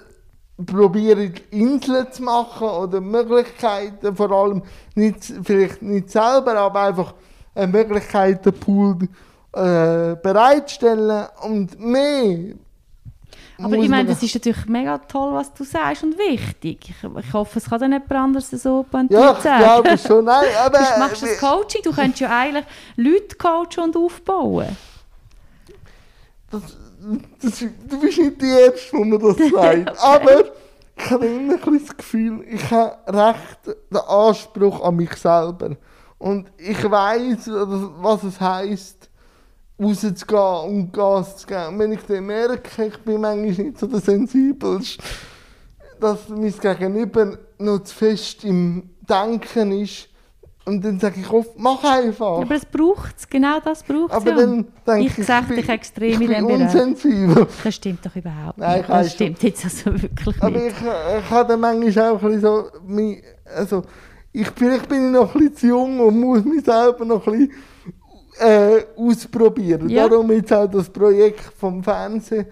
probieren 0.66 1.34
Inseln 1.52 2.12
zu 2.12 2.24
machen 2.24 2.68
oder 2.68 3.00
Möglichkeiten, 3.00 4.16
vor 4.16 4.32
allem 4.32 4.64
nicht, 4.96 5.32
vielleicht 5.44 5.82
nicht 5.82 6.10
selber, 6.10 6.56
aber 6.56 6.82
einfach 6.82 7.14
einen 7.54 7.72
Möglichkeitenpool 7.72 8.98
äh, 9.54 10.16
bereitstellen 10.16 11.28
und 11.44 11.80
mehr. 11.80 12.56
aber 13.60 13.76
ich 13.78 13.90
meine, 13.90 14.10
das 14.10 14.22
ist 14.22 14.36
natürlich 14.36 14.66
mega 14.68 14.98
toll, 15.00 15.34
was 15.34 15.54
du 15.54 15.64
sagst 15.64 16.04
und 16.04 16.18
wichtig. 16.18 16.90
Ich, 16.90 17.04
ich 17.26 17.34
hoffe, 17.34 17.60
es 17.60 17.70
kann 17.70 17.80
dann 17.80 17.92
jemand 17.92 18.12
anderes 18.12 18.50
so 18.50 18.80
ja, 18.80 18.84
pointiert 18.84 19.38
ich 19.38 19.44
sagen. 19.44 19.64
glaube 19.64 19.98
schon, 19.98 20.26
nein, 20.26 20.46
aber 20.66 20.78
Du 20.80 21.00
machst 21.00 21.22
das 21.24 21.30
äh, 21.32 21.38
Coaching, 21.38 21.82
du 21.84 21.92
könntest 21.92 22.20
ja 22.22 22.36
eigentlich 22.38 22.66
Leute 22.96 23.36
coachen 23.38 23.84
und 23.86 23.98
aufbauen. 23.98 24.76
das, 26.52 26.78
das, 27.42 27.60
du 27.60 28.00
bist 28.00 28.18
nicht 28.18 28.42
die 28.42 28.50
Erste, 28.50 28.98
die 28.98 29.04
mir 29.04 29.20
das 29.20 29.38
sagt. 29.52 30.04
Aber 30.04 30.46
ich 30.98 31.12
habe 31.12 31.26
immer 31.26 31.54
ein 31.54 31.60
bisschen 31.60 31.86
das 31.86 31.98
Gefühl, 31.98 32.46
ich 32.50 32.72
habe 32.72 32.98
recht 33.08 33.78
den 33.92 33.98
Anspruch 33.98 34.84
an 34.84 34.96
mich 34.96 35.14
selber. 35.14 35.78
Und 36.18 36.52
ich 36.58 36.84
weiß, 36.84 37.50
was 38.02 38.24
es 38.24 38.42
heisst, 38.42 39.10
rauszugehen 39.80 40.72
und 40.72 40.92
Gas 40.92 41.38
zu 41.38 41.48
geben. 41.48 41.68
Und 41.68 41.80
wenn 41.80 41.92
ich 41.92 42.02
dann 42.02 42.26
merke, 42.26 42.86
ich 42.86 42.98
bin 43.00 43.22
manchmal 43.22 43.66
nicht 43.66 43.78
so 43.78 43.86
der 43.86 44.00
Sensibelste, 44.00 45.04
dass 46.00 46.30
mein 46.30 46.54
Gegenüber 46.60 47.38
noch 47.60 47.84
zu 47.84 47.96
fest 47.96 48.44
im 48.44 48.90
Denken 49.08 49.84
ist, 49.84 50.10
und 50.68 50.84
dann 50.86 51.00
sage 51.00 51.20
ich 51.22 51.30
oft, 51.32 51.52
mach 51.58 51.84
einfach. 51.84 52.42
Aber 52.42 52.56
es 52.56 52.66
braucht 52.66 53.16
es, 53.18 53.28
genau 53.30 53.60
das 53.64 53.82
braucht 53.84 54.12
es 54.12 54.18
Aber 54.18 54.30
ja. 54.32 54.36
dann 54.38 54.68
denke 54.86 55.02
ich 55.06 55.18
ich, 55.18 55.26
bin- 55.48 55.56
dich 55.56 55.70
extrem 55.70 56.22
ich 56.22 56.30
in 56.30 56.46
Bereich. 56.48 56.62
unsensibel. 56.62 57.48
Das 57.64 57.74
stimmt 57.76 58.06
doch 58.06 58.16
überhaupt 58.16 58.58
Nein, 58.58 58.78
nicht. 58.80 58.90
Das 58.90 59.14
stimmt 59.14 59.44
jetzt 59.44 59.64
also 59.64 59.86
wirklich 60.02 60.42
Aber 60.44 60.50
nicht. 60.60 60.76
ich, 60.78 60.84
ich 61.24 61.30
habe 61.32 61.48
dann 61.50 61.60
manchmal 61.60 62.12
auch 62.12 62.22
ein 62.24 62.40
so, 62.42 62.66
also, 63.56 63.82
ich, 64.34 64.48
vielleicht 64.56 64.88
bin 64.90 65.06
ich 65.08 65.12
noch 65.14 65.34
ein 65.34 65.40
bisschen 65.40 65.56
zu 65.56 65.68
jung 65.68 66.00
und 66.02 66.20
muss 66.20 66.44
mich 66.44 66.64
selber 66.64 67.06
noch 67.06 67.26
ein 67.28 67.48
bisschen 67.48 67.54
äh, 68.40 68.84
ausprobieren. 68.96 69.90
Ja. 69.90 70.08
Darum 70.08 70.32
jetzt 70.32 70.54
auch 70.54 70.68
das 70.68 70.90
Projekt 70.90 71.40
vom 71.58 71.84
Fernsehen, 71.84 72.46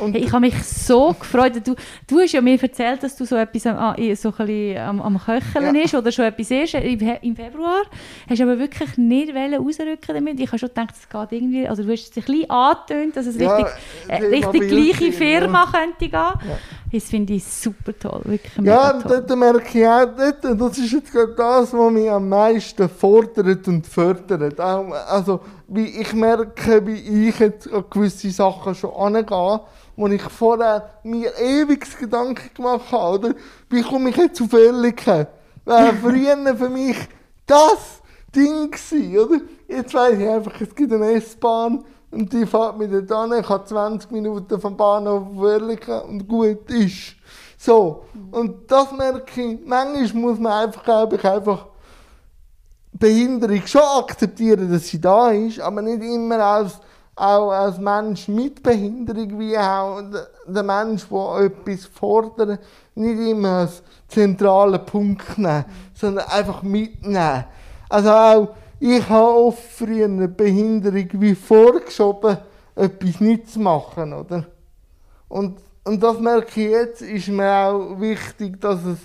Und 0.00 0.14
Hey, 0.14 0.22
ich 0.24 0.32
habe 0.32 0.40
mich 0.40 0.54
so 0.64 1.12
gefreut. 1.18 1.54
Du, 1.66 1.74
du 2.08 2.20
hast 2.20 2.32
ja 2.32 2.40
mir 2.40 2.60
erzählt, 2.62 3.02
dass 3.02 3.14
du 3.16 3.24
so 3.26 3.36
etwas 3.36 3.66
am, 3.66 3.76
ah, 3.76 3.96
so 4.14 4.32
ein 4.38 4.76
am, 4.78 5.00
am 5.02 5.18
Köcheln 5.18 5.74
Ja. 5.74 5.98
oder 5.98 6.10
schon 6.10 6.24
etwas 6.24 6.50
ist 6.50 6.74
im, 6.74 6.98
He- 7.00 7.18
im 7.22 7.36
Februar. 7.36 7.82
Hast 8.28 8.40
aber 8.40 8.58
wirklich 8.58 8.96
nicht 8.96 9.34
rausrücken 9.34 10.14
damit. 10.14 10.40
Ich 10.40 10.48
habe 10.48 10.58
schon 10.58 10.68
gedacht, 10.70 10.94
es 10.98 11.08
geht 11.08 11.32
irgendwie, 11.32 11.68
also 11.68 11.82
du 11.82 11.92
hast 11.92 12.10
es 12.10 12.16
ein 12.16 12.22
bisschen 12.24 12.50
angetönt, 12.50 13.16
dass 13.16 13.26
es 13.26 13.36
Ja, 13.36 13.54
richtig, 13.56 13.74
äh, 14.08 14.18
Thema 14.18 14.30
richtig 14.50 14.68
gleiche 14.68 15.12
Firma 15.12 15.66
könnte 15.72 16.08
gehen. 16.08 16.58
Das 16.92 17.04
finde 17.04 17.32
ich 17.34 17.44
super 17.44 17.92
toll, 17.98 18.20
wirklich 18.24 18.52
Ja, 18.66 18.92
toll. 18.92 19.24
dort 19.26 19.38
merke 19.38 19.78
ich 19.80 19.86
auch, 19.86 20.06
dort, 20.16 20.60
das 20.60 20.78
ist 20.78 20.92
jetzt 20.92 21.12
gerade 21.12 21.34
das, 21.34 21.72
was 21.72 21.92
mich 21.92 22.10
am 22.10 22.28
meisten 22.28 22.88
fordert 22.88 23.66
und 23.68 23.86
fördert. 23.86 24.58
Also, 24.60 25.40
wie 25.68 26.00
ich 26.00 26.12
merke, 26.12 26.86
wie 26.86 27.28
ich 27.28 27.38
jetzt 27.38 27.72
an 27.72 27.84
gewisse 27.90 28.30
Sachen 28.30 28.74
schon 28.74 28.94
angehe, 28.94 29.60
wo 29.96 30.06
ich 30.08 30.22
vorher 30.22 30.90
mir 31.02 31.32
ewig 31.38 31.98
Gedanken 31.98 32.50
gemacht 32.54 32.90
habe, 32.90 33.18
oder? 33.18 33.34
Wie 33.68 33.82
komme 33.82 34.10
ich 34.10 34.16
jetzt 34.16 34.40
auf 34.40 34.52
Oerlikon? 34.52 35.26
Wäre 35.64 35.94
früher 36.02 36.56
für 36.56 36.68
mich 36.68 36.96
das 37.46 38.00
Ding 38.34 38.70
gewesen, 38.70 39.18
oder? 39.18 39.40
Jetzt 39.68 39.94
weiss 39.94 40.18
ich 40.18 40.28
einfach, 40.28 40.60
es 40.60 40.74
gibt 40.74 40.92
eine 40.92 41.12
S-Bahn 41.12 41.84
und 42.10 42.32
die 42.32 42.46
fährt 42.46 42.78
mich 42.78 42.90
dort 42.90 43.12
an, 43.12 43.38
ich 43.38 43.48
habe 43.48 43.64
20 43.64 44.10
Minuten 44.10 44.60
vom 44.60 44.76
Bahnhof 44.76 45.22
auf 45.28 45.38
Oerlikon 45.38 46.00
und 46.02 46.28
gut 46.28 46.70
ist. 46.70 47.16
So, 47.56 48.04
und 48.32 48.70
das 48.70 48.92
merke 48.92 49.40
ich, 49.40 49.58
manchmal 49.64 50.20
muss 50.20 50.38
man 50.38 50.64
einfach, 50.64 50.82
glaube 50.82 51.16
ich, 51.16 51.24
einfach 51.24 51.66
Behinderung 52.92 53.66
schon 53.66 53.80
akzeptieren, 53.80 54.70
dass 54.70 54.88
sie 54.88 55.00
da 55.00 55.30
ist, 55.30 55.60
aber 55.60 55.82
nicht 55.82 56.02
immer 56.02 56.38
als, 56.38 56.78
auch 57.16 57.50
als 57.50 57.78
Mensch 57.78 58.28
mit 58.28 58.62
Behinderung, 58.62 59.38
wie 59.38 59.56
auch 59.56 60.02
der, 60.46 60.62
Mensch, 60.62 61.06
der 61.08 61.40
etwas 61.40 61.86
fordert, 61.86 62.60
nicht 62.94 63.18
immer 63.18 63.60
als 63.60 63.82
zentralen 64.08 64.84
Punkt 64.84 65.38
nehmen, 65.38 65.64
sondern 65.94 66.26
einfach 66.28 66.62
mitnehmen. 66.62 67.44
Also 67.88 68.10
auch, 68.10 68.48
ich 68.78 69.08
habe 69.08 69.34
oft 69.34 69.62
früher 69.62 70.06
eine 70.06 70.28
Behinderung 70.28 71.08
wie 71.12 71.34
vorgeschoben, 71.34 72.38
etwas 72.74 73.20
nicht 73.20 73.50
zu 73.50 73.60
machen, 73.60 74.12
oder? 74.12 74.46
Und, 75.28 75.60
und 75.84 76.02
das 76.02 76.18
merke 76.18 76.60
ich 76.60 76.70
jetzt, 76.70 77.02
ist 77.02 77.28
mir 77.28 77.50
auch 77.50 78.00
wichtig, 78.00 78.60
dass 78.60 78.84
es 78.84 78.98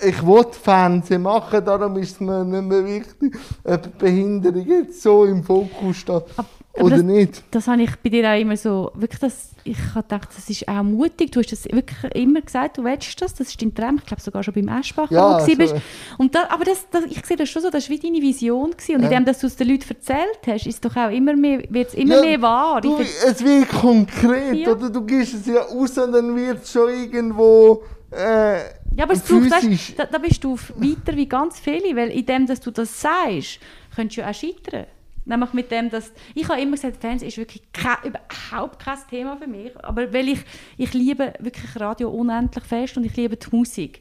ich 0.00 0.24
will 0.26 0.44
Fernsehen 0.52 1.22
machen, 1.22 1.64
darum 1.64 1.96
ist 1.96 2.12
es 2.12 2.20
mir 2.20 2.44
nicht 2.44 2.64
mehr 2.64 2.84
wichtig, 2.84 3.36
ob 3.64 3.98
Behinderung 3.98 4.66
jetzt 4.66 5.02
so 5.02 5.24
im 5.24 5.42
Fokus 5.42 5.96
steht 5.96 6.22
Aber- 6.36 6.46
oder 6.80 6.96
das- 6.96 7.02
nicht. 7.04 7.42
Das 7.50 7.66
habe 7.66 7.82
ich 7.82 7.90
bei 7.96 8.08
dir 8.10 8.30
auch 8.30 8.38
immer 8.40 8.56
so, 8.56 8.92
wirklich 8.94 9.18
das, 9.18 9.50
ich 9.64 9.76
habe 9.96 10.02
gedacht, 10.02 10.28
das 10.36 10.48
ist 10.48 10.68
auch 10.68 10.84
mutig, 10.84 11.32
du 11.32 11.40
hast 11.40 11.50
das 11.50 11.64
wirklich 11.64 12.14
immer 12.14 12.40
gesagt, 12.40 12.78
du 12.78 12.84
willst 12.84 13.20
das, 13.20 13.34
das 13.34 13.48
ist 13.48 13.60
dein 13.60 13.74
Traum, 13.74 13.96
ich 13.98 14.06
glaube 14.06 14.22
sogar 14.22 14.44
schon 14.44 14.54
beim 14.54 14.68
Eschbacher, 14.68 15.12
Ja, 15.12 15.42
wo 15.42 15.44
du 15.44 15.56
bist. 15.56 15.74
Und 16.18 16.34
da, 16.36 16.44
aber 16.50 16.64
das, 16.64 16.86
das, 16.92 17.04
ich 17.06 17.26
sehe 17.26 17.36
das 17.36 17.48
schon 17.48 17.62
so, 17.62 17.70
das 17.70 17.90
war 17.90 17.96
wie 17.96 17.98
deine 18.00 18.22
Vision 18.22 18.70
gewesen. 18.70 18.94
und 18.94 19.02
Ja. 19.02 19.08
indem 19.08 19.24
dass 19.24 19.40
du 19.40 19.48
es 19.48 19.56
den 19.56 19.68
Leuten 19.68 19.88
erzählt 19.88 20.38
hast, 20.46 20.66
ist 20.66 20.84
doch 20.84 20.94
auch 20.96 21.10
immer 21.10 21.34
mehr, 21.34 21.64
wird 21.68 21.88
es 21.88 21.94
immer 21.94 22.16
Ja, 22.16 22.20
mehr 22.22 22.42
wahr. 22.42 22.80
Du, 22.80 22.96
es 23.00 23.44
wird 23.44 23.68
konkret, 23.70 24.54
Ja. 24.54 24.70
oder? 24.70 24.88
Du 24.90 25.02
gehst 25.04 25.34
es 25.34 25.46
ja 25.46 25.60
raus 25.62 25.98
und 25.98 26.12
dann 26.12 26.36
wird 26.36 26.62
es 26.62 26.70
schon 26.70 26.88
irgendwo 26.90 27.82
äh, 28.10 28.58
ja, 28.96 29.04
aber 29.04 29.12
es 29.12 29.22
braucht, 29.22 29.50
weißt, 29.50 29.98
da, 29.98 30.06
da 30.06 30.18
bist 30.18 30.42
du 30.42 30.58
weiter 30.76 31.14
wie 31.14 31.28
ganz 31.28 31.60
viele, 31.60 31.94
weil 31.94 32.10
in 32.10 32.26
dem, 32.26 32.46
dass 32.46 32.60
du 32.60 32.70
das 32.70 33.00
sagst, 33.00 33.60
könntest 33.94 34.16
du 34.16 34.20
ja 34.22 34.30
auch 34.30 34.34
scheitern. 34.34 34.86
Nämlich 35.24 35.52
mit 35.52 35.70
dem, 35.70 35.90
dass, 35.90 36.10
ich 36.34 36.48
habe 36.48 36.60
immer 36.60 36.72
gesagt, 36.72 36.96
Fernsehen 36.96 37.28
ist 37.28 37.36
wirklich 37.36 37.62
kein, 37.72 37.98
überhaupt 38.04 38.82
kein 38.82 38.98
Thema 39.10 39.36
für 39.36 39.46
mich, 39.46 39.72
aber 39.84 40.10
weil 40.12 40.30
ich, 40.30 40.40
ich 40.78 40.94
liebe 40.94 41.34
wirklich 41.38 41.78
Radio 41.78 42.08
unendlich 42.08 42.64
fest 42.64 42.96
und 42.96 43.04
ich 43.04 43.14
liebe 43.14 43.36
die 43.36 43.54
Musik. 43.54 44.00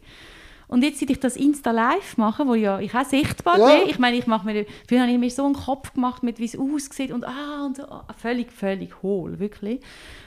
Und 0.67 0.83
jetzt, 0.83 0.99
seit 0.99 1.09
ich 1.09 1.19
das 1.19 1.37
Insta 1.37 1.71
Live 1.71 2.17
mache, 2.17 2.45
wo 2.45 2.53
ja 2.53 2.79
ich 2.79 2.93
auch 2.93 3.05
sichtbar 3.05 3.57
Ja. 3.57 3.79
bin, 3.79 3.89
ich 3.89 3.99
meine, 3.99 4.17
ich 4.17 4.27
mache 4.27 4.45
mir, 4.45 4.65
früher 4.87 5.01
habe 5.01 5.11
ich 5.11 5.17
mir 5.17 5.29
so 5.29 5.45
einen 5.45 5.55
Kopf 5.55 5.93
gemacht, 5.93 6.23
mit 6.23 6.39
wie 6.39 6.45
es 6.45 6.57
aussieht 6.57 7.11
und 7.11 7.23
ah, 7.25 7.65
und 7.65 7.79
ah, 7.79 8.05
völlig, 8.17 8.51
völlig 8.51 9.01
hohl, 9.01 9.39
wirklich. 9.39 9.79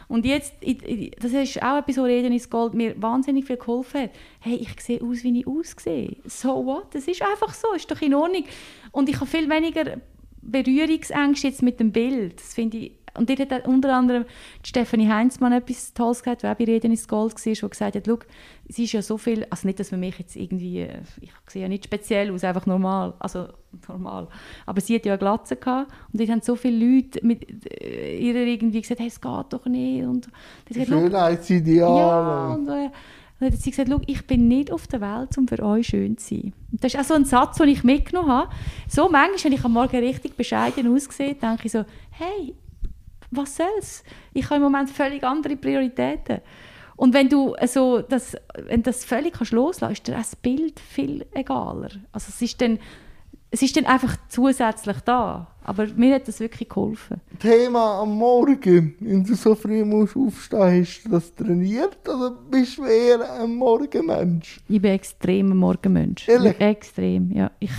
Und 0.09 0.25
jetzt, 0.25 0.55
das 1.21 1.33
ist 1.33 1.63
auch 1.63 1.79
etwas, 1.79 1.99
wo 1.99 2.03
Reden 2.03 2.33
ins 2.33 2.51
Gold 2.51 2.75
mir 2.75 3.01
wahnsinnig 3.01 3.45
viel 3.47 3.59
geholfen 3.59 4.03
hat. 4.03 4.11
Hey, 4.41 4.57
ich 4.57 4.81
sehe 4.81 5.01
aus, 5.03 5.23
wie 5.23 5.41
ich 5.41 5.47
aussehe. 5.47 6.17
So 6.25 6.65
what? 6.65 6.95
Das 6.95 7.07
ist 7.07 7.23
einfach 7.23 7.55
so, 7.55 7.73
ist 7.75 7.91
doch 7.91 8.01
in 8.01 8.15
Ordnung. 8.15 8.45
Und 8.91 9.09
ich 9.09 9.17
habe 9.17 9.27
viel 9.27 9.49
weniger 9.49 9.99
Berührungsängste 10.43 11.49
jetzt 11.49 11.63
mit 11.63 11.79
dem 11.79 11.93
Bild. 11.93 12.41
Das 12.41 12.55
finde 12.55 12.79
ich, 12.79 12.93
und 13.17 13.29
dort 13.29 13.51
hat 13.51 13.67
unter 13.67 13.95
anderem 13.95 14.25
die 14.65 14.69
Stefanie 14.69 15.09
Heinzmann 15.09 15.53
etwas 15.53 15.95
Tolles 15.95 16.23
gesagt, 16.23 16.43
die 16.43 16.47
auch 16.47 16.55
bei 16.55 16.65
Reden 16.65 16.91
ins 16.91 17.09
Gold 17.09 17.35
war, 17.35 17.53
die 17.53 17.69
gesagt 17.69 17.97
hat, 17.97 18.07
«Schau, 18.07 18.19
es 18.69 18.79
ist 18.79 18.93
ja 18.93 19.03
so 19.03 19.19
viel, 19.19 19.47
also 19.51 19.67
nicht, 19.67 19.81
dass 19.81 19.91
man 19.91 20.01
mich 20.01 20.19
jetzt 20.19 20.37
irgendwie, 20.37 20.81
äh, 20.81 21.01
ich 21.21 21.33
sehe 21.49 21.63
ja 21.63 21.69
nicht 21.69 21.85
speziell 21.85 22.33
aus, 22.33 22.45
einfach 22.45 22.67
normal, 22.67 23.15
also 23.19 23.49
normal, 23.89 24.29
aber 24.67 24.81
sie 24.81 24.95
hat 24.95 25.07
ja 25.07 25.13
eine 25.13 25.19
Glatze 25.19 25.57
gehabt 25.57 25.93
und 26.13 26.21
dort 26.21 26.31
haben 26.31 26.41
so 26.43 26.57
viele 26.57 26.85
Leute 26.85 27.25
mit 27.25 27.47
äh, 27.83 28.17
ihr 28.19 28.35
irgendwie 28.37 28.81
gesagt, 28.81 29.01
hey, 29.01 29.09
es 29.09 29.21
geht 29.21 29.47
doch 29.51 29.67
nicht 29.67 30.05
und 30.05 30.27
die 30.69 30.81
hat 30.81 30.87
gesagt, 30.87 30.89
«Schau, 30.89 31.01
Schönheitsideal. 31.01 31.97
ja, 31.97 32.55
und, 32.55 32.69
äh, 32.69 32.91
dann 33.41 33.53
hat 33.53 33.59
sie 33.59 33.71
gesagt, 33.71 33.89
«Schau, 33.91 34.01
ich 34.07 34.27
bin 34.27 34.49
nicht 34.49 34.71
auf 34.71 34.87
der 34.87 35.01
Welt, 35.01 35.37
um 35.39 35.49
für 35.49 35.63
euch 35.63 35.89
schön 35.89 36.19
zu 36.19 36.35
sein. 36.35 36.53
Und 36.71 36.85
das 36.85 36.95
ist 36.95 37.01
auch 37.01 37.05
so 37.05 37.15
ein 37.15 37.25
Satz, 37.25 37.57
den 37.57 37.69
ich 37.69 37.83
mitgenommen 37.83 38.31
habe. 38.31 38.51
So 38.87 39.09
manchmal, 39.09 39.45
wenn 39.45 39.53
ich 39.53 39.65
am 39.65 39.73
Morgen 39.73 39.97
richtig 39.97 40.37
bescheiden 40.37 40.95
aussehe, 40.95 41.35
denke 41.35 41.63
ich 41.65 41.73
so, 41.73 41.85
hey, 42.11 42.55
was 43.31 43.57
soll's? 43.57 44.05
Ich 44.33 44.47
habe 44.47 44.57
im 44.57 44.63
Moment 44.63 44.91
völlig 44.91 45.25
andere 45.25 45.57
Prioritäten. 45.57 46.41
Und 46.97 47.15
wenn 47.15 47.29
du 47.29 47.55
so 47.67 48.03
das, 48.03 48.37
wenn 48.67 48.83
das 48.83 49.05
völlig 49.05 49.33
kannst 49.33 49.53
loslassen, 49.53 49.93
ist 49.93 50.07
dir 50.07 50.13
das 50.13 50.37
Bild 50.37 50.79
viel 50.79 51.25
egaler. 51.33 51.89
Also 52.13 52.27
es 52.29 52.43
ist 52.43 52.61
dann, 52.61 52.79
es 53.51 53.63
ist 53.63 53.77
dann 53.77 53.87
einfach 53.87 54.17
zusätzlich 54.29 54.99
da. 55.07 55.47
Aber 55.65 55.87
mir 55.97 56.15
hat 56.17 56.29
das 56.29 56.41
wirklich 56.41 56.69
geholfen. 56.69 57.21
Thema 57.39 58.01
am 58.01 58.17
Morgen, 58.17 58.97
wenn 59.01 59.25
du 59.25 59.35
so 59.35 59.55
früh 59.55 59.85
musst 59.85 60.17
aufstehen, 60.17 60.81
hast 60.83 61.05
du 61.05 61.11
das 61.11 61.35
trainiert 61.35 62.07
oder 62.09 62.33
bist 62.51 62.79
du 62.79 62.85
eher 62.85 63.33
ein 63.35 63.55
Morgenmensch? 63.55 64.61
Ich 64.69 64.83
bin 64.83 64.93
extrem 64.93 65.53
ein 65.53 65.57
Morgenmensch. 65.57 66.29
Ehrlich? 66.29 66.61
Extrem, 66.61 67.31
ja. 67.33 67.51
Ich, 67.61 67.71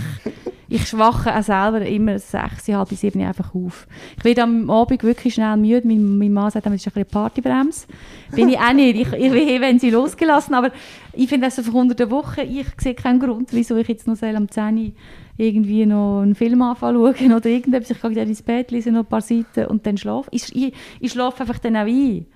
ich 0.72 0.88
schwache 0.88 1.36
auch 1.36 1.42
selber 1.42 1.84
immer 1.84 2.18
sechs, 2.18 2.66
halb 2.68 2.88
sieben 2.88 3.22
einfach 3.22 3.54
auf. 3.54 3.86
Ich 4.16 4.24
werde 4.24 4.44
am 4.44 4.70
Abend 4.70 5.02
wirklich 5.02 5.34
schnell 5.34 5.58
müde. 5.58 5.86
Mein, 5.86 6.16
mein 6.16 6.32
Mann 6.32 6.50
sagt, 6.50 6.64
das 6.64 6.72
ist 6.72 6.86
ein 6.86 6.92
bisschen 6.94 7.10
Partybremse. 7.10 7.86
Bin 8.34 8.48
ich 8.48 8.58
auch 8.58 8.72
nicht. 8.72 8.96
Ich, 8.96 9.12
ich 9.12 9.32
will, 9.32 9.60
wenn 9.60 9.78
sie 9.78 9.90
losgelassen. 9.90 10.54
Aber 10.54 10.70
ich 11.12 11.28
finde 11.28 11.48
das 11.48 11.58
einfach 11.58 11.74
unter 11.74 11.94
der 11.94 12.10
Woche, 12.10 12.42
ich 12.42 12.66
sehe 12.78 12.94
keinen 12.94 13.20
Grund, 13.20 13.50
wieso 13.52 13.76
ich 13.76 13.86
jetzt 13.86 14.06
noch 14.06 14.16
soll 14.16 14.34
am 14.34 14.50
10 14.50 14.78
Uhr 14.78 14.92
irgendwie 15.36 15.84
noch 15.84 16.22
einen 16.22 16.34
Film 16.34 16.62
anfangen 16.62 17.14
schauen 17.16 17.34
oder 17.34 17.46
irgendetwas. 17.46 17.90
Ich 17.90 18.00
gehe 18.00 18.14
dann 18.14 18.28
ins 18.28 18.42
Bett, 18.42 18.70
lese 18.70 18.92
noch 18.92 19.00
ein 19.00 19.06
paar 19.06 19.20
Seiten 19.20 19.66
und 19.66 19.84
dann 19.84 19.98
schlafe 19.98 20.30
ich. 20.32 20.56
Ich, 20.56 20.72
ich 21.00 21.12
schlafe 21.12 21.42
einfach 21.42 21.58
dann 21.58 21.76
auch 21.76 21.80
ein. 21.80 22.26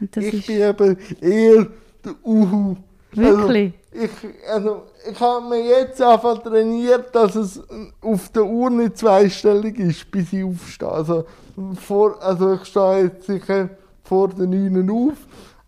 Ich 0.00 0.16
ist 0.16 0.46
bin 0.48 0.56
eben 0.56 0.96
eher 1.20 1.68
der 2.04 2.14
Uhu. 2.24 2.76
wirklich... 3.12 3.72
Also, 3.92 4.04
ich, 4.04 4.50
also, 4.50 4.82
ich 5.10 5.20
habe 5.20 5.48
mir 5.48 5.62
jetzt 5.62 6.00
einfach 6.00 6.42
trainiert, 6.42 7.14
dass 7.14 7.34
es 7.34 7.62
auf 8.00 8.28
der 8.30 8.44
Uhr 8.44 8.70
nicht 8.70 8.98
zweistellig 8.98 9.78
ist, 9.78 10.10
bis 10.10 10.32
ich 10.32 10.44
aufstehe. 10.44 10.88
Also, 10.88 11.24
vor, 11.80 12.22
also 12.22 12.54
ich 12.54 12.64
stehe 12.64 13.04
jetzt 13.04 13.26
sicher 13.26 13.70
vor 14.02 14.28
den 14.28 14.50
9 14.50 14.90
Uhr 14.90 15.12
auf. 15.12 15.18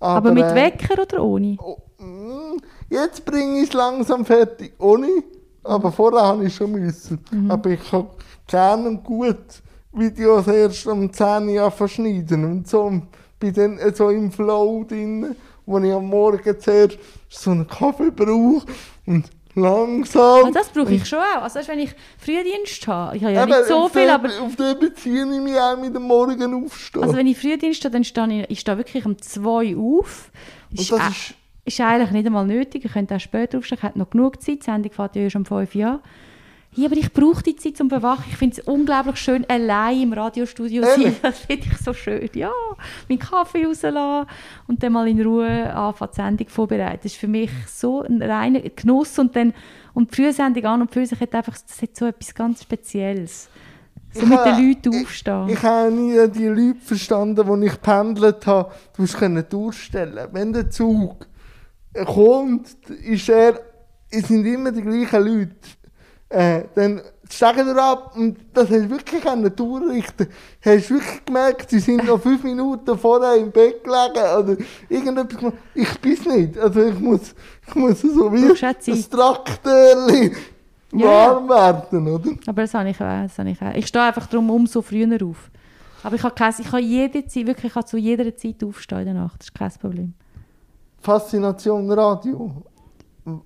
aber 0.00 0.32
mit 0.32 0.44
äh, 0.44 0.54
Wecker 0.54 1.02
oder 1.02 1.22
ohne? 1.22 1.56
oh, 1.60 1.78
mm, 1.98 2.58
Jetzt 2.88 3.24
bringe 3.24 3.60
ich 3.60 3.68
es 3.68 3.72
langsam 3.72 4.24
fertig, 4.24 4.74
ohne. 4.78 5.08
Aber 5.64 5.90
vorher 5.90 6.22
habe 6.22 6.44
ich 6.44 6.54
schon 6.54 6.72
müssen. 6.72 7.18
Mhm. 7.30 7.50
Aber 7.50 7.70
ich 7.70 7.90
kann 7.90 8.06
gerne 8.46 8.88
und 8.88 9.04
gut 9.04 9.62
Videos 9.92 10.46
erst 10.46 10.86
um 10.86 11.12
10 11.12 11.48
Uhr 11.48 11.70
verschneiden. 11.70 12.44
Und 12.44 12.68
so 12.68 13.02
bin 13.38 13.54
dann 13.54 13.94
so 13.94 14.10
im 14.10 14.30
Flow 14.30 14.84
drin, 14.84 15.34
wo 15.66 15.78
ich 15.78 15.92
am 15.92 16.06
Morgen 16.06 16.60
zuerst 16.60 16.98
so 17.28 17.50
einen 17.50 17.66
Kaffee 17.66 18.10
brauche 18.10 18.64
und 19.06 19.28
langsam. 19.54 20.46
Ah, 20.46 20.50
das 20.52 20.68
brauche 20.68 20.92
ich 20.94 21.06
schon 21.06 21.18
auch. 21.18 21.42
Also 21.42 21.60
wenn 21.66 21.78
ich 21.80 21.90
Frühdienst 22.18 22.86
habe, 22.86 23.16
ich 23.16 23.24
habe 23.24 23.34
ja 23.34 23.42
Eben, 23.42 23.50
nicht 23.52 23.66
so 23.68 23.88
viel, 23.88 24.02
den- 24.02 24.10
aber 24.10 24.28
Auf 24.42 24.56
den 24.56 24.78
beziehe 24.78 25.22
ich 25.22 25.40
mich 25.42 25.56
auch 25.58 25.76
mit 25.78 25.94
dem 25.94 26.02
Morgen 26.02 26.64
aufstehen. 26.64 27.02
also 27.02 27.16
wenn 27.16 27.26
ich 27.26 27.38
Frühdienst 27.38 27.84
habe, 27.84 27.92
dann 27.92 28.04
stehe 28.04 28.42
ich, 28.42 28.50
ich 28.50 28.60
stehe 28.60 28.76
wirklich 28.78 29.04
um 29.06 29.20
2 29.20 29.74
Uhr 29.76 30.00
auf. 30.00 30.30
und 30.70 30.80
Ist, 30.80 30.92
das 30.92 31.00
äh, 31.00 31.08
ist 31.10 31.34
ist 31.64 31.80
eigentlich 31.80 32.12
nicht 32.12 32.26
einmal 32.26 32.46
nötig. 32.46 32.84
Ich 32.84 32.92
könnte 32.92 33.16
auch 33.16 33.20
später 33.20 33.58
aufstehen, 33.58 33.78
ich 33.78 33.82
hätte 33.82 33.98
noch 33.98 34.10
genug 34.10 34.40
Zeit. 34.40 34.60
Die 34.60 34.64
Sendung 34.64 34.92
fährt 34.92 35.16
ja 35.16 35.22
erst 35.22 35.34
um 35.34 35.44
5 35.44 35.74
Uhr. 35.74 36.00
Ja, 36.76 36.86
aber 36.86 36.96
ich 36.96 37.10
brauche 37.12 37.42
die 37.42 37.56
Zeit 37.56 37.76
zum 37.78 37.88
Bewachen. 37.88 38.24
Ich 38.28 38.36
finde 38.36 38.60
es 38.60 38.66
unglaublich 38.66 39.16
schön, 39.16 39.44
allein 39.48 40.02
im 40.02 40.12
Radiostudio 40.12 40.82
zu 40.82 41.00
sein. 41.02 41.16
Das 41.22 41.38
finde 41.38 41.66
ich 41.70 41.78
so 41.78 41.94
schön. 41.94 42.28
Ja, 42.34 42.50
meinen 43.08 43.18
Kaffee 43.18 43.64
rauslassen 43.64 44.28
und 44.66 44.82
dann 44.82 44.92
mal 44.92 45.08
in 45.08 45.22
Ruhe 45.22 45.74
anfangen, 45.74 46.10
die 46.12 46.16
Sendung 46.16 46.48
vorbereiten. 46.48 47.00
Das 47.02 47.12
ist 47.12 47.18
für 47.18 47.28
mich 47.28 47.50
so 47.66 48.02
ein 48.02 48.20
reiner 48.22 48.60
Genuss. 48.60 49.18
Und 49.18 49.34
dann 49.34 49.54
und 49.94 50.10
die 50.12 50.22
Frühsendung 50.22 50.64
an 50.66 50.82
und 50.82 50.92
für 50.92 51.06
sich 51.06 51.18
hat 51.18 51.34
einfach 51.34 51.56
das 51.66 51.80
hat 51.80 51.96
so 51.96 52.04
etwas 52.06 52.34
ganz 52.34 52.62
Spezielles. 52.62 53.48
So 54.12 54.26
mit 54.26 54.38
den 54.44 54.68
Leuten 54.68 54.92
ich- 54.92 55.02
aufstehen. 55.04 55.48
Ich 55.48 55.62
habe 55.62 55.90
nie 55.90 56.28
die 56.28 56.46
Leute 56.46 56.80
verstanden, 56.80 57.60
die 57.60 57.66
ich 57.66 57.80
pendelt 57.80 58.46
habe. 58.46 58.70
Du 58.94 59.02
musst 59.02 59.16
können 59.16 59.44
durchstellen. 59.48 60.28
Wenn 60.32 60.52
der 60.52 60.68
Zug 60.70 61.26
kommt, 62.04 62.68
ist 63.02 63.28
er, 63.28 63.60
es 64.10 64.28
sind 64.28 64.44
immer 64.46 64.72
die 64.72 64.82
gleichen 64.82 65.24
Leute. 65.24 65.56
Äh, 66.28 66.64
dann 66.74 67.02
steigen 67.30 67.66
wir 67.66 67.82
ab 67.82 68.16
und 68.16 68.36
das 68.52 68.68
hast 68.68 68.72
du 68.72 68.90
wirklich 68.90 69.22
durchrichten. 69.22 70.28
Hast 70.64 70.90
du 70.90 70.94
wirklich 70.94 71.24
gemerkt, 71.24 71.70
sie 71.70 71.78
sind 71.78 72.04
noch 72.04 72.20
fünf 72.20 72.42
Minuten 72.42 72.98
vorher 72.98 73.36
im 73.36 73.50
Bett 73.50 73.84
gelegen 73.84 74.36
oder 74.38 74.56
irgendetwas 74.88 75.38
gemacht. 75.38 75.56
Ich 75.74 76.00
bin's 76.00 76.26
nicht. 76.26 76.58
Also 76.58 76.82
ich 76.82 76.98
muss, 76.98 77.34
ich 77.66 77.74
muss 77.74 78.00
so 78.00 78.32
wie 78.32 78.44
ein 78.44 79.10
Traktörli 79.10 80.32
Ja, 80.92 81.06
warm 81.06 81.48
werden, 81.48 82.08
oder? 82.08 82.30
Aber 82.46 82.62
das 82.62 82.74
habe 82.74 82.90
ich 82.90 82.96
auch. 82.96 83.22
Das 83.22 83.38
habe 83.38 83.50
ich, 83.50 83.62
auch. 83.62 83.74
ich 83.74 83.86
stehe 83.86 84.04
einfach 84.04 84.26
darum 84.26 84.50
umso 84.50 84.82
früher 84.82 85.22
auf. 85.24 85.50
Aber 86.02 86.16
ich 86.16 86.22
habe, 86.22 86.34
kein, 86.34 86.54
ich 86.58 86.66
habe 86.68 86.80
jede 86.80 87.26
Zeit, 87.26 87.46
wirklich, 87.46 87.66
ich 87.66 87.74
kann 87.74 87.86
zu 87.86 87.96
jeder 87.96 88.36
Zeit 88.36 88.62
aufstehen 88.64 88.98
in 89.00 89.04
der 89.06 89.14
Nacht. 89.14 89.40
Das 89.40 89.48
ist 89.48 89.54
kein 89.54 89.70
Problem. 89.80 90.14
Faszination 91.00 91.90
Radio. 91.90 92.62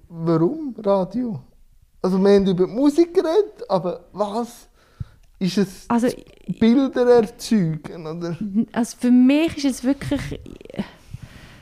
Warum 0.09 0.75
Radio? 0.79 1.41
Also 2.03 2.19
wir 2.19 2.31
haben 2.31 2.47
über 2.47 2.67
die 2.67 2.73
Musik 2.73 3.13
geredet, 3.15 3.69
aber 3.69 4.05
was 4.13 4.69
ist 5.39 5.59
es? 5.59 5.85
Also, 5.89 6.09
Bilder 6.59 7.07
erzeugen, 7.07 8.07
oder? 8.07 8.37
also 8.73 8.97
für 8.99 9.11
mich 9.11 9.57
ist 9.59 9.65
es 9.65 9.85
wirklich... 9.85 10.41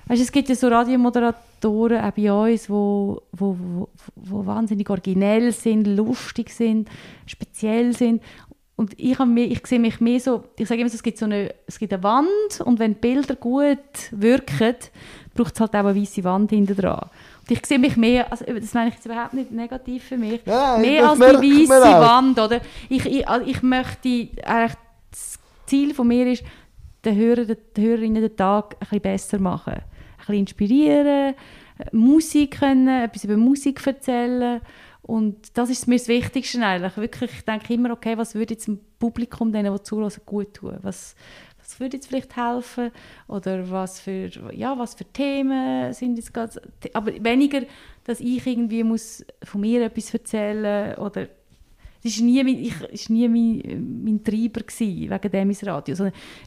Weißt, 0.06 0.22
es 0.22 0.32
gibt 0.32 0.48
ja 0.48 0.54
so 0.54 0.68
Radiomoderatoren 0.68 2.02
auch 2.02 2.12
bei 2.12 2.32
uns, 2.32 2.70
wo, 2.70 3.22
wo, 3.32 3.56
wo, 3.58 3.88
wo 4.16 4.46
wahnsinnig 4.46 4.88
originell 4.88 5.52
sind, 5.52 5.86
lustig 5.86 6.50
sind, 6.50 6.88
speziell 7.26 7.94
sind. 7.94 8.22
Und 8.74 8.94
ich, 8.96 9.18
habe 9.18 9.40
ich 9.40 9.66
sehe 9.66 9.80
mich 9.80 10.00
mehr 10.00 10.20
so, 10.20 10.44
ich 10.56 10.66
sage 10.66 10.80
immer 10.80 10.88
so, 10.88 10.94
es 10.94 11.02
gibt 11.02 11.18
so 11.18 11.24
eine, 11.24 11.52
es 11.66 11.78
gibt 11.78 11.92
eine 11.92 12.02
Wand 12.02 12.60
und 12.64 12.78
wenn 12.78 12.94
Bilder 12.94 13.34
gut 13.34 13.78
wirken, 14.12 14.76
braucht 15.34 15.54
es 15.54 15.60
halt 15.60 15.74
auch 15.74 15.84
eine 15.84 16.00
weiße 16.00 16.24
Wand 16.24 16.50
hinter 16.50 16.74
dran. 16.74 17.10
Ich 17.50 17.64
sehe 17.66 17.78
mich 17.78 17.96
mehr, 17.96 18.30
also 18.30 18.44
das 18.44 18.74
meine 18.74 18.88
ich 18.90 18.96
jetzt 18.96 19.06
überhaupt 19.06 19.34
nicht 19.34 19.50
negativ 19.50 20.04
für 20.04 20.16
mich, 20.16 20.40
Ja, 20.44 20.76
mehr 20.78 21.08
als 21.08 21.18
die 21.18 21.68
weiße. 21.68 22.00
Wand, 22.00 22.38
oder? 22.38 22.60
Ich, 22.88 23.06
ich, 23.06 23.26
also 23.26 23.46
ich 23.46 23.62
möchte, 23.62 24.28
eigentlich 24.44 24.76
das 25.10 25.38
Ziel 25.66 25.94
von 25.94 26.08
mir 26.08 26.26
ist, 26.26 26.44
den 27.04 27.16
Hörer, 27.16 27.44
den 27.44 27.84
Hörerinnen 27.84 28.22
den 28.22 28.36
Tag 28.36 28.74
ein 28.74 28.78
bisschen 28.80 29.00
besser 29.00 29.38
machen. 29.38 29.74
Ein 29.74 29.84
bisschen 30.18 30.34
inspirieren, 30.34 31.34
Musik 31.92 32.58
können, 32.58 33.04
etwas 33.04 33.24
über 33.24 33.36
Musik 33.36 33.86
erzählen. 33.86 34.60
Und 35.02 35.56
das 35.56 35.70
ist 35.70 35.88
mir 35.88 35.96
das 35.96 36.08
Wichtigste 36.08 36.60
eigentlich. 36.60 36.96
Wirklich, 36.96 37.30
ich 37.32 37.44
denke 37.44 37.72
immer, 37.72 37.92
okay, 37.92 38.18
was 38.18 38.34
würde 38.34 38.54
jetzt 38.54 38.66
dem 38.66 38.80
Publikum, 38.98 39.52
denen, 39.52 39.74
die 39.74 39.82
zuhören, 39.82 40.12
gut 40.26 40.54
tun? 40.54 40.76
Was, 40.82 41.14
was 41.68 41.80
würde 41.80 41.96
jetzt 41.98 42.06
vielleicht 42.06 42.34
helfen? 42.34 42.90
Oder 43.26 43.70
was 43.70 44.00
für, 44.00 44.30
ja, 44.54 44.78
was 44.78 44.94
für 44.94 45.04
Themen 45.04 45.92
sind 45.92 46.16
jetzt 46.16 46.32
gerade... 46.32 46.62
Aber 46.94 47.12
weniger, 47.22 47.62
dass 48.04 48.20
ich 48.20 48.46
irgendwie 48.46 48.82
muss 48.82 49.24
von 49.42 49.60
mir 49.60 49.84
etwas 49.84 50.12
erzählen 50.14 50.96
oder 50.96 51.28
es 52.02 52.18
war 52.18 52.24
nie, 52.24 52.42
mein, 52.44 52.58
ich, 52.58 52.80
ist 52.84 53.10
nie 53.10 53.28
mein, 53.28 54.02
mein 54.04 54.24
Treiber, 54.24 54.60
gewesen, 54.60 55.10
wegen 55.10 55.30
dem 55.30 55.50
ins 55.50 55.66
Radio. 55.66 55.94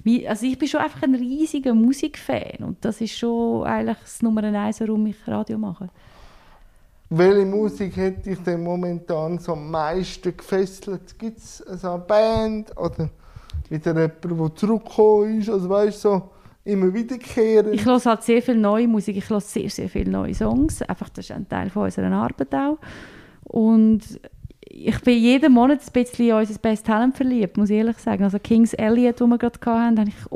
Wie- 0.04 0.28
also 0.28 0.46
ich 0.46 0.58
bin 0.58 0.68
schon 0.68 0.80
einfach 0.80 1.04
ein 1.04 1.14
riesiger 1.14 1.74
Musikfan 1.76 2.66
und 2.66 2.84
das 2.84 3.02
ist 3.02 3.18
schon 3.18 3.64
eigentlich 3.66 3.98
das 4.00 4.22
Nummer 4.22 4.44
eins, 4.44 4.80
warum 4.80 5.06
ich 5.06 5.18
Radio 5.28 5.58
mache. 5.58 5.90
Welche 7.10 7.46
Musik 7.46 7.96
hätte 7.98 8.30
ich 8.30 8.40
denn 8.40 8.64
momentan 8.64 9.38
so 9.38 9.52
am 9.52 9.70
meisten 9.70 10.36
gefesselt? 10.36 11.20
Gibt 11.20 11.38
es 11.40 11.58
so 11.58 11.90
eine 11.92 12.00
Band 12.00 12.76
oder 12.78 13.10
wieder 13.72 13.94
jemand, 13.94 14.24
der 14.24 14.56
zurückgekommen 14.56 15.40
ist? 15.40 15.50
Also 15.50 15.70
weißt 15.70 16.02
so 16.02 16.22
immer 16.64 16.94
wiederkehren? 16.94 17.74
Ich 17.74 17.86
höre 17.86 18.04
halt 18.04 18.24
sehr 18.24 18.42
viel 18.42 18.58
neue 18.58 18.88
Musik, 18.88 19.18
ich 19.18 19.30
höre 19.30 19.42
sehr, 19.42 19.70
sehr 19.70 19.90
viele 19.90 20.12
neue 20.12 20.36
Songs. 20.36 20.82
Einfach, 20.84 21.10
das 21.10 21.26
ist 21.26 21.32
ein 21.32 21.50
Teil 21.50 21.70
von 21.70 21.86
unserer 21.86 22.12
Arbeit 22.12 22.54
auch. 22.54 22.78
Und 23.46 24.02
ich 24.74 25.00
bin 25.02 25.20
jeden 25.20 25.52
Monat 25.52 25.82
ein 25.82 25.92
bisschen 25.92 26.30
in 26.30 26.34
unser 26.34 26.58
Best 26.60 26.86
Talent 26.86 27.16
verliebt, 27.18 27.58
muss 27.58 27.70
ich 27.70 27.78
ehrlich 27.78 27.98
sagen. 27.98 28.24
Also 28.24 28.40
Kings 28.40 28.74
Elliot, 28.74 29.20
den 29.20 29.30
wir 29.30 29.38
gerade 29.38 29.60
hatten, 29.66 30.00
habe 30.00 30.10
ich 30.10 30.32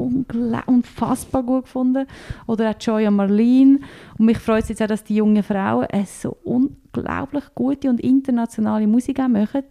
unfassbar 0.68 1.44
gut 1.44 1.64
gefunden. 1.64 2.06
Oder 2.46 2.72
auch 2.72 2.76
Joy 2.80 3.08
und 3.08 3.16
Marlene. 3.16 3.80
Und 4.18 4.26
mich 4.26 4.38
freut 4.38 4.64
es 4.64 4.70
jetzt 4.70 4.82
auch, 4.82 4.88
dass 4.88 5.04
die 5.04 5.16
jungen 5.16 5.42
Frauen 5.42 5.88
so 6.06 6.38
unglaublich 6.44 7.44
gute 7.56 7.90
und 7.90 8.02
internationale 8.02 8.88
Musik 8.88 9.20
auch 9.20 9.30
machen. 9.30 9.64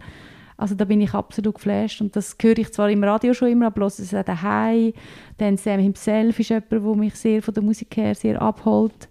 Also 0.65 0.77
da 0.77 0.87
bin 0.87 1.03
ich 1.03 1.13
absolut 1.13 1.57
geflasht 1.57 2.01
und 2.01 2.17
das 2.17 2.39
höre 2.41 2.57
ich 2.57 2.73
zwar 2.73 2.89
im 2.89 3.05
Radio 3.05 3.35
schon 3.35 3.49
immer, 3.49 3.67
aber 3.67 3.83
höre 3.83 3.89
es 3.89 4.15
auch 4.15 4.23
daheim. 4.23 4.95
Dann 5.37 5.59
Sam 5.59 5.79
himself 5.79 6.41
ist 6.41 6.49
jemand, 6.49 6.73
der 6.73 6.81
mich 6.81 7.15
sehr 7.17 7.43
von 7.43 7.53
der 7.53 7.63
Musik 7.63 7.95
her 7.99 8.15
sehr 8.15 8.41
abholt. 8.41 9.07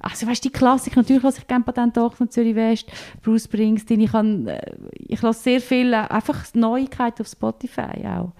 Also 0.00 0.26
weißt 0.26 0.42
die 0.42 0.48
Klassik, 0.48 0.96
natürlich 0.96 1.22
höre 1.22 1.34
ich 1.36 1.46
gerne 1.46 1.62
Patent 1.62 1.98
von 2.14 2.30
Zürich 2.30 2.54
West, 2.54 2.90
Bruce 3.22 3.44
Springsteen, 3.44 4.00
ich, 4.00 4.12
kann, 4.12 4.46
äh, 4.46 4.62
ich 4.94 5.20
höre 5.20 5.34
sehr 5.34 5.60
viel, 5.60 5.92
äh, 5.92 5.96
einfach 6.08 6.42
Neuigkeiten 6.54 7.20
auf 7.20 7.28
Spotify 7.28 8.06
auch. 8.06 8.32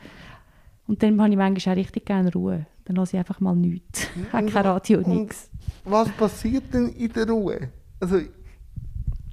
Und 0.87 1.03
dann 1.03 1.21
habe 1.21 1.33
ich 1.33 1.37
manchmal 1.37 1.75
auch 1.75 1.79
richtig 1.79 2.07
gerne 2.07 2.33
Ruhe. 2.33 2.65
Dann 2.87 2.97
höre 2.97 3.05
ich 3.05 3.17
einfach 3.17 3.41
mal 3.41 3.55
nichts. 3.55 4.09
Habe 4.33 4.47
kein 4.47 4.65
Radio, 4.65 5.01
Und 5.01 5.09
nichts. 5.09 5.51
Was 5.85 6.09
passiert 6.13 6.73
denn 6.73 6.89
in 6.89 7.13
der 7.13 7.29
Ruhe? 7.29 7.69
Also 8.01 8.21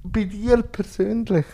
bei 0.03 0.25
dir 0.25 0.61
persönlich? 0.63 1.45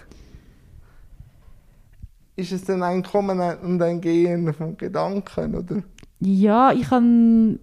Ist 2.37 2.51
es 2.51 2.63
denn 2.65 2.83
ein 2.83 3.01
Kommen 3.01 3.39
und 3.39 3.81
ein 3.81 3.99
Gehen 3.99 4.53
von 4.53 4.77
Gedanken, 4.77 5.55
oder? 5.55 5.83
Ja, 6.19 6.71
ich 6.71 6.87
kann 6.87 7.59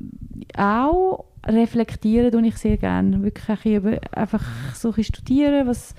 auch 0.57 1.27
reflektieren, 1.47 2.33
tue 2.33 2.47
ich 2.49 2.57
sehr 2.57 2.77
gerne. 2.77 3.23
Wirklich 3.23 3.81
einfach 4.13 4.43
so 4.75 4.93
ein 4.93 5.05
studieren, 5.05 5.69
was, 5.69 5.95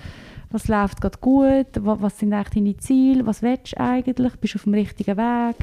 was 0.51 0.67
läuft 0.67 0.99
gerade 0.99 1.17
gut, 1.19 1.67
was, 1.79 2.01
was 2.01 2.19
sind 2.19 2.33
eigentlich 2.33 2.53
deine 2.53 2.77
Ziele, 2.77 3.25
was 3.25 3.41
willst 3.41 3.73
du 3.73 3.79
eigentlich, 3.79 4.35
bist 4.35 4.55
du 4.55 4.57
auf 4.57 4.63
dem 4.63 4.73
richtigen 4.73 5.17
Weg. 5.17 5.55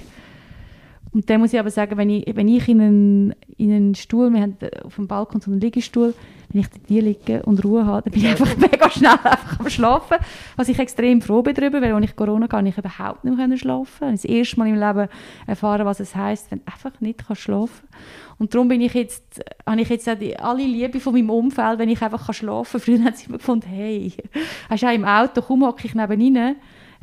Und 1.12 1.28
dann 1.28 1.40
muss 1.40 1.52
ich 1.52 1.60
aber 1.60 1.70
sagen, 1.70 1.98
wenn 1.98 2.08
ich, 2.08 2.24
wenn 2.34 2.48
ich 2.48 2.68
in 2.68 2.80
einen, 2.80 3.34
in 3.58 3.72
einen 3.72 3.94
Stuhl, 3.94 4.32
wir 4.32 4.40
haben 4.40 4.56
auf 4.82 4.96
dem 4.96 5.06
Balkon 5.06 5.42
so 5.42 5.50
einen 5.50 5.60
Liegestuhl, 5.60 6.14
wenn 6.48 6.60
ich 6.62 6.68
dort 6.68 6.88
liege 6.88 7.42
und 7.42 7.62
Ruhe 7.64 7.84
habe, 7.84 8.02
dann 8.02 8.12
bin 8.12 8.22
ich 8.22 8.28
einfach 8.30 8.56
mega 8.56 8.90
schnell 8.90 9.10
einfach 9.10 9.60
am 9.60 9.68
Schlafen. 9.68 10.16
Was 10.56 10.68
ich 10.68 10.78
extrem 10.78 11.20
froh 11.20 11.42
bin 11.42 11.54
darüber, 11.54 11.82
weil 11.82 11.92
als 11.92 12.04
ich 12.04 12.16
Corona 12.16 12.48
hatte, 12.50 12.68
ich 12.68 12.78
überhaupt 12.78 13.24
nicht 13.24 13.36
mehr 13.36 13.56
schlafen. 13.58 14.14
Ich 14.14 14.22
das 14.22 14.24
erste 14.24 14.58
Mal 14.58 14.68
im 14.68 14.78
Leben 14.78 15.08
erfahren, 15.46 15.86
was 15.86 16.00
es 16.00 16.14
heisst, 16.14 16.50
wenn 16.50 16.60
du 16.60 16.72
einfach 16.72 16.98
nicht 17.00 17.26
kannst 17.26 17.42
schlafen 17.42 17.86
Und 18.38 18.54
darum 18.54 18.68
bin 18.68 18.80
ich 18.80 18.94
jetzt, 18.94 19.44
habe 19.66 19.80
ich 19.80 19.88
jetzt 19.88 20.08
auch 20.08 20.18
die, 20.18 20.38
alle 20.38 20.64
Liebe 20.64 20.98
von 20.98 21.12
meinem 21.12 21.30
Umfeld, 21.30 21.78
wenn 21.78 21.90
ich 21.90 22.00
einfach 22.00 22.24
kann 22.24 22.34
schlafen 22.34 22.72
kann. 22.72 22.80
Früher 22.80 23.04
haben 23.04 23.14
sie 23.14 23.26
immer 23.26 23.38
gefunden, 23.38 23.66
hey, 23.68 24.12
hast 24.68 24.82
du 24.82 24.86
auch 24.86 24.94
im 24.94 25.04
Auto, 25.04 25.42
komm, 25.42 25.64
hocke 25.64 25.86
ich 25.86 25.94
neben 25.94 26.18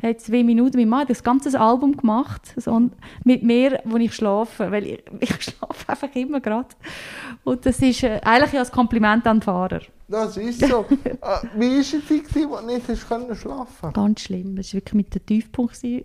ihnen 0.02 0.10
hat 0.14 0.20
zwei 0.20 0.42
Minuten, 0.42 0.76
mein 0.76 0.88
Mann 0.88 1.06
das 1.06 1.22
ganze 1.22 1.58
Album 1.60 1.96
gemacht, 1.96 2.52
so, 2.56 2.90
mit 3.24 3.42
mir, 3.42 3.80
wo 3.84 3.96
ich 3.96 4.14
schlafe, 4.14 4.70
weil 4.70 4.86
ich, 4.86 5.02
ich 5.20 5.42
schlafe 5.42 5.88
einfach 5.88 6.14
immer 6.14 6.40
gerade. 6.40 6.68
Und 7.44 7.64
das 7.66 7.80
ist 7.80 8.02
äh, 8.02 8.20
eigentlich 8.24 8.52
ja 8.52 8.62
ein 8.62 8.70
Kompliment 8.70 9.26
an 9.26 9.38
den 9.38 9.42
Fahrer. 9.42 9.80
Das 10.08 10.36
ist 10.36 10.66
so. 10.66 10.84
Ah, 11.20 11.40
Wie 11.56 11.70
war 11.74 11.80
es, 11.80 11.90
gewesen, 11.92 12.50
wo 12.50 12.56
du 12.56 12.66
nicht 12.66 12.88
hast 12.88 13.08
können 13.08 13.34
schlafen 13.36 13.92
Ganz 13.92 14.22
schlimm, 14.22 14.56
das 14.56 14.68
war 14.68 14.78
wirklich 14.78 14.94
mit 14.94 15.14
der 15.14 15.24
Tiefpunkt. 15.24 15.82
äh, 15.84 16.04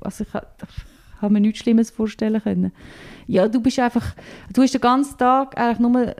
Also 0.00 0.24
ich, 0.24 0.34
ich 0.34 1.22
habe 1.22 1.32
mir 1.32 1.40
nichts 1.40 1.60
Schlimmes 1.60 1.90
vorstellen 1.90 2.42
können. 2.42 2.72
Ja, 3.28 3.46
du 3.46 3.60
bist 3.60 3.78
einfach, 3.78 4.14
du 4.52 4.62
hast 4.62 4.74
den 4.74 4.80
ganzen 4.80 5.16
Tag 5.18 5.56
eigentlich 5.56 5.78
nur 5.78 6.00
äh, 6.08 6.14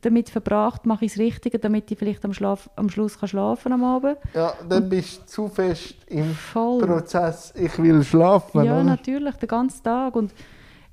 damit 0.00 0.30
verbracht, 0.30 0.86
mache 0.86 1.04
ich 1.04 1.12
das 1.12 1.20
Richtige, 1.20 1.58
damit 1.58 1.90
ich 1.90 1.98
vielleicht 1.98 2.24
am, 2.24 2.32
Schlaf, 2.32 2.70
am 2.76 2.88
Schluss 2.88 3.18
kann 3.18 3.28
schlafen 3.28 3.72
am 3.72 3.84
Abend. 3.84 4.16
Ja, 4.34 4.54
dann 4.68 4.88
bist 4.88 5.22
du 5.22 5.26
zu 5.26 5.48
fest 5.48 5.94
im 6.08 6.32
Voll. 6.34 6.80
Prozess, 6.86 7.52
ich 7.56 7.78
will 7.78 8.02
schlafen. 8.02 8.64
Ja, 8.64 8.74
oder? 8.74 8.84
natürlich, 8.84 9.34
den 9.36 9.48
ganzen 9.48 9.82
Tag. 9.82 10.16
Und 10.16 10.32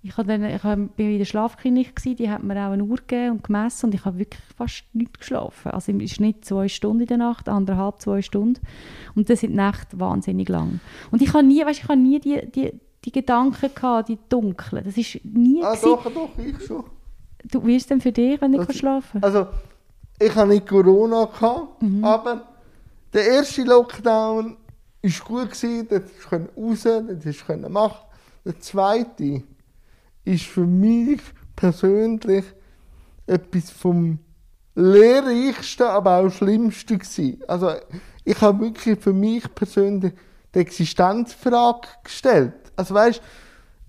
ich, 0.05 0.13
dann, 0.15 0.43
ich 0.43 0.61
bin 0.97 1.11
in 1.13 1.17
der 1.17 1.25
Schlafklinik, 1.25 1.95
gewesen, 1.95 2.17
die 2.17 2.29
hat 2.29 2.43
mir 2.43 2.55
auch 2.67 2.71
eine 2.71 2.83
Uhr 2.83 2.97
gegeben 2.97 3.31
und 3.31 3.43
gemessen 3.45 3.85
und 3.85 3.95
ich 3.95 4.03
habe 4.03 4.19
wirklich 4.19 4.41
fast 4.57 4.83
nicht 4.91 5.17
geschlafen. 5.17 5.71
Also 5.71 5.93
im 5.93 6.05
Schnitt 6.07 6.43
zwei 6.43 6.67
Stunden 6.67 7.01
in 7.03 7.07
der 7.07 7.17
Nacht, 7.17 7.47
anderthalb, 7.47 8.01
zwei 8.01 8.21
Stunden. 8.21 8.59
Und 9.15 9.29
das 9.29 9.39
sind 9.39 9.51
die 9.51 9.55
Nächte 9.57 9.97
wahnsinnig 9.99 10.49
lang. 10.49 10.81
Und 11.11 11.21
ich 11.21 11.33
habe 11.33 11.43
nie, 11.43 11.65
weißt, 11.65 11.79
ich 11.83 11.87
habe 11.87 11.97
nie 11.99 12.19
die, 12.19 12.41
die, 12.51 12.73
die 13.05 13.11
Gedanken 13.13 13.69
gehabt, 13.73 14.09
die 14.09 14.19
dunklen. 14.27 14.83
Das 14.83 14.97
ist 14.97 15.23
nie 15.23 15.63
Ah, 15.63 15.73
gewesen. 15.73 15.85
doch, 15.85 16.03
doch, 16.11 16.29
ich 16.37 16.65
schon. 16.65 16.83
Du, 17.49 17.65
wie 17.65 17.75
ist 17.75 17.83
es 17.83 17.87
denn 17.87 18.01
für 18.01 18.11
dich, 18.11 18.39
wenn 18.41 18.51
du 18.53 18.59
nicht 18.59 18.73
schlafen 18.77 19.21
Also, 19.23 19.47
ich 20.19 20.33
hatte 20.35 20.47
nicht 20.49 20.67
Corona, 20.67 21.25
gehabt, 21.25 21.81
Mhm. 21.81 22.03
aber 22.03 22.47
der 23.13 23.27
erste 23.27 23.63
Lockdown 23.63 24.57
war 25.01 25.11
gut, 25.27 25.51
gewesen, 25.51 25.87
dort 25.89 26.03
konnte 26.29 26.49
ich 26.55 26.63
raus, 26.63 26.83
dort 26.83 27.45
konnte 27.47 27.67
ich 27.67 27.73
machen. 27.73 27.97
Der 28.45 28.59
zweite 28.59 29.43
ist 30.23 30.45
für 30.45 30.65
mich 30.65 31.21
persönlich 31.55 32.45
etwas 33.27 33.69
vom 33.71 34.19
lehrreichsten, 34.75 35.85
aber 35.87 36.17
auch 36.19 36.29
schlimmsten 36.29 36.97
gewesen. 36.97 37.41
Also, 37.47 37.71
ich 38.23 38.39
habe 38.41 38.61
wirklich 38.61 38.99
für 38.99 39.13
mich 39.13 39.43
persönlich 39.53 40.13
die 40.55 40.59
Existenzfrage 40.59 41.87
gestellt. 42.03 42.53
Also 42.75 42.93
weißt, 42.93 43.21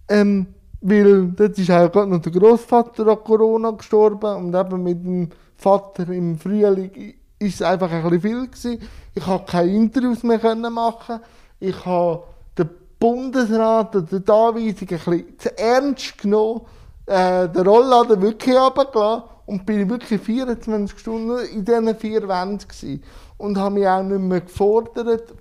ähm, 0.09 0.47
weil 0.87 1.29
dort 1.29 1.59
ist 1.59 1.71
auch 1.71 1.91
gerade 1.91 2.11
noch 2.11 2.21
der 2.21 2.31
Großvater 2.31 3.07
an 3.07 3.25
Corona 3.25 3.71
gestorben 3.71 4.37
und 4.37 4.55
eben 4.55 4.83
mit 4.83 5.03
dem 5.03 5.31
Vater 5.57 6.07
im 6.11 6.39
Frühling 6.39 7.15
ist 7.39 7.55
es 7.55 7.63
einfach 7.63 7.91
ein 7.91 8.03
bisschen 8.03 8.21
viel 8.21 8.47
gewesen. 8.47 8.89
Ich 9.15 9.25
konnte 9.25 9.51
keine 9.51 9.73
Interviews 9.73 10.23
mehr 10.23 10.55
machen. 10.55 11.21
Ich 11.59 11.87
habe 11.87 12.25
den 12.59 12.69
Bundesrat 12.99 13.97
oder 13.97 14.21
die 14.21 14.31
Anweisung 14.31 14.59
ein 14.61 14.77
bisschen 14.77 15.39
zu 15.39 15.59
ernst 15.59 16.19
genommen, 16.19 16.61
äh, 17.07 17.49
den 17.49 17.67
Rollladen 17.67 18.21
wirklich 18.21 18.55
runtergelassen 18.55 19.23
und 19.47 19.65
bin 19.65 19.89
wirklich 19.89 20.21
24 20.21 20.99
Stunden 20.99 21.47
in 21.47 21.65
diesen 21.65 21.97
vier 21.97 22.29
Wänden 22.29 22.59
gewesen. 22.59 23.03
und 23.39 23.57
habe 23.57 23.77
mich 23.77 23.89
auch 23.89 24.03
nicht 24.03 24.21
mehr 24.21 24.43
gefordert. 24.43 25.33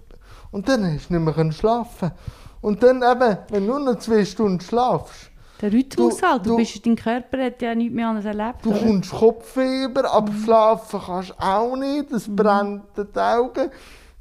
Und 0.52 0.70
dann 0.70 0.86
hast 0.86 1.10
du 1.10 1.20
nicht 1.20 1.36
mehr 1.36 1.52
schlafen 1.52 2.12
Und 2.62 2.82
dann 2.82 3.04
eben, 3.04 3.38
wenn 3.50 3.68
du 3.68 3.74
nur 3.74 3.80
noch 3.82 4.00
zwei 4.00 4.24
Stunden 4.24 4.62
schlafst, 4.62 5.33
der 5.64 5.74
Rhythmus 5.74 6.18
Du- 6.18 6.28
halt, 6.28 6.46
du, 6.46 6.50
du- 6.52 6.58
bist, 6.58 6.86
dein 6.86 6.96
Körper 6.96 7.44
hat 7.46 7.62
ja 7.62 7.74
nichts 7.74 7.96
mehr 7.96 8.08
anderes 8.10 8.26
erlebt. 8.26 8.60
Du 8.64 8.70
oder? 8.70 8.80
kommst 8.80 9.12
Kopffieber, 9.12 10.12
aber 10.14 10.32
schlafen 10.44 11.00
kannst 11.06 11.30
du 11.32 11.34
auch 11.44 11.76
nicht. 11.78 12.12
Es 12.12 12.28
brennt 12.28 12.84
dir 12.98 13.06
die 13.06 13.20
Augen. 13.20 13.72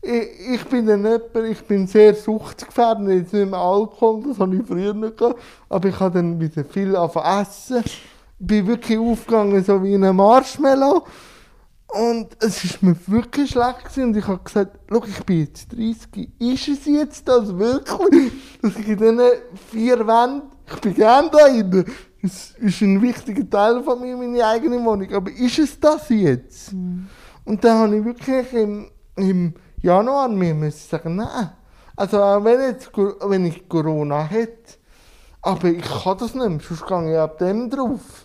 Ich, 0.01 0.55
ich 0.55 0.65
bin 0.65 0.87
dann 0.87 1.05
jemand, 1.05 1.37
ich 1.51 1.63
bin 1.65 1.87
sehr 1.87 2.15
suchtgefährdet. 2.15 3.09
Jetzt 3.09 3.33
nicht 3.35 3.51
mehr 3.51 3.59
Alkohol, 3.61 4.23
das 4.29 4.39
habe 4.39 4.57
ich 4.57 4.63
früher 4.67 4.95
nicht 4.95 5.17
gehabt. 5.17 5.41
Aber 5.69 5.89
ich 5.89 5.99
habe 6.01 6.15
dann 6.15 6.41
wieder 6.41 6.65
viel 6.65 6.97
angefangen 6.97 7.43
essen. 7.43 7.83
Bin 8.39 8.67
wirklich 8.67 8.99
aufgegangen, 8.99 9.63
so 9.63 9.83
wie 9.83 9.95
ein 9.95 10.17
Marshmallow. 10.17 11.05
Und 11.87 12.29
es 12.41 12.65
ist 12.65 12.83
mir 12.83 12.97
wirklich 13.07 13.51
schlecht 13.51 13.85
gewesen. 13.85 14.05
Und 14.05 14.17
ich 14.17 14.27
habe 14.27 14.41
gesagt, 14.43 14.79
schau, 14.91 15.05
ich 15.07 15.25
bin 15.25 15.41
jetzt 15.41 15.71
30. 15.73 16.29
Ist 16.39 16.69
es 16.69 16.87
jetzt 16.87 17.29
das 17.29 17.57
wirklich? 17.57 18.33
Dass 18.63 18.77
ich 18.79 18.89
in 18.89 18.97
diesen 18.97 19.21
vier 19.71 19.99
Wänden, 20.07 20.43
ich 20.75 20.81
bin 20.81 20.95
gerne 20.95 21.31
da 21.31 21.49
drin. 21.49 21.85
Es 22.23 22.53
ist 22.59 22.81
ein 22.83 23.03
wichtiger 23.03 23.49
Teil 23.49 23.83
von 23.83 24.01
mir, 24.01 24.17
meine 24.17 24.47
eigene 24.47 24.77
Wohnung. 24.85 25.13
Aber 25.13 25.31
ist 25.31 25.59
es 25.59 25.79
das 25.79 26.09
jetzt? 26.09 26.73
Und 27.45 27.65
dann 27.65 27.79
habe 27.79 27.97
ich 27.97 28.05
wirklich 28.05 28.53
im, 28.53 28.91
im 29.17 29.55
Januar 29.81 30.29
mir 30.29 30.55
müssen 30.55 30.89
sagen, 30.89 31.17
nein. 31.17 31.51
Also 31.97 32.23
auch 32.23 32.45
wenn, 32.45 32.61
jetzt, 32.61 32.91
wenn 32.97 33.47
ich 33.47 33.69
Corona 33.69 34.23
hätte, 34.23 34.75
aber 35.43 35.69
ich 35.69 35.83
kann 35.83 36.19
das 36.19 36.35
nicht 36.35 36.49
mehr, 36.49 36.61
sonst 36.61 36.87
gehe 36.87 37.13
ich 37.13 37.19
ab 37.19 37.39
dem 37.39 37.69
drauf. 37.69 38.22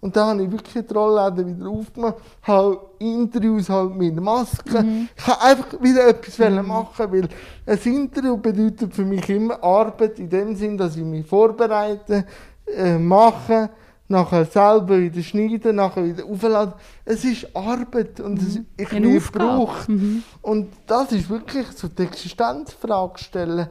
Und 0.00 0.16
dann 0.16 0.28
habe 0.28 0.42
ich 0.44 0.50
wirklich 0.50 0.86
die 0.86 0.94
Rollläden 0.94 1.46
wieder 1.46 1.68
aufgemacht, 1.68 2.16
habe 2.42 2.80
Interviews 2.98 3.68
halt 3.68 3.94
mit 3.94 4.18
Maske. 4.18 5.06
Ich 5.16 5.26
habe 5.26 5.42
einfach 5.42 5.82
wieder 5.82 6.08
etwas 6.08 6.38
wollen 6.38 6.66
machen, 6.66 7.12
weil 7.12 7.28
ein 7.66 7.78
Interview 7.84 8.36
bedeutet 8.38 8.94
für 8.94 9.04
mich 9.04 9.28
immer 9.28 9.62
Arbeit 9.62 10.18
in 10.18 10.30
dem 10.30 10.56
Sinn, 10.56 10.78
dass 10.78 10.96
ich 10.96 11.04
mich 11.04 11.26
vorbereite, 11.26 12.24
äh, 12.66 12.96
mache, 12.96 13.68
nachher 14.08 14.44
selber 14.46 14.98
wieder 14.98 15.22
schneiden, 15.22 15.76
nachher 15.76 16.04
wieder 16.04 16.24
aufladen. 16.24 16.74
Es 17.04 17.24
ist 17.24 17.54
Arbeit 17.54 18.20
und 18.20 18.40
es, 18.40 18.58
ich 18.76 18.88
bin 18.88 19.02
gebraucht. 19.02 19.88
Und 20.40 20.68
das 20.86 21.12
ist 21.12 21.28
wirklich 21.28 21.66
so 21.76 21.88
die 21.88 22.04
Existenzfrage 22.04 23.18
stellen. 23.18 23.68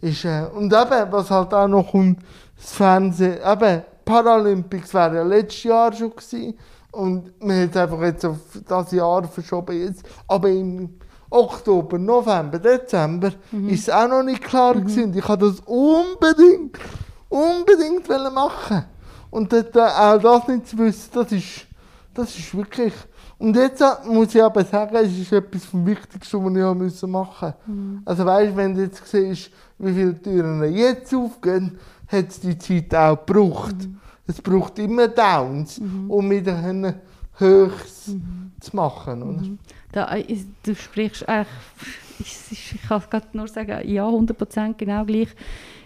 Ist, 0.00 0.24
äh, 0.24 0.46
und 0.54 0.72
eben, 0.72 1.12
was 1.12 1.30
halt 1.30 1.52
auch 1.54 1.68
noch 1.68 1.92
kommt, 1.92 2.18
das 2.56 2.72
Fernsehen, 2.72 3.38
eben, 3.44 3.82
Paralympics 4.04 4.94
wäre 4.94 5.16
ja 5.16 5.22
letztes 5.22 5.64
Jahr 5.64 5.92
schon 5.92 6.10
gewesen. 6.10 6.58
Und 6.92 7.32
wir 7.40 7.54
haben 7.54 7.70
es 7.70 7.76
einfach 7.76 8.02
jetzt 8.02 8.24
auf 8.24 8.38
das 8.66 8.92
Jahr 8.92 9.22
verschoben 9.24 9.78
jetzt. 9.78 10.04
Aber 10.26 10.48
im 10.48 10.98
Oktober, 11.30 11.98
November, 11.98 12.58
Dezember 12.58 13.32
ist 13.68 13.88
es 13.88 13.90
auch 13.90 14.08
noch 14.08 14.22
nicht 14.22 14.42
klar 14.42 14.74
gewesen. 14.74 15.04
Und 15.04 15.16
ich 15.16 15.28
habe 15.28 15.46
das 15.46 15.60
unbedingt, 15.60 16.78
unbedingt 17.28 18.08
machen. 18.34 18.84
Und 19.30 19.52
dort, 19.52 19.76
äh, 19.76 19.80
auch 19.80 20.18
das 20.18 20.48
nicht 20.48 20.66
zu 20.66 20.78
wissen, 20.78 21.10
das 21.14 21.30
ist, 21.30 21.66
das 22.12 22.36
ist 22.36 22.56
wirklich. 22.56 22.92
Und 23.38 23.56
jetzt 23.56 23.80
äh, 23.80 23.86
muss 24.06 24.34
ich 24.34 24.42
aber 24.42 24.64
sagen, 24.64 24.96
es 24.96 25.16
ist 25.16 25.32
etwas 25.32 25.64
vom 25.64 25.86
Wichtigsten, 25.86 26.44
was 26.44 26.92
ich 26.94 27.02
machen 27.08 27.54
musste. 27.66 28.02
Also 28.04 28.26
weißt, 28.26 28.56
wenn 28.56 28.74
du 28.74 28.82
jetzt 28.82 29.06
siehst, 29.06 29.50
wie 29.78 29.94
viele 29.94 30.20
Türen 30.20 30.62
jetzt 30.74 31.14
aufgehen, 31.14 31.78
hat 32.10 32.28
es 32.28 32.40
die 32.40 32.58
Zeit 32.58 32.94
auch 32.94 33.24
gebraucht. 33.26 33.76
Es 34.26 34.40
braucht 34.40 34.78
immer 34.78 35.08
Downs, 35.08 35.78
um 36.08 36.30
wieder 36.30 36.60
können 36.60 36.94
Höchst 37.36 38.16
zu 38.60 38.76
machen. 38.76 39.22
Oder? 39.22 39.42
Da, 39.92 40.16
äh, 40.16 40.36
du 40.62 40.74
sprichst 40.74 41.28
eigentlich, 41.28 41.48
ist, 42.20 42.52
ich 42.52 42.82
kann 42.86 43.02
gerade 43.10 43.26
nur 43.32 43.48
sagen, 43.48 43.88
ja, 43.88 44.06
100% 44.06 44.74
genau 44.76 45.04
gleich. 45.04 45.28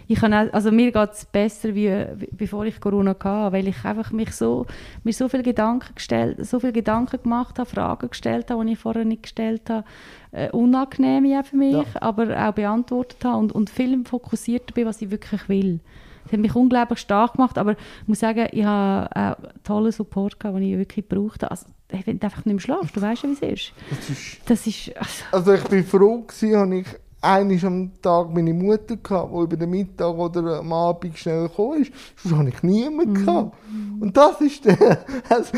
Ich 0.07 0.19
kann 0.19 0.33
auch, 0.35 0.53
also 0.53 0.71
mir 0.71 0.91
geht 0.91 1.11
es 1.13 1.25
besser, 1.25 1.73
wie, 1.73 1.89
wie 2.17 2.27
bevor 2.31 2.65
ich 2.65 2.79
Corona 2.79 3.11
hatte, 3.19 3.51
weil 3.53 3.67
ich 3.67 3.83
einfach 3.83 4.11
mich 4.11 4.31
so, 4.33 4.67
mir 5.03 5.13
so 5.13 5.27
viele 5.27 5.41
Gedanken 5.41 5.95
gestellt, 5.95 6.45
so 6.45 6.59
viele 6.59 6.73
Gedanken 6.73 7.23
gemacht 7.23 7.57
habe, 7.57 7.67
Fragen 7.67 8.09
gestellt 8.09 8.51
habe, 8.51 8.63
die 8.65 8.73
ich 8.73 8.79
vorher 8.79 9.05
nicht 9.05 9.23
gestellt 9.23 9.67
habe, 9.67 9.83
äh, 10.31 10.51
unangenehme 10.51 11.39
auch 11.39 11.45
für 11.45 11.55
mich, 11.55 11.73
Ja. 11.73 11.85
aber 12.01 12.47
auch 12.47 12.53
beantwortet 12.53 13.23
habe 13.25 13.37
und, 13.37 13.51
und 13.53 13.69
viel 13.71 14.03
fokussierter 14.05 14.73
bin, 14.75 14.85
was 14.85 15.01
ich 15.01 15.09
wirklich 15.09 15.49
will. 15.49 15.79
Das 16.25 16.33
hat 16.33 16.39
mich 16.39 16.55
unglaublich 16.55 16.99
stark 16.99 17.33
gemacht, 17.33 17.57
aber 17.57 17.71
ich 17.71 18.07
muss 18.07 18.19
sagen, 18.19 18.47
ich 18.51 18.65
habe 18.65 19.09
auch 19.15 19.35
tollen 19.63 19.91
Support 19.91 20.39
gehabt, 20.39 20.57
den 20.57 20.63
ich 20.63 20.77
wirklich 20.77 21.07
gebraucht 21.07 21.43
habe. 21.43 21.51
Also, 21.51 21.67
wenn 21.89 22.19
du 22.19 22.25
einfach 22.25 22.45
nicht 22.45 22.53
mehr 22.55 22.59
schlafst, 22.59 22.95
du 22.95 23.01
weißt 23.01 23.23
ja, 23.23 23.29
wie 23.29 23.33
es 23.33 23.41
ist. 23.41 23.73
Das 23.91 24.09
ist 24.09 24.39
Das 24.49 24.67
ist, 24.67 24.97
also, 24.97 25.23
Also 25.31 25.53
ich 25.53 25.63
bin 25.69 25.85
froh 25.85 26.21
gewesen, 26.21 26.55
habe 26.57 26.75
ich 26.79 26.87
einmal 27.21 27.65
am 27.65 27.91
Tag 28.01 28.33
meine 28.33 28.53
Mutter 28.53 28.97
gehabt, 28.97 29.31
die 29.33 29.37
über 29.43 29.57
den 29.57 29.69
Mittag 29.69 30.15
oder 30.15 30.59
am 30.59 30.73
Abend 30.73 31.17
schnell 31.17 31.47
gekommen 31.47 31.81
ist. 31.81 31.91
Sonst 32.17 32.37
habe 32.37 32.49
ich 32.49 32.63
niemanden 32.63 33.25
gehabt. 33.25 33.55
Und 33.99 34.15
das 34.15 34.41
ist 34.41 34.65
der. 34.65 35.05
Also, 35.29 35.51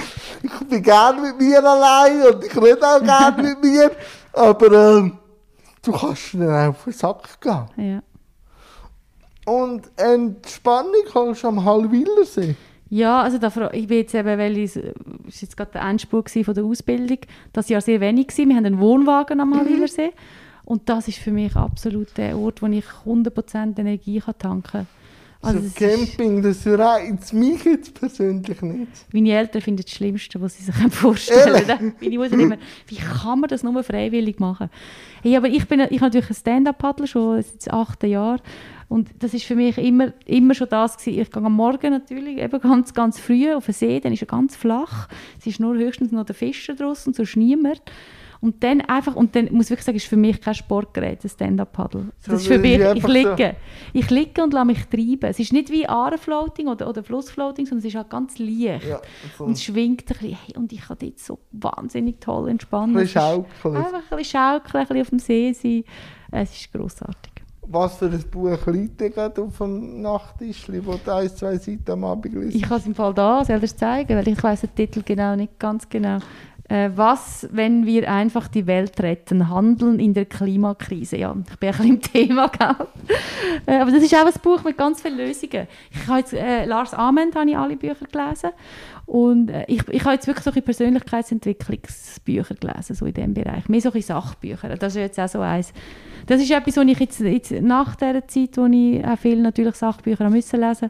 ich 0.44 0.68
bin 0.68 0.82
gerne 0.84 1.22
mit 1.22 1.40
mir 1.40 1.64
allein 1.64 2.34
und 2.34 2.44
ich 2.44 2.56
rede 2.56 2.82
auch 2.86 3.02
gerne 3.02 3.44
mit 3.44 3.64
mir. 3.64 3.92
Aber 4.34 4.98
ähm, 4.98 5.18
du 5.82 5.92
kannst 5.92 6.34
dann 6.34 6.50
auch 6.50 6.70
auf 6.70 6.84
den 6.84 6.94
Sack 6.94 7.42
gehen. 7.42 7.66
ja. 7.78 8.02
Und 9.48 9.90
Entspannung 9.96 10.92
kannst 11.10 11.44
du 11.44 11.48
am 11.48 11.64
Hallwillersee. 11.64 12.54
Ja, 12.90 13.22
also 13.22 13.38
da, 13.38 13.48
ich 13.72 13.88
bin 13.88 14.00
jetzt 14.00 14.14
eben, 14.14 14.38
weil 14.38 14.58
ich, 14.58 14.76
war 14.76 14.84
jetzt 15.26 15.56
gerade 15.56 15.72
der 15.72 15.84
Endspurt 15.84 16.30
von 16.30 16.54
der 16.54 16.66
Ausbildung, 16.66 17.20
das 17.54 17.70
Jahr 17.70 17.80
sehr 17.80 18.02
wenig 18.02 18.28
gewesen. 18.28 18.50
Wir 18.50 18.58
haben 18.58 18.66
einen 18.66 18.80
Wohnwagen 18.80 19.40
am 19.40 19.58
Halwilersee 19.58 20.12
und 20.66 20.90
das 20.90 21.08
ist 21.08 21.20
für 21.20 21.32
mich 21.32 21.56
absolut 21.56 22.18
der 22.18 22.38
Ort, 22.38 22.62
wo 22.62 22.66
ich 22.66 22.84
100% 23.06 23.80
Energie 23.80 24.20
kann 24.20 24.38
tanken 24.38 24.72
kann. 24.72 24.88
Also 25.42 25.60
ist, 25.60 25.78
Camping, 25.78 26.42
das 26.42 26.68
reizt 26.68 27.34
mich 27.34 27.64
jetzt 27.64 27.94
persönlich 27.94 28.62
nicht. 28.62 28.92
meine 29.14 29.32
Eltern 29.32 29.62
finden 29.62 29.84
das 29.84 29.92
Schlimmste, 29.92 30.42
was 30.42 30.58
sie 30.58 30.64
sich 30.64 30.76
vorstellen 30.90 31.66
können. 31.66 31.94
Meine 32.02 32.18
Mutter 32.18 32.34
immer, 32.34 32.58
wie 32.88 32.96
kann 32.96 33.40
man 33.40 33.48
das 33.48 33.64
nur 33.64 33.82
freiwillig 33.84 34.40
machen? 34.40 34.70
Hey, 35.22 35.38
aber 35.38 35.48
ich 35.48 35.66
bin 35.68 35.80
ich 35.80 36.02
habe 36.02 36.06
natürlich 36.06 36.32
ein 36.32 36.36
Stand-Up-Paddler 36.36 37.08
schon 37.08 37.42
seit 37.42 37.72
achten 37.72 38.10
Jahren 38.10 38.42
und 38.90 39.10
das 39.20 39.34
ist 39.34 39.44
für 39.46 39.56
mich 39.56 39.78
immer, 39.78 40.14
immer 40.26 40.54
schon 40.54 40.70
das 40.70 40.98
gewesen. 40.98 41.20
Ich 41.22 41.32
gehe 41.32 41.44
am 41.44 41.54
Morgen 41.54 41.92
natürlich 41.92 42.38
eben 42.38 42.60
ganz, 42.62 42.94
ganz 42.94 43.20
früh 43.20 43.54
auf 43.54 43.66
den 43.66 43.74
See, 43.74 44.00
dann 44.00 44.14
ist 44.14 44.22
er 44.22 44.28
ganz 44.28 44.56
flach. 44.56 45.08
Es 45.40 45.46
ist 45.46 45.60
nur 45.60 45.76
höchstens 45.76 46.12
noch 46.12 46.26
der 46.26 46.36
Fischer 46.36 46.74
draussen, 46.76 47.14
sonst 47.14 47.36
niemand. 47.36 47.82
Und 48.40 48.64
dann 48.64 48.82
einfach, 48.82 49.16
und 49.16 49.36
dann 49.36 49.46
muss 49.52 49.66
ich 49.66 49.72
wirklich 49.72 49.86
sagen, 49.86 49.98
ist 49.98 50.06
für 50.06 50.16
mich 50.16 50.40
kein 50.40 50.54
Sportgerät, 50.54 51.24
ein 51.26 51.28
Stand-Up-Paddle. 51.30 52.10
Das 52.24 52.42
ist 52.42 52.48
für 52.48 52.60
mich, 52.60 52.76
ich 52.78 52.86
einfach 52.86 53.08
so- 53.10 53.14
liege. 53.14 53.56
Ich 53.94 54.10
liege 54.12 54.44
und 54.44 54.54
lasse 54.54 54.66
mich 54.68 54.86
treiben. 54.86 55.24
Es 55.28 55.40
ist 55.40 55.52
nicht 55.54 55.72
wie 55.72 55.88
Arenfloating 55.88 56.68
oder, 56.68 56.88
oder 56.88 57.04
Flussfloating, 57.04 57.66
sondern 57.66 57.80
es 57.80 57.86
ist 57.86 57.96
halt 57.96 58.12
ganz 58.12 58.38
leicht. 58.38 58.86
Ja, 58.88 59.02
so 59.40 59.46
Und 59.46 59.54
es 59.54 59.64
schwingt 59.64 60.02
ein 60.04 60.06
bisschen. 60.06 60.38
Hey, 60.46 60.56
und 60.56 60.72
ich 60.72 60.82
kann 60.82 60.98
dort 61.02 61.18
so 61.18 61.40
wahnsinnig 61.52 62.22
toll 62.22 62.50
entspannen. 62.50 62.96
ein 62.96 63.04
bisschen 63.06 63.22
schaukeln. 63.22 63.76
Einfach 63.76 64.04
ein 64.12 64.18
bisschen 64.18 64.40
schaukeln, 64.40 64.82
ein 64.84 64.88
bisschen 64.88 65.02
auf 65.02 65.10
dem 65.10 65.20
See 65.20 65.54
sein. 65.54 65.84
Es 66.30 66.56
ist 66.56 66.72
grossartig. 66.72 67.32
Was 67.70 67.98
für 67.98 68.06
ein 68.06 68.24
Buch 68.32 68.66
liegt 68.68 69.02
denn 69.02 69.12
gerade 69.12 69.42
auf 69.42 69.58
dem 69.58 70.02
Nachttisch, 70.02 70.68
wo 70.84 70.94
du 71.04 71.14
ein, 71.14 71.30
zwei 71.30 71.58
Seiten 71.58 71.92
am 71.92 72.04
Abend 72.06 72.34
liest? 72.34 72.56
Ich 72.56 72.62
kann 72.62 72.78
es 72.78 72.86
im 72.86 72.96
Fall 72.96 73.14
da, 73.14 73.42
es 73.42 73.76
zeigen, 73.76 74.18
weil 74.18 74.28
ich 74.28 74.42
weiß 74.42 74.62
den 74.62 74.76
Titel 74.76 75.04
genau 75.04 75.36
nicht 75.36 75.60
ganz 75.60 75.90
genau. 75.90 76.20
Äh, 76.70 76.92
was, 76.96 77.48
wenn 77.52 77.86
wir 77.86 78.12
einfach 78.12 78.50
die 78.50 78.68
Welt 78.68 79.00
retten? 79.02 79.50
Handeln 79.50 80.00
in 80.00 80.14
der 80.14 80.26
Klimakrise. 80.26 81.16
Ja, 81.16 81.34
ich 81.50 81.58
bin 81.58 81.70
ein 81.70 81.78
bisschen 81.78 81.94
im 81.96 82.02
Thema, 82.02 82.48
gell? 82.50 82.76
äh, 83.66 83.80
aber 83.80 83.92
das 83.92 84.04
ist 84.04 84.14
auch 84.14 84.26
ein 84.26 84.34
Buch 84.42 84.64
mit 84.66 84.78
ganz 84.78 85.02
vielen 85.02 85.18
Lösungen. 85.18 85.68
Ich 85.92 86.08
habe 86.08 86.20
jetzt, 86.20 86.34
äh, 86.34 86.66
Lars 86.66 86.94
Ament 86.94 87.36
habe 87.36 87.50
ich 87.50 87.58
alle 87.58 87.78
Bücher 87.78 88.06
gelesen 88.12 88.50
und 89.08 89.50
äh, 89.50 89.66
ich, 89.68 89.88
ich 89.90 90.04
habe 90.04 90.14
jetzt 90.14 90.28
wirklich 90.28 90.44
solche 90.44 90.62
Persönlichkeitsentwicklungsbücher 90.62 92.56
gelesen, 92.56 92.96
so 92.96 93.06
in 93.06 93.14
diesem 93.14 93.34
Bereich. 93.34 93.68
Mehr 93.70 93.82
solche 93.82 94.02
Sachbücher. 94.02 94.76
Das 94.76 94.96
ist 94.96 95.00
jetzt 95.02 95.20
auch 95.20 95.28
so 95.30 95.40
eins. 95.40 95.74
Das 96.26 96.42
ist 96.42 96.52
etwas, 96.52 96.78
was 96.78 96.86
ich 96.86 97.00
jetzt, 97.00 97.20
jetzt 97.22 97.52
nach 97.52 97.96
dieser 97.96 98.28
Zeit, 98.28 98.58
wo 98.58 98.66
ich 98.66 99.04
auch 99.06 99.18
viele 99.18 99.42
natürlich 99.42 99.76
Sachbücher 99.76 100.26
habe 100.26 100.36
müssen 100.36 100.60
lesen 100.60 100.90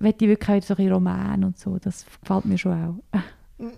möchte 0.00 0.24
ich 0.24 0.30
wirklich 0.32 0.62
auch 0.64 0.66
so 0.66 0.74
ein 0.76 0.92
Roman 0.92 1.44
und 1.44 1.56
so. 1.56 1.78
Das 1.78 2.04
gefällt 2.20 2.44
mir 2.46 2.58
schon 2.58 2.72
auch. 2.72 3.18
Oder 3.60 3.70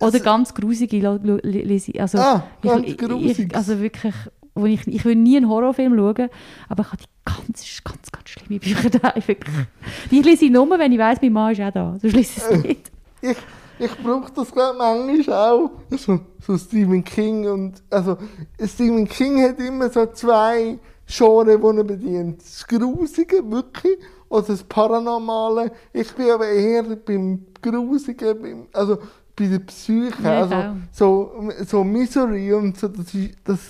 Also- 0.00 0.20
ganz 0.20 0.54
grusige 0.54 0.96
lese 1.42 1.90
ich. 1.92 2.00
Also, 2.00 2.16
Ah, 2.18 2.44
ganz 2.62 2.86
ich, 2.86 2.96
grusig. 2.96 3.48
ich, 3.50 3.54
Also 3.56 3.78
wirklich, 3.78 4.14
wo 4.54 4.64
ich, 4.64 4.86
ich 4.86 5.04
will 5.04 5.16
nie 5.16 5.36
einen 5.36 5.48
Horrorfilm 5.50 5.94
schauen, 5.94 6.30
aber 6.70 6.82
ich 6.84 6.88
habe 6.92 6.96
die 7.02 7.08
ganz, 7.26 7.82
ganz, 7.84 8.10
ganz 8.10 8.28
schlimme 8.30 8.58
Bücher 8.60 8.88
da. 9.02 9.12
Wirklich. 9.16 9.66
Die 10.10 10.22
lese 10.22 10.46
ich 10.46 10.50
nur, 10.50 10.70
wenn 10.78 10.92
ich 10.92 10.98
weiss, 10.98 11.18
mein 11.20 11.32
Mann 11.34 11.52
ist 11.52 11.60
auch 11.60 11.70
da. 11.72 11.98
Sonst 12.00 12.14
lese 12.14 12.32
ich 12.38 12.42
es 12.42 12.50
nicht. 12.62 12.90
Ich, 13.20 13.36
ich 13.78 13.96
brauche 14.02 14.32
das 14.32 14.50
glaube 14.52 14.78
manchmal 14.78 15.50
auch. 15.50 15.70
So, 15.90 16.20
so 16.40 16.58
Stephen 16.58 17.04
King 17.04 17.48
und 17.48 17.82
also 17.90 18.16
Stephen 18.64 19.06
King 19.08 19.42
hat 19.42 19.58
immer 19.58 19.88
so 19.90 20.06
zwei 20.06 20.78
Genres, 21.06 21.60
die 21.60 21.78
er 21.78 21.84
bedient. 21.84 22.42
Das 22.42 22.66
Grusige, 22.66 23.50
wirklich, 23.50 23.98
oder 24.28 24.48
das 24.48 24.62
Paranormale. 24.62 25.72
Ich 25.92 26.12
bin 26.14 26.30
aber 26.30 26.48
eher 26.48 26.82
beim 26.82 27.46
Grusigen, 27.62 28.42
beim, 28.42 28.66
also 28.72 28.98
bei 29.34 29.46
der 29.46 29.60
Psyche. 29.60 30.22
Ja, 30.22 30.40
also 30.40 30.54
auch. 30.54 30.74
so, 30.92 31.50
so 31.66 31.84
Misery 31.84 32.52
und 32.52 32.76
so, 32.76 32.88
das 32.88 33.14
ist, 33.14 33.34
das 33.44 33.60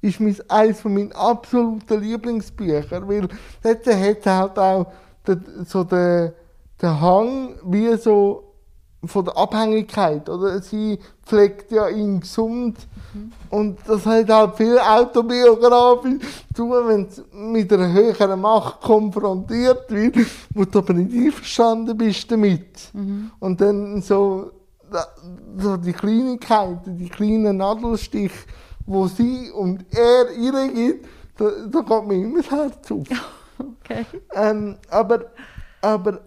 ist 0.00 0.20
mein, 0.20 0.36
eines 0.48 0.80
von 0.80 0.94
meinen 0.94 1.12
absoluten 1.12 2.00
Lieblingsbücher, 2.00 3.06
weil 3.06 3.28
dort 3.62 3.86
hat 3.86 4.26
halt 4.26 4.58
auch 4.58 4.92
den, 5.26 5.64
so 5.64 5.84
den, 5.84 6.32
den 6.80 7.00
Hang 7.00 7.54
wie 7.64 7.96
so 7.96 8.51
von 9.04 9.24
der 9.24 9.36
Abhängigkeit, 9.36 10.28
oder? 10.28 10.60
Sie 10.62 10.98
pflegt 11.24 11.72
ja 11.72 11.88
ihn 11.88 12.20
gesund 12.20 12.76
und 13.50 13.78
das 13.86 14.06
hat 14.06 14.28
halt 14.30 14.56
viel 14.56 14.78
autobiografisch 14.78 16.22
zu 16.54 16.62
tun, 16.62 16.88
wenn 16.88 17.06
es 17.06 17.22
mit 17.32 17.72
einer 17.72 17.92
höheren 17.92 18.40
Macht 18.40 18.80
konfrontiert 18.80 19.90
wird, 19.90 20.16
wo 20.54 20.64
du 20.64 20.78
aber 20.78 20.94
nicht 20.94 21.14
einverstanden 21.14 21.96
bist 21.96 22.30
damit. 22.30 22.90
Und 23.38 23.60
dann 23.60 24.00
so, 24.00 24.52
so 25.58 25.76
die 25.76 25.92
Kleinigkeiten, 25.92 26.96
die 26.96 27.08
kleinen 27.08 27.58
Nadelstiche, 27.58 28.46
wo 28.86 29.06
sie 29.06 29.50
und 29.50 29.84
er 29.90 30.30
ihr 30.32 30.68
gibt, 30.72 31.06
da, 31.36 31.50
da 31.70 31.80
geht 31.80 32.08
mir 32.08 32.24
immer 32.24 32.38
das 32.38 32.50
Herz 32.50 32.90
auf. 32.90 33.06
Okay. 33.84 34.04
Ähm, 34.34 34.76
aber, 34.90 35.26
aber 35.82 36.20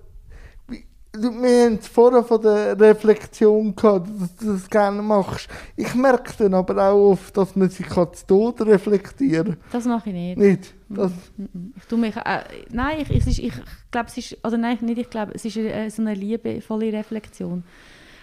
wir 1.21 1.65
haben 1.65 1.75
es 1.75 1.87
vorher 1.87 2.23
von 2.23 2.41
der 2.41 2.79
Reflexion 2.79 3.75
gehabt, 3.75 4.07
dass 4.19 4.35
du 4.37 4.53
das 4.53 4.69
gerne 4.69 5.01
machst. 5.01 5.47
Ich 5.75 5.93
merke 5.95 6.33
dann 6.37 6.53
aber 6.53 6.89
auch 6.89 7.11
oft, 7.11 7.35
dass 7.37 7.55
man 7.55 7.69
sich 7.69 7.87
kann 7.87 8.13
zu 8.13 8.25
Tode 8.27 8.65
reflektieren 8.67 9.57
Das 9.71 9.85
mache 9.85 10.09
ich 10.09 10.15
nicht. 10.15 10.37
Nicht. 10.37 10.73
Das, 10.89 11.11
Ich 11.77 11.85
tu 11.85 11.97
mich, 11.97 12.15
äh, 12.15 12.43
nein, 12.71 12.97
ich, 13.01 13.09
es 13.09 13.27
ist, 13.27 13.39
ich 13.39 13.53
glaube, 13.91 14.07
es 14.09 14.17
ist, 14.17 14.37
oder 14.45 14.57
nein, 14.57 14.77
nicht 14.81 14.97
ich 14.99 15.09
glaube, 15.09 15.31
es 15.33 15.45
ist 15.45 15.57
äh, 15.57 15.89
so 15.89 16.01
eine 16.01 16.13
liebevolle 16.13 16.91
Reflexion. 16.93 17.63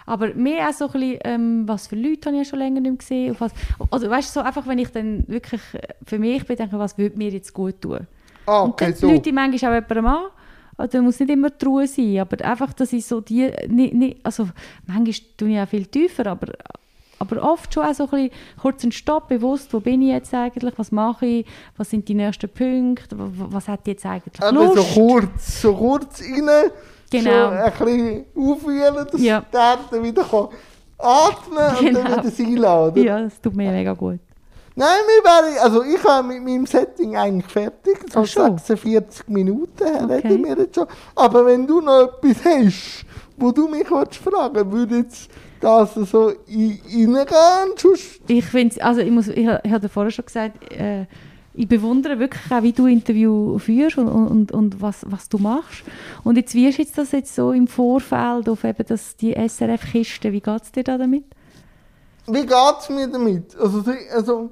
Aber 0.06 0.34
mehr 0.34 0.68
auch 0.68 0.72
so 0.72 0.86
ein 0.86 0.92
bisschen, 0.92 1.18
ähm, 1.24 1.62
was 1.66 1.86
für 1.86 1.96
Leute 1.96 2.26
habe 2.28 2.36
ich 2.36 2.44
ja 2.44 2.50
schon 2.50 2.58
länger 2.58 2.80
nicht 2.80 2.90
mehr 2.90 2.98
gesehen. 2.98 3.36
Was, 3.38 3.52
also 3.90 4.10
weißt 4.10 4.34
du, 4.34 4.40
so 4.40 4.44
einfach, 4.44 4.66
wenn 4.66 4.78
ich 4.78 4.88
dann 4.90 5.24
wirklich 5.28 5.60
äh, 5.74 5.80
für 6.04 6.18
mich 6.18 6.44
bedenke, 6.46 6.78
was 6.78 6.98
würde 6.98 7.16
mir 7.16 7.30
jetzt 7.30 7.52
gut 7.52 7.80
tun. 7.80 8.06
ah, 8.46 8.62
Und 8.62 8.70
okay, 8.72 8.86
dann 8.86 8.94
so. 8.94 9.10
Leute 9.10 9.32
manchmal 9.32 9.70
auch 9.70 9.74
jemandem 9.74 10.06
an. 10.06 10.22
Also 10.82 11.00
muss 11.00 11.20
nicht 11.20 11.30
immer 11.30 11.50
die 11.50 11.64
Ruhe 11.64 11.86
sein, 11.86 12.18
aber 12.18 12.44
einfach, 12.44 12.72
dass 12.72 12.92
ich 12.92 13.06
so 13.06 13.20
die, 13.20 13.50
nicht, 13.68 13.94
nicht, 13.94 14.16
also 14.24 14.48
manchmal 14.86 15.14
tue 15.36 15.50
ich 15.50 15.60
auch 15.60 15.68
viel 15.68 15.86
tiefer, 15.86 16.26
aber, 16.26 16.48
aber 17.20 17.42
oft 17.52 17.72
schon 17.72 17.84
auch 17.84 17.94
so 17.94 18.04
ein 18.04 18.10
bisschen 18.10 18.30
kurz 18.60 18.82
einen 18.82 18.90
Stopp, 18.92 19.28
bewusst, 19.28 19.72
wo 19.72 19.78
bin 19.78 20.02
ich 20.02 20.08
jetzt 20.08 20.34
eigentlich, 20.34 20.74
was 20.76 20.90
mache 20.90 21.24
ich, 21.26 21.46
was 21.76 21.90
sind 21.90 22.08
die 22.08 22.14
nächsten 22.14 22.48
Punkte, 22.48 23.16
wa- 23.16 23.30
wa- 23.32 23.46
was 23.50 23.68
hat 23.68 23.86
jetzt 23.86 24.04
eigentlich 24.04 24.42
Aber 24.42 24.68
so 24.68 24.74
Lust. 24.74 24.94
kurz, 24.94 25.62
so 25.62 25.72
kurz 25.74 26.20
rein, 26.20 26.70
Genau. 27.12 27.30
so 27.30 27.56
ein 27.56 27.72
bisschen 27.72 28.24
aufwühlen, 28.36 29.06
dass 29.12 29.22
Ja. 29.22 29.44
der 29.52 29.78
dann 29.90 30.02
wieder 30.02 30.24
kann 30.24 30.48
atmen 30.98 31.76
und 31.78 31.86
Genau. 31.86 32.02
dann 32.02 32.12
wieder 32.24 32.30
sein 32.30 32.56
lassen. 32.56 32.92
oder? 32.92 33.02
Ja, 33.02 33.20
das 33.22 33.40
tut 33.40 33.54
mir 33.54 33.70
mega 33.70 33.92
gut. 33.92 34.18
Nein, 34.74 34.88
wir 35.06 35.24
wären, 35.24 35.58
also 35.62 35.82
ich 35.84 36.02
habe 36.04 36.28
mit 36.28 36.42
meinem 36.42 36.66
Setting 36.66 37.16
eigentlich 37.16 37.50
fertig. 37.50 37.98
So 38.12 38.20
Ach 38.20 38.26
schon. 38.26 38.58
46 38.58 39.28
Minuten 39.28 39.82
Okay. 40.04 40.26
reden 40.28 40.44
wir 40.44 40.56
jetzt 40.58 40.74
schon. 40.74 40.86
Aber 41.14 41.44
wenn 41.46 41.66
du 41.66 41.80
noch 41.80 42.18
etwas 42.22 42.44
hast, 42.44 43.04
wo 43.36 43.50
du 43.50 43.68
mich 43.68 43.90
willst 43.90 44.16
fragen 44.16 44.72
würde 44.72 44.96
jetzt 44.98 45.30
das 45.60 45.94
so 45.94 46.30
in- 46.46 47.14
reingehen. 47.14 47.74
Ich 48.28 48.44
finde, 48.44 48.82
also 48.84 49.00
ich 49.00 49.10
muss, 49.10 49.28
ich, 49.28 49.46
ich 49.62 49.70
habe 49.72 49.88
vorher 49.88 50.10
schon 50.10 50.24
gesagt, 50.24 50.72
äh, 50.72 51.06
ich 51.54 51.68
bewundere 51.68 52.18
wirklich 52.18 52.50
auch, 52.50 52.62
wie 52.62 52.72
du 52.72 52.86
Interview 52.86 53.58
führst 53.58 53.98
und, 53.98 54.08
und, 54.08 54.52
und, 54.52 54.80
was, 54.80 55.04
was 55.08 55.28
du 55.28 55.36
machst. 55.38 55.82
Und 56.24 56.36
jetzt, 56.36 56.54
wie 56.54 56.66
ist 56.66 56.78
jetzt 56.78 56.96
das 56.96 57.12
jetzt 57.12 57.34
so 57.34 57.52
im 57.52 57.66
Vorfeld 57.68 58.48
auf 58.48 58.64
eben 58.64 58.84
das, 58.88 59.16
die 59.16 59.34
SRF-Kiste, 59.34 60.32
wie 60.32 60.40
geht 60.40 60.62
es 60.62 60.72
dir 60.72 60.82
da 60.82 60.96
damit? 60.96 61.24
Wie 62.26 62.40
geht 62.46 62.76
es 62.80 62.88
mir 62.88 63.06
damit? 63.08 63.54
Also, 63.58 63.84
also, 64.14 64.50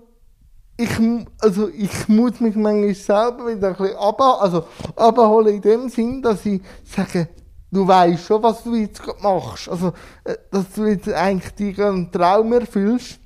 ich, 0.83 1.27
also 1.41 1.69
ich 1.69 2.09
muss 2.09 2.41
mich 2.41 2.57
manchmal 2.57 2.95
selber 2.95 3.47
wieder 3.47 3.69
ein 3.69 3.77
bisschen 3.77 3.97
abha- 3.97 4.39
also, 4.41 4.65
abholen 4.97 5.57
in 5.57 5.61
dem 5.61 5.89
Sinn, 5.89 6.23
dass 6.23 6.45
ich 6.47 6.61
sage, 6.85 7.29
du 7.71 7.87
weißt 7.87 8.25
schon, 8.25 8.43
was 8.43 8.65
du 8.65 8.75
jetzt 8.75 9.03
gerade 9.03 9.23
machst. 9.23 9.69
Also, 9.69 9.93
äh, 10.25 10.37
dass 10.51 10.73
du 10.75 10.85
jetzt 10.87 11.09
eigentlich 11.13 11.55
dir 11.55 11.87
einen 11.87 12.11
Traum 12.11 12.53
erfüllst. 12.53 13.19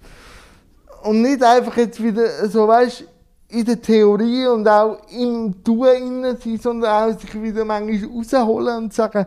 Und 1.02 1.22
nicht 1.22 1.42
einfach 1.42 1.76
jetzt 1.76 2.02
wieder 2.02 2.48
so, 2.48 2.66
weißt 2.66 3.04
in 3.48 3.64
der 3.64 3.80
Theorie 3.80 4.46
und 4.46 4.66
auch 4.66 4.98
im 5.10 5.62
Tun 5.62 5.86
innen 5.86 6.36
sein, 6.42 6.58
sondern 6.58 6.90
auch 6.90 7.20
sich 7.20 7.40
wieder 7.40 7.64
manchmal 7.64 8.10
rausholen 8.10 8.84
und 8.84 8.94
sagen, 8.94 9.26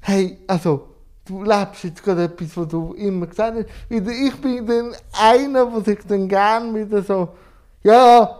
hey, 0.00 0.38
also, 0.46 0.88
du 1.26 1.42
lebst 1.42 1.84
jetzt 1.84 2.02
gerade 2.02 2.24
etwas, 2.24 2.56
was 2.56 2.68
du 2.68 2.94
immer 2.94 3.26
gesagt 3.26 3.56
hast. 3.56 3.66
Ich 3.88 4.40
bin 4.40 4.66
dann 4.66 4.94
einer, 5.12 5.66
der 5.66 5.80
sich 5.82 5.98
dann 6.08 6.28
gern 6.28 6.74
wieder 6.74 7.02
so, 7.02 7.28
ja, 7.84 8.38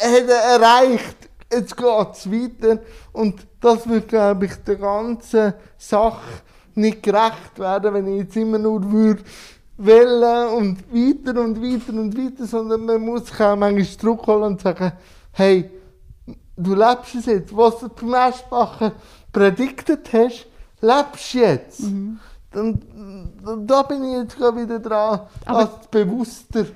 er 0.00 0.10
hat 0.12 0.28
er 0.28 0.60
erreicht, 0.60 1.16
jetzt 1.52 1.76
geht's 1.76 2.30
weiter. 2.30 2.78
Und 3.12 3.46
das 3.60 3.88
wird, 3.88 4.08
glaube 4.08 4.46
ich, 4.46 4.54
der 4.66 4.76
ganzen 4.76 5.54
Sache 5.76 6.20
nicht 6.74 7.02
gerecht 7.02 7.58
werden, 7.58 7.94
wenn 7.94 8.06
ich 8.14 8.22
jetzt 8.24 8.36
immer 8.36 8.58
nur 8.58 8.90
würde 8.90 9.22
wählen 9.76 10.48
und 10.50 10.78
weiter 10.92 11.40
und 11.40 11.60
weiter 11.62 11.92
und 11.92 12.16
weiter, 12.16 12.46
sondern 12.46 12.84
man 12.84 13.00
muss 13.00 13.26
sich 13.26 13.40
auch 13.40 13.56
manchmal 13.56 13.98
zurückholen 13.98 14.42
und 14.44 14.60
sagen, 14.60 14.92
hey, 15.32 15.70
du 16.56 16.74
lebst 16.74 17.14
es 17.16 17.26
jetzt. 17.26 17.56
Was 17.56 17.78
du 17.80 17.88
beim 17.88 18.14
Eschbacher 18.14 18.92
prädiktet 19.32 20.08
hast, 20.12 20.46
lebst 20.80 21.34
du 21.34 21.38
jetzt. 21.38 21.80
Und 22.54 22.82
äh, 22.84 23.56
da 23.66 23.82
bin 23.82 24.02
ich 24.04 24.18
jetzt 24.22 24.36
gerade 24.36 24.60
wieder 24.62 24.78
dran, 24.78 25.20
Aber- 25.44 25.64
das 25.64 25.86
bewusster 25.90 26.66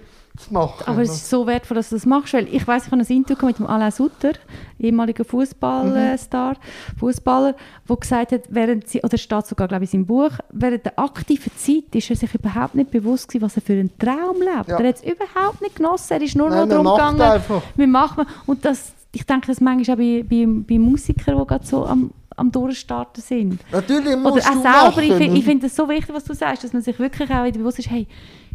machen. 0.51 0.85
Aber 0.87 1.03
es 1.03 1.11
ist 1.11 1.29
so 1.31 1.47
wertvoll, 1.47 1.77
dass 1.77 1.91
du 1.91 1.97
das 1.97 2.07
machst, 2.07 2.33
weil 2.33 2.49
ich 2.53 2.67
weiß, 2.67 2.87
ich 2.87 2.93
habe 2.93 3.03
ein 3.03 3.07
Interview 3.07 3.47
mit 3.47 3.59
dem 3.59 3.67
Alain 3.67 3.91
Sutter, 3.91 4.33
ehemaliger 4.79 5.25
Fußballstar, 5.25 6.57
Fußballer, 6.99 7.55
der 7.89 7.97
gesagt 7.97 8.33
hat, 8.33 8.43
während 8.49 8.89
sie, 8.89 9.01
oder 9.03 9.19
steht 9.19 9.47
sogar, 9.47 9.69
glaube 9.69 9.85
ich, 9.85 9.93
in 9.95 10.01
seinem 10.01 10.07
Buch, 10.07 10.31
während 10.51 10.85
der 10.87 10.99
aktiven 10.99 11.53
Zeit 11.57 11.95
ist 11.95 12.11
er 12.11 12.17
sich 12.17 12.35
überhaupt 12.35 12.75
nicht 12.75 12.91
bewusst 12.91 13.29
gewesen, 13.29 13.43
was 13.45 13.57
er 13.57 13.63
für 13.63 13.73
einen 13.75 13.97
Traum 13.99 14.37
lebt. 14.41 14.69
Ja. 14.69 14.79
Er 14.79 14.89
hat 14.89 14.97
es 14.97 15.03
überhaupt 15.03 15.61
nicht 15.61 15.77
genossen, 15.77 16.13
er 16.15 16.23
ist 16.23 16.37
nur 16.37 16.49
Nein, 16.49 16.69
noch 16.69 16.69
darum 16.69 16.87
gegangen, 16.87 17.21
einfach. 17.21 17.63
wir 17.77 17.87
machen, 17.87 18.25
und 18.47 18.65
das, 18.65 18.93
ich 19.13 19.27
denke, 19.27 19.47
das 19.49 19.61
manchmal 19.61 19.97
auch 19.97 19.99
bei, 20.01 20.25
bei, 20.29 20.47
bei 20.47 20.79
Musikern, 20.79 21.39
die 21.39 21.47
gerade 21.47 21.67
so 21.67 21.85
am, 21.87 22.11
am 22.37 22.51
Durchstarten 22.51 23.23
sind. 23.23 23.61
Natürlich 23.71 24.07
Oder 24.07 24.17
musst 24.17 24.49
auch 24.49 24.53
du 24.55 24.61
selber, 24.63 25.03
ich, 25.03 25.09
machen. 25.11 25.19
find- 25.19 25.39
ich 25.39 25.45
finde 25.45 25.67
es 25.67 25.77
so 25.77 25.89
wichtig, 25.89 26.15
was 26.15 26.25
du 26.25 26.33
sagst, 26.35 26.65
dass 26.65 26.73
man 26.73 26.81
sich 26.81 26.99
wirklich 26.99 27.31
auch 27.31 27.45
wieder 27.45 27.59
bewusst 27.59 27.79
ist, 27.79 27.91
hey, 27.91 28.07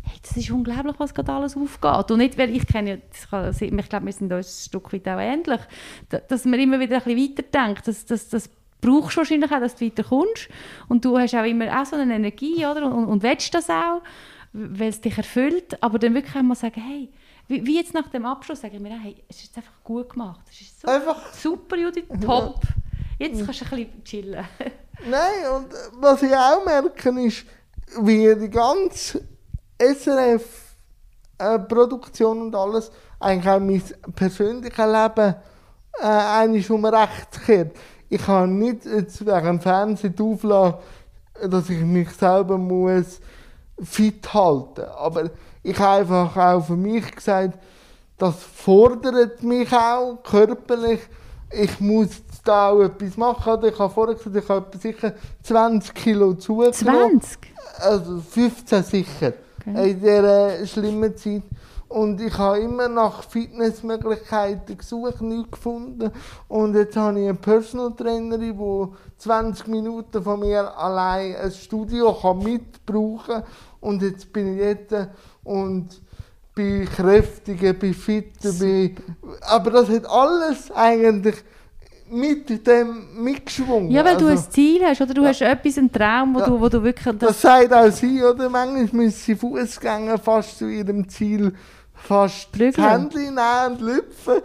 hey, 0.08 0.18
das 0.22 0.38
ist 0.38 0.50
unglaublich, 0.52 0.96
was 0.98 1.14
gerade 1.14 1.32
alles 1.32 1.56
aufgeht. 1.58 2.12
Und 2.12 2.18
nicht, 2.18 2.38
weil 2.38 2.56
ich 2.56 2.66
kenne, 2.68 3.02
ja- 3.32 3.38
also 3.38 3.66
ich 3.66 3.90
glaube, 3.90 4.06
wir 4.06 4.14
sind 4.14 4.32
uns 4.34 4.48
ein 4.48 4.66
Stück 4.70 4.94
weit 4.94 5.08
auch 5.08 5.20
ähnlich, 5.20 5.60
da- 6.10 6.20
dass 6.20 6.46
man 6.46 6.60
immer 6.60 6.80
wieder 6.80 6.98
ein 6.98 7.04
bisschen 7.04 7.38
weiterdenkt, 7.38 7.88
dass, 7.88 8.06
dass, 8.06 8.30
das 8.30 8.50
brauchst 8.82 9.16
du 9.16 9.22
wahrscheinlich 9.22 9.52
auch, 9.52 9.60
dass 9.60 9.76
du 9.76 9.86
weiterkommst. 9.86 10.50
Und 10.88 11.04
du 11.06 11.18
hast 11.18 11.36
auch 11.36 11.44
immer 11.44 11.82
auch 11.82 11.86
so 11.86 11.96
eine 11.96 12.16
Energie, 12.16 12.66
oder? 12.66 12.86
Und, 12.92 13.06
und 13.06 13.24
willst 13.24 13.54
das 13.54 13.70
auch, 13.70 14.02
weil 14.54 14.90
es 14.90 15.02
dich 15.02 15.18
erfüllt, 15.18 15.82
aber 15.84 16.00
dann 16.00 16.14
wirklich 16.14 16.36
einmal 16.36 16.56
sagen, 16.58 16.82
hey, 16.82 17.10
wie, 17.50 17.66
wie 17.66 17.78
jetzt 17.78 17.94
nach 17.94 18.08
dem 18.10 18.26
Abschluss, 18.26 18.62
sage 18.62 18.76
ich 18.76 18.82
mir, 18.82 18.98
hey, 19.00 19.16
es 19.30 19.38
ist 19.38 19.46
jetzt 19.48 19.58
einfach 19.58 19.84
gut 19.84 20.10
gemacht. 20.12 20.42
Es 20.50 20.62
ist 20.62 20.82
so 20.82 20.88
Einfach 20.88 21.34
super, 21.34 21.76
Judith, 21.78 22.06
top. 22.24 22.62
Jetzt 23.20 23.44
kannst 23.46 23.62
du 23.62 23.66
ein 23.66 23.70
bisschen 23.86 24.04
chillen. 24.04 24.46
Nein, 25.10 25.50
und 25.56 25.72
äh, 25.74 25.78
was 26.02 26.22
ich 26.24 26.34
auch 26.36 26.66
merke, 26.66 27.10
ist, 27.22 27.46
wie 28.02 28.36
die 28.36 28.50
ganze 28.50 29.24
SRF-Produktion 29.80 32.42
und 32.42 32.56
alles 32.56 32.92
eigentlich 33.20 33.52
auch 33.52 33.60
mein 33.60 33.84
persönliches 34.16 34.78
Leben 34.78 35.36
äh, 36.00 36.04
eigentlich 36.04 36.70
um 36.70 36.86
rechts 36.86 37.42
kehrt. 37.46 37.76
Ich 38.10 38.26
habe 38.28 38.48
nicht 38.48 38.86
jetzt 38.86 39.26
wegen 39.26 39.46
dem 39.46 39.60
Fernsehen 39.60 40.16
Auflage, 40.20 40.78
dass 41.50 41.70
ich 41.70 41.82
mich 41.82 42.10
selber 42.12 42.58
muss 42.58 43.20
fit 43.84 44.34
halten 44.34 44.86
Aber 44.98 45.30
ich 45.62 45.78
habe 45.78 46.02
einfach 46.02 46.36
auch 46.36 46.66
für 46.66 46.76
mich 46.76 47.14
gesagt, 47.14 47.60
das 48.18 48.42
fordert 48.42 49.44
mich 49.44 49.72
auch 49.72 50.18
körperlich. 50.24 51.02
Ich 51.52 51.80
muss 51.80 52.10
da 52.44 52.70
auch 52.70 52.82
etwas 52.82 53.16
machen. 53.18 53.64
Ich 53.66 53.78
habe 53.78 53.94
vorher 53.94 54.16
gesagt, 54.16 54.36
ich 54.36 54.50
habe 54.50 54.78
sicher 54.78 55.14
20 55.44 55.94
Kilo 55.94 56.34
zugenommen. 56.34 57.22
20? 57.22 57.40
Also 57.80 58.20
15 58.20 58.84
sicher. 58.84 59.34
Okay. 59.68 59.92
In 59.92 60.00
dieser 60.00 60.66
schlimmen 60.66 61.18
Zeit. 61.18 61.44
Und 61.90 62.20
ich 62.20 62.38
habe 62.38 62.60
immer 62.60 62.90
nach 62.90 63.24
Fitnessmöglichkeiten 63.24 64.78
gesucht, 64.78 65.22
nichts 65.22 65.52
gefunden. 65.52 66.12
Und 66.48 66.76
jetzt 66.76 66.98
habe 66.98 67.20
ich 67.20 67.30
eine 67.30 67.38
Personal 67.38 67.94
Trainerin, 67.96 68.58
die 68.58 68.88
20 69.18 69.68
Minuten 69.68 70.22
von 70.22 70.40
mir 70.40 70.78
allein 70.78 71.36
ein 71.36 71.52
Studio 71.52 72.14
kann 72.14 72.40
mitbrauchen 72.40 73.36
kann. 73.36 73.44
Und 73.80 74.02
jetzt 74.02 74.32
bin 74.34 74.60
ich 74.60 74.78
dort 74.90 75.10
und 75.44 76.02
bin 76.54 76.86
kräftiger, 76.86 77.74
bin 77.74 77.94
fitter, 77.94 78.52
bin... 78.52 78.96
Aber 79.42 79.72
das 79.72 79.90
hat 79.90 80.06
alles 80.10 80.72
eigentlich 80.72 81.36
mit 82.10 82.66
dem 82.66 83.24
mitgeschwungen. 83.24 83.92
Ja, 83.92 84.04
weil 84.06 84.18
du 84.18 84.28
Also- 84.28 84.46
ein 84.46 84.52
Ziel 84.52 84.82
hast, 84.84 85.02
oder 85.02 85.14
du 85.14 85.26
hast 85.26 85.42
etwas, 85.42 85.78
einen 85.78 85.92
Traum, 85.92 86.36
wo, 86.36 86.40
Ja. 86.40 86.46
du, 86.46 86.60
wo 86.62 86.70
du 86.70 86.82
wirklich... 86.84 87.18
Das, 87.18 87.30
Das 87.30 87.42
sagt 87.42 87.74
auch 87.74 87.92
sie, 87.92 88.24
oder? 88.24 88.50
Manchmal 88.50 88.88
müssen 89.06 89.38
Fußgänger 89.38 90.18
fast 90.18 90.58
zu 90.60 90.68
ihrem 90.68 91.08
Ziel 91.10 91.54
fast 91.94 92.48
das 92.52 92.52
Prügeln. 92.52 92.88
Handy 92.90 93.18
nehmen 93.18 93.40
und 93.72 93.82
lüpfen. 93.82 94.36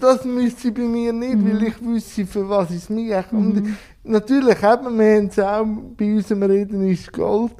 Das 0.00 0.24
müsste 0.24 0.70
bei 0.72 0.82
mir 0.82 1.12
nicht, 1.12 1.34
Mhm. 1.34 1.48
weil 1.52 1.62
ich 1.64 1.84
wüsste, 1.84 2.24
für 2.26 2.48
was 2.48 2.70
es 2.70 2.88
mich 2.88 3.12
Und 3.32 3.76
natürlich 4.04 4.62
haben 4.62 4.96
wir 4.98 5.16
haben 5.16 5.26
es 5.26 5.38
auch 5.38 5.66
bei 5.96 6.14
unserem 6.14 6.42
Reden 6.44 6.88
ist 6.88 7.12
Gold 7.12 7.52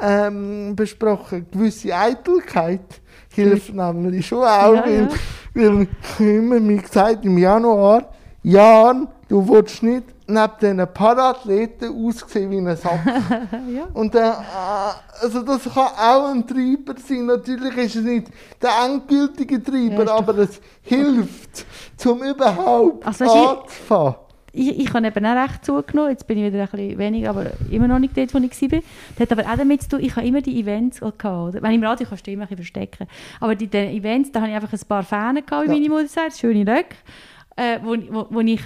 ähm, 0.00 0.76
besprochen. 0.76 1.46
Gewisse 1.50 1.96
Eitelkeit 1.96 3.00
hilft 3.34 3.72
nämlich 3.72 4.26
schon 4.26 4.40
auch, 4.44 4.74
Ja, 4.74 4.84
weil, 4.84 5.02
ja. 5.04 5.08
weil 5.54 5.82
ich 6.18 6.20
immer 6.20 6.60
mir 6.60 6.82
gesagt 6.82 7.24
im 7.24 7.38
Januar, 7.38 8.10
Jan, 8.48 9.08
du 9.28 9.48
willst 9.48 9.82
nicht 9.82 10.04
neben 10.28 10.52
diesen 10.60 10.86
Parathleten 10.94 12.06
aussehen 12.06 12.48
wie 12.52 12.58
ein 12.58 12.76
Sack. 12.76 13.00
ja. 13.68 13.88
Und 13.92 14.14
äh, 14.14 14.18
äh, 14.20 14.32
also 15.20 15.42
das 15.42 15.64
kann 15.64 15.88
auch 15.98 16.30
ein 16.30 16.46
Treiber 16.46 16.94
sein. 16.96 17.26
Natürlich 17.26 17.76
ist 17.76 17.96
es 17.96 18.04
nicht 18.04 18.28
der 18.62 18.70
endgültige 18.84 19.60
Treiber, 19.60 20.04
Ja, 20.04 20.14
aber 20.14 20.38
es 20.38 20.60
hilft, 20.82 21.66
zum 21.96 22.22
überhaupt 22.22 23.04
Also, 23.04 23.24
anzufangen. 23.24 24.14
Ich, 24.52 24.78
ich 24.78 24.94
habe 24.94 25.06
eben 25.08 25.26
auch 25.26 25.42
recht 25.42 25.64
zugenommen. 25.64 26.10
Jetzt 26.12 26.28
bin 26.28 26.38
ich 26.38 26.44
wieder 26.52 26.62
ein 26.62 26.68
bisschen 26.70 26.98
weniger, 26.98 27.30
aber 27.30 27.46
immer 27.72 27.88
noch 27.88 27.98
nicht 27.98 28.16
dort, 28.16 28.32
wo 28.32 28.38
ich 28.38 28.62
war. 28.62 28.80
Das 29.18 29.28
hat 29.28 29.32
aber 29.38 29.50
auch 29.50 29.56
damit 29.56 29.82
zu 29.82 29.88
tun, 29.88 30.00
ich 30.00 30.14
habe 30.14 30.24
immer 30.24 30.40
die 30.40 30.60
Events 30.60 31.00
gehabt. 31.00 31.24
Oder? 31.24 31.60
Wenn 31.62 31.72
im 31.72 31.82
Radio 31.82 32.06
kannst 32.08 32.24
du 32.26 32.30
immer 32.30 32.44
ein 32.44 32.48
bisschen 32.56 32.58
verstecken. 32.64 33.08
Aber 33.40 33.56
die, 33.56 33.66
die 33.66 33.76
Events, 33.76 34.30
da 34.30 34.40
habe 34.40 34.50
ich 34.50 34.54
einfach 34.56 34.72
ein 34.72 34.80
paar 34.88 35.02
Fans 35.02 35.44
gehabt, 35.44 35.68
wie 35.68 35.72
Ja. 35.72 35.78
meine 35.80 35.88
Mutter 35.88 36.08
sagt, 36.08 36.38
schöne 36.38 36.60
Röcke, 36.60 36.94
äh, 37.56 37.78
wo, 37.82 37.96
wo, 38.10 38.26
wo 38.30 38.40
ich 38.40 38.60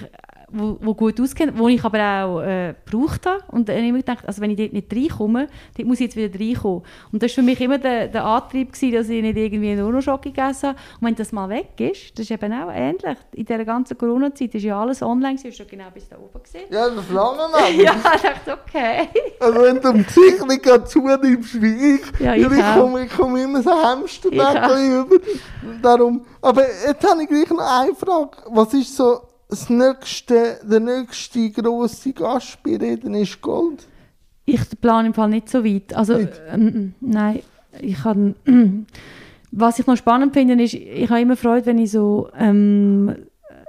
wo, 0.53 0.79
wo 0.81 0.95
gut 0.95 1.21
auskennen, 1.21 1.59
wo 1.59 1.69
ich 1.69 1.85
aber 1.85 1.99
auch 1.99 2.43
äh, 2.43 2.75
gebraucht 2.85 3.27
habe. 3.27 3.43
Und 3.49 3.69
dann 3.69 3.77
habe 3.77 3.85
ich 3.85 3.91
immer 3.91 3.99
gedacht, 3.99 4.27
also 4.27 4.41
wenn 4.41 4.51
ich 4.51 4.57
dort 4.57 4.73
nicht 4.73 4.93
reinkomme, 4.93 5.49
dort 5.77 5.89
muss 5.89 6.01
ich 6.01 6.07
jetzt 6.07 6.17
wieder 6.17 6.39
reinkommen. 6.39 6.83
Und 7.13 7.23
das 7.23 7.31
war 7.33 7.35
für 7.37 7.43
mich 7.43 7.61
immer 7.61 7.79
der, 7.79 8.09
der 8.09 8.25
Antrieb, 8.25 8.73
gewesen, 8.73 8.93
dass 8.93 9.09
ich 9.09 9.23
nicht 9.23 9.37
irgendwie 9.37 9.75
nur 9.75 9.93
noch 9.93 10.03
Schoki 10.03 10.31
gegessen 10.31 10.71
habe. 10.71 10.79
Und 11.01 11.07
wenn 11.07 11.15
das 11.15 11.33
mal 11.33 11.49
weg 11.49 11.79
ist, 11.79 12.19
das 12.19 12.25
ist 12.25 12.31
eben 12.31 12.53
auch 12.53 12.71
ähnlich. 12.73 13.19
In 13.33 13.45
dieser 13.45 13.65
ganzen 13.65 13.97
Corona-Zeit 13.97 14.55
ist 14.55 14.63
ja 14.63 14.81
alles 14.81 15.03
online, 15.03 15.37
gewesen, 15.37 15.65
du 15.65 15.71
genau 15.71 15.91
bis 15.93 16.09
da 16.09 16.17
oben 16.17 16.43
gesehen. 16.43 16.67
Ja, 16.71 16.89
das 16.89 17.09
lange 17.11 17.39
mal. 17.53 17.71
Ja, 17.81 17.95
ich 18.15 18.23
dachte, 18.23 18.59
okay. 18.67 19.09
Also 19.39 19.63
wenn 19.63 19.81
du 19.81 19.89
im 19.91 20.05
Gesicht 20.05 20.47
nicht 20.47 20.63
gerade 20.63 20.85
zunimmst 20.85 21.61
wie 21.63 21.95
ich, 21.95 22.21
Ja, 22.21 22.35
ich 22.35 22.43
ich 22.43 22.75
komme, 22.75 23.05
ich 23.05 23.11
komme 23.11 23.43
immer 23.43 23.63
so 23.63 23.71
Ich 23.71 23.85
Hamsterbäckchen 23.85 25.01
über. 25.01 25.17
Darum. 25.83 26.25
Aber 26.43 26.63
jetzt 26.63 27.09
habe 27.09 27.23
ich 27.23 27.29
gleich 27.29 27.51
noch 27.51 27.81
eine 27.81 27.95
Frage. 27.95 28.31
Was 28.49 28.75
ist 28.75 28.97
so 28.97 29.21
das 29.51 29.69
nächste, 29.69 30.59
der 30.63 30.81
nächste 30.81 31.51
grosse 31.51 32.13
Gast 32.13 32.63
bei 32.63 32.77
Reden 32.77 33.15
ist 33.15 33.41
Gold? 33.41 33.87
Ich 34.47 34.61
plane 34.81 35.09
im 35.09 35.15
Fall 35.15 35.29
nicht 35.29 35.49
so 35.49 35.65
weit. 35.65 35.95
Also, 35.95 36.19
ähm, 36.51 36.95
nein, 37.01 37.41
ich 37.81 38.03
kann, 38.03 38.35
was 39.51 39.79
ich 39.79 39.87
noch 39.87 39.97
spannend 39.97 40.33
finde, 40.33 40.63
ist, 40.63 40.75
ich 40.75 41.09
habe 41.11 41.21
immer 41.21 41.37
Freude, 41.37 41.67
wenn 41.67 41.79
ich 41.79 41.91
so 41.91 42.29
ähm, 42.39 43.15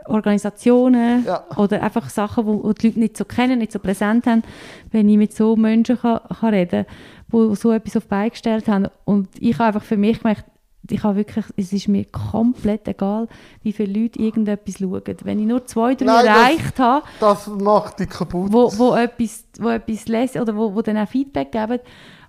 Organisationen 0.05 1.25
Ja. 1.25 1.45
oder 1.57 1.81
einfach 1.83 2.09
Sachen, 2.09 2.45
wo, 2.45 2.63
wo 2.63 2.73
die 2.73 2.87
Leute 2.87 2.99
nicht 2.99 3.17
so 3.17 3.25
kennen, 3.25 3.59
nicht 3.59 3.71
so 3.71 3.79
präsent 3.79 4.25
haben, 4.27 4.43
wenn 4.91 5.09
ich 5.09 5.17
mit 5.17 5.33
so 5.33 5.55
Menschen 5.55 5.97
kann, 5.99 6.19
kann 6.39 6.53
reden 6.53 6.85
kann, 7.31 7.49
die 7.49 7.55
so 7.55 7.71
etwas 7.71 7.97
auf 7.97 8.03
die 8.03 8.09
Beine 8.09 8.31
gestellt 8.31 8.67
haben. 8.67 8.87
Und 9.05 9.29
ich 9.39 9.53
habe 9.59 9.65
einfach 9.67 9.83
für 9.83 9.97
mich 9.97 10.19
gemerkt, 10.19 10.45
ich 10.89 11.03
habe 11.03 11.15
wirklich, 11.17 11.45
es 11.57 11.71
ist 11.73 11.87
mir 11.87 12.05
komplett 12.05 12.87
egal, 12.87 13.27
wie 13.61 13.71
viele 13.71 14.01
Leute 14.01 14.19
irgendetwas 14.19 14.79
schauen. 14.79 15.01
Wenn 15.23 15.39
ich 15.39 15.45
nur 15.45 15.65
zwei, 15.65 15.95
drei 15.95 16.05
Nein, 16.05 16.25
das- 16.25 16.37
erreicht 16.37 16.79
habe, 16.79 17.05
Das 17.19 17.47
macht 17.47 17.99
dich 17.99 18.09
kaputt. 18.09 18.51
wo, 18.51 18.71
wo 18.77 18.95
etwas, 18.95 19.43
wo 19.59 19.69
etwas 19.69 20.07
lesen 20.07 20.41
oder 20.41 20.55
wo, 20.55 20.73
wo 20.73 20.81
dann 20.81 20.97
auch 20.97 21.07
Feedback 21.07 21.51
geben 21.51 21.79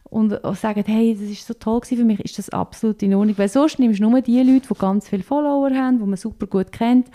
und 0.04 0.38
sagen, 0.56 0.84
hey, 0.86 1.16
das 1.18 1.28
ist 1.30 1.46
so 1.46 1.54
toll 1.54 1.80
gewesen 1.80 1.98
für 1.98 2.04
mich, 2.04 2.20
ist 2.20 2.38
das 2.38 2.50
absolut 2.50 3.02
in 3.02 3.14
Ordnung. 3.14 3.38
Weil 3.38 3.48
sonst 3.48 3.78
nimmst 3.78 4.00
du 4.00 4.08
nur 4.08 4.20
die 4.20 4.42
Leute, 4.42 4.68
die 4.68 4.78
ganz 4.78 5.08
viele 5.08 5.22
Follower 5.22 5.70
haben, 5.70 5.98
die 5.98 6.04
man 6.04 6.16
super 6.18 6.46
gut 6.46 6.70
kennt 6.70 7.06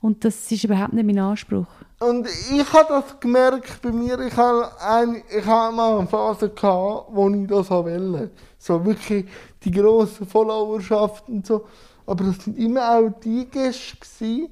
und 0.00 0.24
das 0.24 0.50
ist 0.50 0.64
überhaupt 0.64 0.94
nicht 0.94 1.04
mein 1.04 1.18
Anspruch. 1.18 1.66
Und 2.00 2.28
ich 2.28 2.72
habe 2.72 2.86
das 2.88 3.18
gemerkt 3.18 3.82
bei 3.82 3.90
mir. 3.90 4.18
Ich 4.20 4.36
habe 4.36 4.70
ein, 4.80 5.20
ich 5.36 5.44
habe 5.44 5.74
mal 5.74 5.98
eine 5.98 6.06
Phase 6.06 6.48
gehabt, 6.48 7.08
wo 7.10 7.28
ich 7.28 7.46
das 7.48 7.68
wollte. 7.70 8.30
So 8.56 8.84
wirklich 8.84 9.26
die 9.64 9.70
grossen 9.70 10.26
Followerschaft 10.26 11.28
und 11.28 11.46
so. 11.46 11.64
Aber 12.06 12.24
das 12.24 12.44
sind 12.44 12.58
immer 12.58 12.96
auch 12.96 13.10
die 13.22 13.46
Gäste 13.46 14.48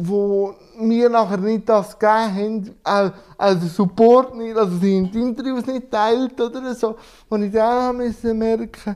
wo 0.00 0.54
mir 0.78 1.08
nachher 1.08 1.38
nicht 1.38 1.68
das 1.68 1.98
gegeben 1.98 2.34
haben, 2.36 2.70
auch, 2.84 3.10
also 3.36 3.66
Support 3.66 4.36
nicht, 4.36 4.56
also 4.56 4.76
sie 4.78 4.96
haben 4.96 5.10
die 5.10 5.18
Interviews 5.20 5.66
nicht 5.66 5.90
teilt 5.90 6.40
oder 6.40 6.72
so. 6.72 6.94
Und 7.28 7.42
ich 7.42 7.52
dann 7.52 7.90
auch 7.90 7.98
müssen 7.98 8.38
merken, 8.38 8.94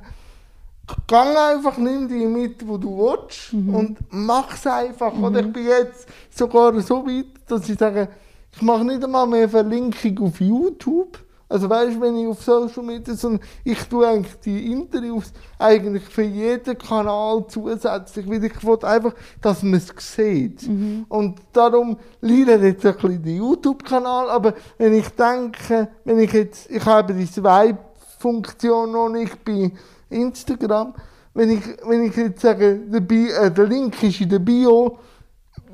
Gang 1.09 1.37
einfach, 1.37 1.77
nimm 1.79 2.07
die 2.07 2.27
mit, 2.27 2.67
wo 2.67 2.77
du 2.77 2.99
willst 2.99 3.53
und 3.53 3.99
mach's 4.11 4.67
einfach. 4.67 5.13
Oder 5.15 5.41
ich 5.41 5.53
bin 5.53 5.67
jetzt 5.67 6.07
sogar 6.31 6.79
so 6.81 7.05
weit, 7.07 7.27
dass 7.49 7.69
ich 7.69 7.79
sage, 7.79 8.09
ich 8.55 8.63
mache 8.63 8.85
nicht 8.85 9.03
einmal 9.03 9.27
mehr 9.27 9.49
Verlinkung 9.49 10.27
auf 10.27 10.41
YouTube. 10.41 11.19
Also 11.53 11.69
weißt 11.69 11.97
du, 11.97 12.01
wenn 12.01 12.17
ich 12.17 12.27
auf 12.27 12.43
Social 12.43 12.83
Media, 12.83 13.15
sondern 13.15 13.43
ich 13.63 13.79
tue 13.85 14.09
eigentlich 14.09 14.41
die 14.41 14.73
Interviews 14.73 15.35
eigentlich 15.59 16.03
für 16.05 16.23
jeden 16.23 16.79
Kanal 16.79 17.45
zusätzlich, 17.47 18.27
weil 18.27 18.43
ich 18.43 18.65
will 18.65 18.79
einfach, 18.83 19.13
dass 19.43 19.63
man 19.63 19.75
es 19.75 19.93
sieht. 19.99 20.67
Und 21.11 21.41
darum 21.53 21.99
leidet 22.23 22.63
jetzt 22.63 22.87
ein 22.87 22.95
bisschen 22.95 23.23
der 23.23 23.35
YouTube-Kanal, 23.35 24.31
aber 24.31 24.55
wenn 24.79 24.95
ich 24.95 25.11
denke, 25.11 25.89
wenn 26.05 26.21
ich 26.21 26.33
jetzt, 26.33 26.71
ich 26.71 26.87
habe 26.87 27.13
die 27.13 27.27
Swipe-Funktion 27.27 28.91
noch 28.91 29.11
nicht 29.11 29.45
bei 29.45 29.73
Instagram, 30.09 30.95
wenn 31.35 31.51
ich, 31.51 31.65
wenn 31.87 32.05
ich 32.05 32.17
jetzt 32.17 32.41
sage, 32.41 32.81
der, 32.87 33.01
Bi 33.01 33.29
äh, 33.29 33.51
der 33.51 33.67
Link 33.67 34.03
ist 34.03 34.23
in 34.23 34.31
der 34.31 34.39
Bio, 34.39 34.99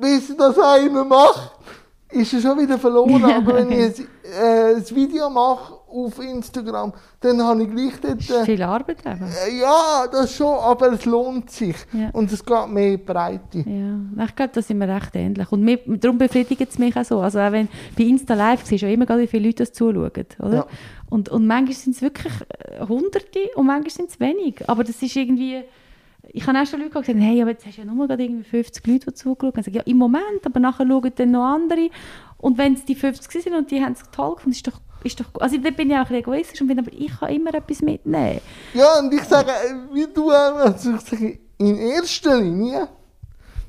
bis 0.00 0.36
das 0.36 0.58
einer 0.58 1.04
macht, 1.04 1.52
ist 2.10 2.32
er 2.32 2.40
schon 2.40 2.58
wieder 2.58 2.78
verloren. 2.78 3.24
Aber 3.36 3.56
wenn 3.56 3.70
ich 3.70 3.98
ein, 3.98 4.06
äh, 4.24 4.74
ein 4.76 4.96
Video 4.96 5.28
mache 5.28 5.74
auf 5.88 6.18
Instagram, 6.22 6.92
dann 7.20 7.42
habe 7.42 7.62
ich 7.62 7.70
gleich 7.70 8.00
dort... 8.00 8.30
Äh, 8.30 8.44
viel 8.44 8.62
Arbeit 8.62 8.98
eben. 9.04 9.24
äh, 9.24 9.60
ja, 9.60 10.06
das 10.10 10.34
schon, 10.34 10.54
aber 10.58 10.92
es 10.92 11.04
lohnt 11.06 11.50
sich. 11.50 11.76
Ja. 11.92 12.10
Und 12.12 12.30
es 12.30 12.44
geht 12.44 12.68
mehr 12.68 12.92
in 12.92 12.98
die 12.98 13.04
Breite. 13.04 13.58
Ja, 13.58 14.24
ich 14.24 14.36
glaube, 14.36 14.52
da 14.52 14.62
sind 14.62 14.78
wir 14.78 14.88
recht 14.88 15.14
ähnlich. 15.14 15.50
Und 15.50 15.62
mir, 15.62 15.78
darum 15.86 16.18
befriedigt 16.18 16.68
es 16.68 16.78
mich 16.78 16.96
auch 16.96 17.04
so. 17.04 17.20
Also 17.20 17.40
auch 17.40 17.52
wenn 17.52 17.68
bei 17.96 18.04
Insta 18.04 18.34
Live 18.34 18.66
siehst 18.66 18.82
du 18.82 18.92
immer, 18.92 19.06
wie 19.18 19.26
viele 19.26 19.46
Leute 19.46 19.64
das 19.64 19.72
zuschauen. 19.72 20.10
Oder? 20.40 20.54
Ja. 20.54 20.66
Und, 21.08 21.30
und 21.30 21.46
manchmal 21.46 21.74
sind 21.74 21.96
es 21.96 22.02
wirklich 22.02 22.34
äh, 22.48 22.86
Hunderte 22.86 23.40
und 23.56 23.66
manchmal 23.66 23.90
sind 23.90 24.10
es 24.10 24.20
wenig. 24.20 24.68
Aber 24.68 24.84
das 24.84 25.00
ist 25.02 25.16
irgendwie... 25.16 25.64
Ich 26.32 26.46
habe 26.46 26.58
auch 26.58 26.66
schon 26.66 26.80
Leute 26.80 27.00
gesagt, 27.00 27.18
hey, 27.18 27.40
aber 27.40 27.52
jetzt 27.52 27.66
hast 27.66 27.78
du 27.78 27.82
ja 27.82 27.92
nur 27.92 28.06
gerade 28.06 28.22
irgendwie 28.22 28.48
50 28.48 28.86
Leute, 28.86 29.06
die 29.06 29.14
zugeschaut 29.14 29.54
haben. 29.54 29.60
Ich 29.60 29.66
sage, 29.66 29.78
ja, 29.78 29.82
im 29.84 29.96
Moment, 29.96 30.44
aber 30.44 30.60
nachher 30.60 30.86
schauen 30.86 31.12
dann 31.14 31.30
noch 31.30 31.44
andere. 31.44 31.90
Und 32.36 32.58
wenn 32.58 32.74
es 32.74 32.84
die 32.84 32.94
50 32.94 33.42
sind 33.42 33.54
und 33.54 33.70
die 33.70 33.82
haben 33.82 33.92
es 33.92 34.02
toll 34.12 34.34
gefunden, 34.34 34.56
ist 34.56 34.66
doch, 34.66 34.80
ist 35.04 35.20
doch. 35.20 35.26
Also 35.40 35.56
da 35.58 35.70
bin 35.70 35.90
ich 35.90 35.96
auch 35.96 36.08
ein 36.10 36.16
egoistisch 36.16 36.60
und 36.60 36.68
bin, 36.68 36.78
aber 36.78 36.92
ich 36.92 37.18
kann 37.18 37.30
immer 37.30 37.54
etwas 37.54 37.82
mitnehmen. 37.82 38.40
Ja, 38.74 38.98
und 38.98 39.12
ich 39.12 39.24
sage, 39.24 39.50
äh, 39.50 39.94
wie 39.94 40.06
du 40.12 40.30
auch, 40.30 40.56
also 40.56 40.94
ich 40.94 41.00
sage, 41.00 41.38
in 41.58 41.76
erster 41.76 42.40
Linie 42.40 42.88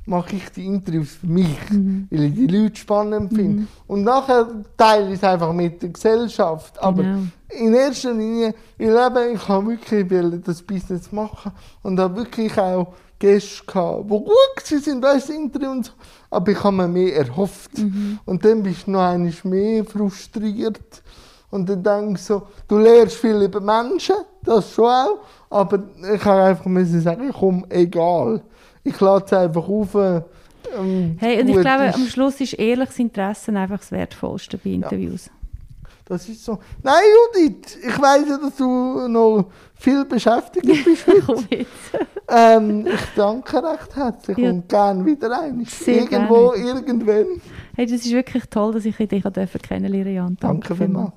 mache 0.09 0.35
ich 0.35 0.49
die 0.51 0.65
Interviews 0.65 1.11
für 1.21 1.27
mich, 1.27 1.57
weil 2.09 2.23
ich 2.25 2.33
die 2.33 2.47
Leute 2.47 2.75
spannend 2.75 3.33
finde. 3.33 3.67
Und 3.87 4.03
nachher 4.03 4.47
teile 4.75 5.07
ich 5.09 5.15
es 5.15 5.23
einfach 5.23 5.53
mit 5.53 5.81
der 5.81 5.89
Gesellschaft. 5.89 6.81
Aber 6.81 7.03
Genau. 7.03 7.19
in 7.49 7.73
erster 7.73 8.13
Linie, 8.13 8.53
weil 8.77 8.89
eben, 8.89 9.35
ich 9.35 9.47
habe 9.47 9.67
wirklich 9.67 10.43
das 10.43 10.61
Business 10.61 11.11
machen 11.11 11.51
und 11.83 11.99
habe 11.99 12.15
wirklich 12.17 12.57
auch 12.57 12.93
Gäste 13.19 13.65
gehabt, 13.65 14.05
die 14.05 14.09
gut 14.09 14.83
sind, 14.83 15.03
weißt 15.03 15.29
Interview 15.29 15.71
und 15.71 15.85
so. 15.85 15.91
Aber 16.29 16.51
ich 16.51 16.63
habe 16.63 16.75
mir 16.75 16.87
mehr 16.87 17.15
erhofft. 17.17 17.71
Und 18.25 18.45
dann 18.45 18.63
bist 18.63 18.87
du 18.87 18.91
noch 18.91 19.01
einmal 19.01 19.33
mehr 19.43 19.83
frustriert. 19.85 21.03
Und 21.51 21.67
dann 21.67 21.83
denke 21.83 22.13
ich 22.13 22.21
so, 22.23 22.43
du 22.67 22.77
lernst 22.77 23.15
viel 23.15 23.41
über 23.41 23.59
Menschen, 23.59 24.15
das 24.43 24.71
schon 24.71 24.85
auch, 24.85 25.19
aber 25.49 25.79
ich 26.13 26.23
habe 26.23 26.43
einfach 26.43 26.65
müssen 26.65 27.01
sagen, 27.01 27.31
komm, 27.37 27.65
egal. 27.69 28.41
Ich 28.89 28.99
lade 28.99 29.25
es 29.25 29.33
einfach 29.33 29.67
auf. 29.67 29.95
Ähm, 29.95 30.23
Hey, 31.17 31.41
und 31.41 31.47
ich 31.47 31.59
glaube, 31.61 31.85
ist. 31.85 31.95
am 31.95 32.05
Schluss 32.05 32.39
ist 32.41 32.53
ehrliches 32.53 32.99
Interesse 32.99 33.51
einfach 33.53 33.79
das 33.79 33.91
Wertvollste 33.91 34.57
bei 34.57 34.69
Interviews. 34.71 35.29
Das 36.05 36.27
ist 36.27 36.43
so. 36.43 36.59
Nein, 36.83 37.01
Judith, 37.35 37.77
ich 37.81 37.99
weiß 38.01 38.23
ja, 38.29 38.37
dass 38.37 38.55
du 38.55 39.07
noch 39.07 39.45
viel 39.75 40.05
beschäftigt 40.05 40.65
bist 40.85 41.07
heute. 41.27 41.45
Jetzt. 41.55 41.69
ähm, 42.27 42.85
ich 42.87 42.99
danke 43.15 43.57
recht 43.63 43.95
herzlich 43.95 44.37
Ja. 44.37 44.49
und 44.51 44.67
gerne 44.69 45.05
wieder 45.05 45.41
ein. 45.41 45.65
Sehr 45.65 46.01
Irgendwo, 46.03 46.49
gerne. 46.49 46.67
irgendwann. 46.67 47.25
Hey, 47.75 47.85
das 47.85 48.01
ist 48.05 48.11
wirklich 48.11 48.43
toll, 48.49 48.73
dass 48.73 48.85
ich 48.85 48.95
dich 48.97 49.09
kennenlernen 49.09 49.93
durfte, 50.03 50.09
Jan. 50.09 50.37
Danke 50.39 50.75
vielmals. 50.75 51.11